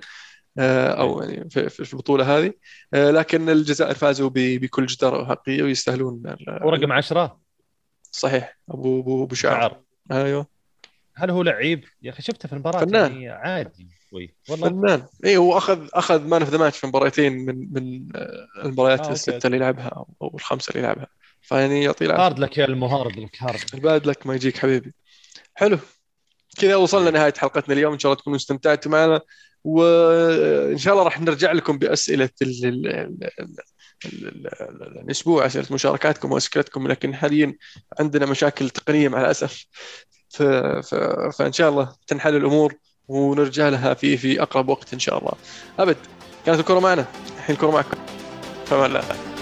آه، 0.60 0.92
أو 0.92 1.22
يعني 1.22 1.50
في 1.50 1.94
البطولة 1.94 2.38
هذه. 2.38 2.54
آه، 2.94 3.12
لكن 3.12 3.50
الجزائر 3.50 3.96
فازوا 3.96 4.30
بكل 4.34 4.86
جدارة 4.86 5.22
وحقيه 5.22 5.64
ويستاهلون 5.64 6.24
ورقم 6.64 6.92
10 6.92 7.40
صحيح 8.12 8.60
ابو 8.70 9.00
ابو 9.00 9.24
أبو 9.24 9.36
شعر. 9.36 9.82
أيوه. 10.12 10.48
هل 11.14 11.30
هو 11.30 11.42
لعيب؟ 11.42 11.84
يا 12.02 12.12
أخي 12.12 12.22
شفته 12.22 12.48
في 12.48 12.54
المباراة 12.54 12.86
فنان. 12.86 13.12
يعني 13.12 13.30
عادي 13.30 13.88
شوي. 14.10 14.36
والله 14.50 14.70
فنان. 14.70 15.06
اي 15.26 15.38
هو 15.38 15.58
اخذ 15.58 15.88
أخذ 15.94 16.28
man 16.28 16.42
of 16.42 16.52
the 16.52 16.58
match 16.58 16.78
في 16.78 16.88
مباراتين 16.88 17.46
من 17.46 17.74
من 17.74 18.08
آه، 18.16 18.48
المباريات 18.66 19.08
آه 19.08 19.12
الستة 19.12 19.48
اللي 19.48 19.58
يلعبها 19.58 20.06
أو 20.22 20.36
الخمسة 20.36 20.70
اللي 20.70 20.80
يلعبها. 20.80 21.08
فيعني 21.42 21.84
يعطيه 21.84 22.06
العافية. 22.06 22.26
hard 22.26 22.40
luck 22.40 22.58
يا 22.58 22.66
ال 22.66 22.77
hard 22.77 23.20
luck 23.20 23.38
hard 23.40 23.60
ال 23.74 23.82
bad 23.82 24.08
luck 24.08 24.28
ما 24.28 24.36
يجيك 24.36 24.58
حبيبي. 24.58 24.94
حلو. 25.54 25.80
كذا 26.58 26.76
وصلنا 26.76 27.12
نهاية 27.12 27.34
حلقتنا 27.38 27.74
اليوم. 27.74 27.94
إن 27.94 28.00
شاء 28.00 28.12
الله 28.12 28.22
تكونوا 28.22 28.38
استمتعتوا 28.38 28.92
معنا. 28.92 29.22
وإن 29.64 30.78
شاء 30.78 30.94
الله 30.94 31.04
راح 31.06 31.22
نرجع 31.22 31.52
لكم 31.52 31.78
بأسئلة 31.78 32.30
الأسبوع 35.04 35.46
أسئلة 35.46 35.66
مشاركاتكم 35.72 36.32
وأسئلتكم. 36.32 36.88
لكن 36.88 37.16
حاليا 37.16 37.56
عندنا 38.00 38.26
مشاكل 38.26 38.70
تقنية 38.70 39.10
مع 39.10 39.22
الأسف. 39.22 39.66
ف... 40.30 40.44
ف... 40.44 40.96
فإن 41.38 41.54
شاء 41.54 41.70
الله 41.70 41.96
تنحل 42.08 42.36
الأمور 42.36 42.74
ونرجع 43.08 43.70
لها 43.70 43.94
في 43.94 44.18
في 44.18 44.42
أقرب 44.42 44.70
وقت 44.70 44.94
إن 44.94 45.00
شاء 45.00 45.20
الله. 45.20 45.34
أبد 45.80 45.98
كانت 46.46 46.60
الكره 46.60 46.80
معنا. 46.80 47.06
الحين 47.38 47.56
الكره 47.56 47.72
معكم. 47.72 47.98
فما 48.66 48.86
الله 48.86 49.37